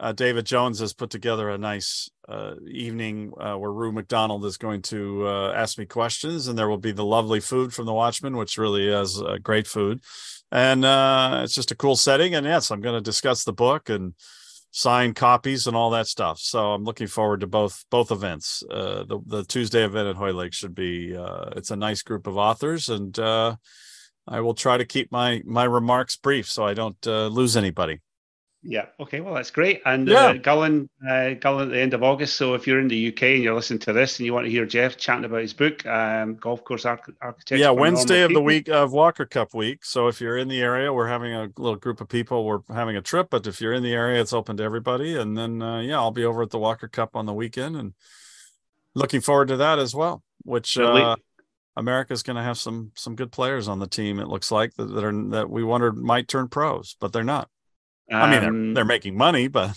[0.00, 2.10] uh, David Jones has put together a nice
[2.66, 7.04] evening where Rue McDonald is going to ask me questions, and there will be the
[7.04, 10.00] lovely food from the Watchman, which really is great food,
[10.50, 10.84] and
[11.42, 12.34] it's just a cool setting.
[12.34, 14.14] And yes, I'm going to discuss the book and
[14.74, 16.40] sign copies and all that stuff.
[16.40, 18.62] So I'm looking forward to both both events.
[18.68, 22.36] Uh, the the Tuesday event at Hoylake should be uh, it's a nice group of
[22.36, 23.54] authors, and uh,
[24.26, 28.00] I will try to keep my my remarks brief so I don't uh, lose anybody.
[28.66, 28.86] Yeah.
[28.98, 29.20] Okay.
[29.20, 29.82] Well, that's great.
[29.84, 30.26] And yeah.
[30.26, 32.36] uh, Gullane, uh, Gullane at the end of August.
[32.36, 34.50] So if you're in the UK and you're listening to this and you want to
[34.50, 37.56] hear Geoff chatting about his book, um, Golf Course Arch- Architecture.
[37.62, 39.84] Yeah, Wednesday of the week of Walker Cup week.
[39.84, 42.44] So if you're in the area, we're having a little group of people.
[42.46, 45.16] We're having a trip, but if you're in the area, it's open to everybody.
[45.16, 47.92] And then, uh, yeah, I'll be over at the Walker Cup on the weekend and
[48.94, 50.22] looking forward to that as well.
[50.42, 51.16] Which uh,
[51.76, 54.20] America's going to have some some good players on the team.
[54.20, 57.48] It looks like that, that are that we wondered might turn pros, but they're not.
[58.10, 59.76] I mean, they're, um, they're making money, but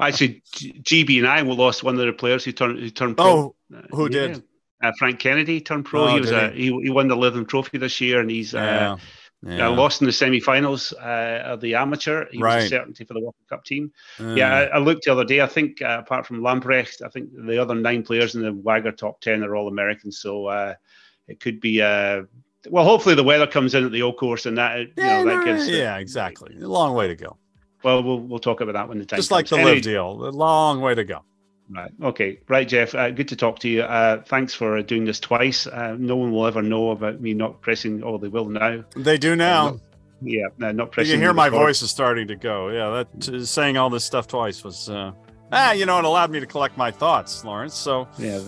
[0.00, 3.26] actually, GB and I will lost one of the players who turned who turned pro.
[3.26, 3.56] Oh,
[3.90, 4.28] who yeah.
[4.28, 4.42] did?
[4.82, 6.04] Uh, Frank Kennedy turned pro.
[6.04, 6.66] Oh, he was a, he?
[6.82, 6.90] he?
[6.90, 8.96] won the Lytham Trophy this year, and he's uh,
[9.44, 9.68] yeah.
[9.68, 12.26] Uh, lost in the semi-finals uh, of the amateur.
[12.30, 12.56] He right.
[12.56, 13.92] was a certainty for the Walker Cup team.
[14.20, 15.40] Yeah, I, I, looked the other day.
[15.40, 18.96] I think uh, apart from Lamprecht, I think the other nine players in the WAGR
[18.96, 20.20] top ten are all Americans.
[20.20, 20.74] So uh,
[21.26, 22.22] it could be uh,
[22.70, 25.36] well, hopefully the weather comes in at the old course and that, yeah, you know,
[25.36, 25.68] that gives.
[25.68, 26.56] Yeah, exactly.
[26.60, 27.36] A long way to go.
[27.82, 29.18] Well, we'll we'll talk about that when the time.
[29.18, 29.38] Just comes.
[29.38, 31.22] like the anyway, LIV deal, a long way to go.
[31.70, 31.90] Right.
[32.02, 32.38] Okay.
[32.48, 32.94] Right, Geoff.
[32.94, 33.82] Uh, good to talk to you.
[33.82, 35.66] Uh, thanks for doing this twice.
[35.66, 38.02] Uh, no one will ever know about me not pressing.
[38.04, 38.84] Oh, they will now.
[38.94, 39.68] They do now.
[39.68, 39.78] Uh,
[40.22, 41.10] yeah, no, not pressing.
[41.10, 42.68] You can hear my voice is starting to go.
[42.68, 44.88] Yeah, that saying all this stuff twice was.
[44.88, 45.12] Uh,
[45.50, 47.74] ah, you know, it allowed me to collect my thoughts, Lawrence.
[47.74, 48.40] So yeah.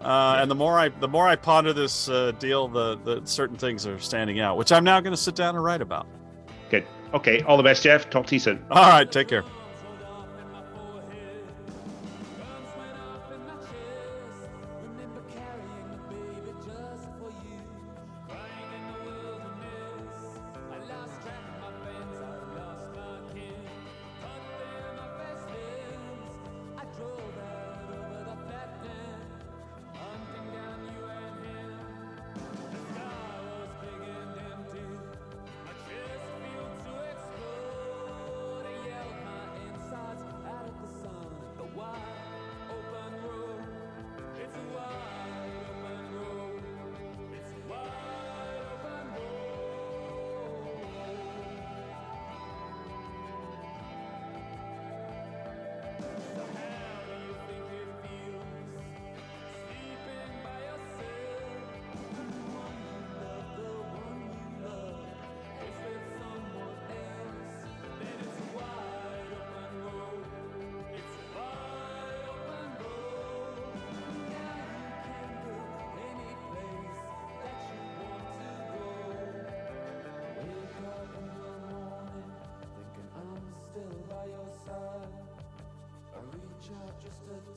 [0.00, 3.56] Uh, and the more I the more I ponder this uh, deal, the the certain
[3.56, 6.06] things are standing out, which I'm now going to sit down and write about.
[6.70, 6.86] Good.
[7.14, 7.42] Okay.
[7.42, 8.08] All the best, Geoff.
[8.10, 8.64] Talk to you soon.
[8.70, 9.10] All right.
[9.10, 9.44] Take care.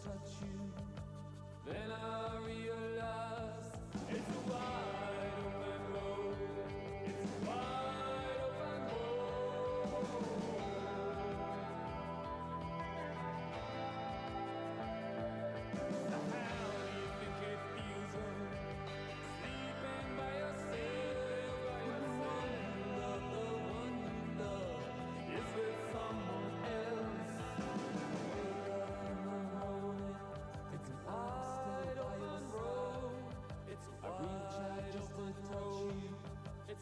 [0.04, 0.74] Touch you.
[1.66, 2.21] Then I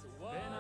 [0.02, 0.59] Then